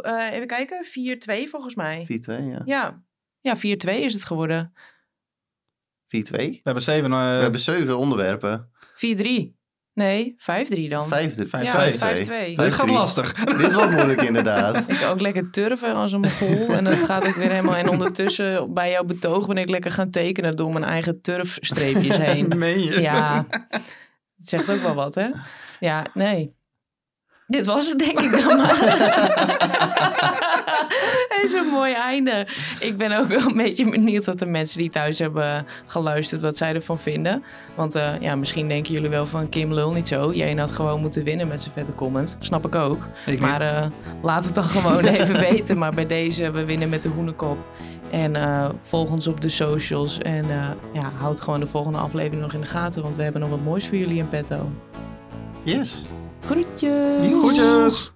eh, 0.00 0.32
even 0.32 0.46
kijken. 0.46 0.84
4-2 0.84 1.48
volgens 1.48 1.74
mij. 1.74 2.04
4-2, 2.06 2.42
ja. 2.48 2.62
Ja, 2.64 3.02
ja 3.42 3.56
4-2 3.56 3.60
is 4.04 4.14
het 4.14 4.24
geworden. 4.24 4.72
4-2. 4.74 4.78
We 6.08 6.60
hebben 6.62 6.82
zeven. 6.82 7.12
eh, 7.12 7.18
We 7.36 7.42
hebben 7.42 7.60
zeven 7.60 7.98
onderwerpen. 7.98 8.70
4-3. 8.94 9.60
Nee, 9.94 10.34
5-3 10.38 10.88
dan. 10.88 11.06
Vijfde, 11.08 11.48
Vijf- 11.48 11.64
ja, 11.64 11.72
5-2. 11.72 12.24
vijf- 12.24 12.56
dit 12.56 12.72
gaat 12.72 12.86
5-3. 12.88 12.92
lastig. 12.92 13.32
Dit 13.34 13.74
wordt 13.74 13.90
moeilijk 13.90 14.22
inderdaad. 14.22 14.88
Ik 14.92 15.02
ook 15.10 15.20
lekker 15.20 15.50
turven 15.50 15.94
als 15.94 16.12
een 16.12 16.20
mogol. 16.20 16.72
En 16.74 16.84
dat 16.84 17.02
gaat 17.02 17.26
ook 17.26 17.34
weer 17.34 17.50
helemaal. 17.50 17.74
En 17.76 17.88
ondertussen 17.88 18.74
bij 18.74 18.90
jouw 18.90 19.04
betoog 19.04 19.46
ben 19.46 19.56
ik 19.56 19.68
lekker 19.68 19.90
gaan 19.92 20.10
tekenen 20.10 20.56
door 20.56 20.72
mijn 20.72 20.84
eigen 20.84 21.20
turfstreepjes 21.20 22.16
heen. 22.16 22.48
Meen 22.58 22.80
je? 22.82 23.00
Ja, 23.00 23.46
het 24.36 24.48
zegt 24.48 24.70
ook 24.70 24.80
wel 24.80 24.94
wat, 24.94 25.14
hè? 25.14 25.28
Ja, 25.80 26.06
nee. 26.14 26.54
Dit 27.52 27.66
was 27.66 27.88
het 27.88 27.98
denk 27.98 28.20
ik 28.20 28.30
dan 28.44 28.56
maar. 28.56 28.78
Het 31.28 31.42
is 31.44 31.52
een 31.52 31.66
mooi 31.66 31.92
einde. 31.92 32.46
Ik 32.80 32.96
ben 32.96 33.12
ook 33.12 33.26
wel 33.26 33.46
een 33.46 33.56
beetje 33.56 33.90
benieuwd 33.90 34.26
wat 34.26 34.38
de 34.38 34.46
mensen 34.46 34.78
die 34.78 34.90
thuis 34.90 35.18
hebben 35.18 35.66
geluisterd, 35.86 36.42
wat 36.42 36.56
zij 36.56 36.74
ervan 36.74 36.98
vinden. 36.98 37.44
Want 37.74 37.94
eh, 37.94 38.20
ja, 38.20 38.34
misschien 38.34 38.68
denken 38.68 38.92
jullie 38.92 39.08
wel 39.08 39.26
van 39.26 39.48
Kim 39.48 39.72
Lul 39.72 39.92
niet 39.92 40.08
zo. 40.08 40.32
Jij 40.32 40.54
had 40.54 40.72
gewoon 40.72 41.00
moeten 41.00 41.24
winnen 41.24 41.48
met 41.48 41.62
zijn 41.62 41.74
vette 41.74 41.92
comment. 41.92 42.36
Snap 42.38 42.66
ik 42.66 42.74
ook. 42.74 43.06
Ik 43.26 43.40
Maar 43.40 43.60
eh, 43.60 43.86
laat 44.22 44.44
het 44.44 44.54
dan 44.54 44.64
gewoon 44.64 45.04
even 45.16 45.40
weten. 45.40 45.78
Maar 45.78 45.94
bij 45.94 46.06
deze, 46.06 46.50
we 46.50 46.64
winnen 46.64 46.88
met 46.88 47.02
de 47.02 47.08
hoenekop. 47.08 47.58
En 48.12 48.36
eh, 48.36 48.68
volg 48.82 49.10
ons 49.10 49.26
op 49.26 49.40
de 49.40 49.48
socials. 49.48 50.18
En 50.18 50.50
eh, 50.50 50.68
ja, 50.92 51.12
houd 51.16 51.40
gewoon 51.40 51.60
de 51.60 51.66
volgende 51.66 51.98
aflevering 51.98 52.42
nog 52.42 52.52
in 52.52 52.60
de 52.60 52.66
gaten. 52.66 53.02
Want 53.02 53.16
we 53.16 53.22
hebben 53.22 53.40
nog 53.40 53.50
wat 53.50 53.62
moois 53.64 53.86
voor 53.88 53.96
jullie 53.96 54.18
in 54.18 54.28
petto. 54.28 54.70
Yes. 55.62 56.02
Groetjes! 56.46 57.28
Groetjes! 57.28 58.12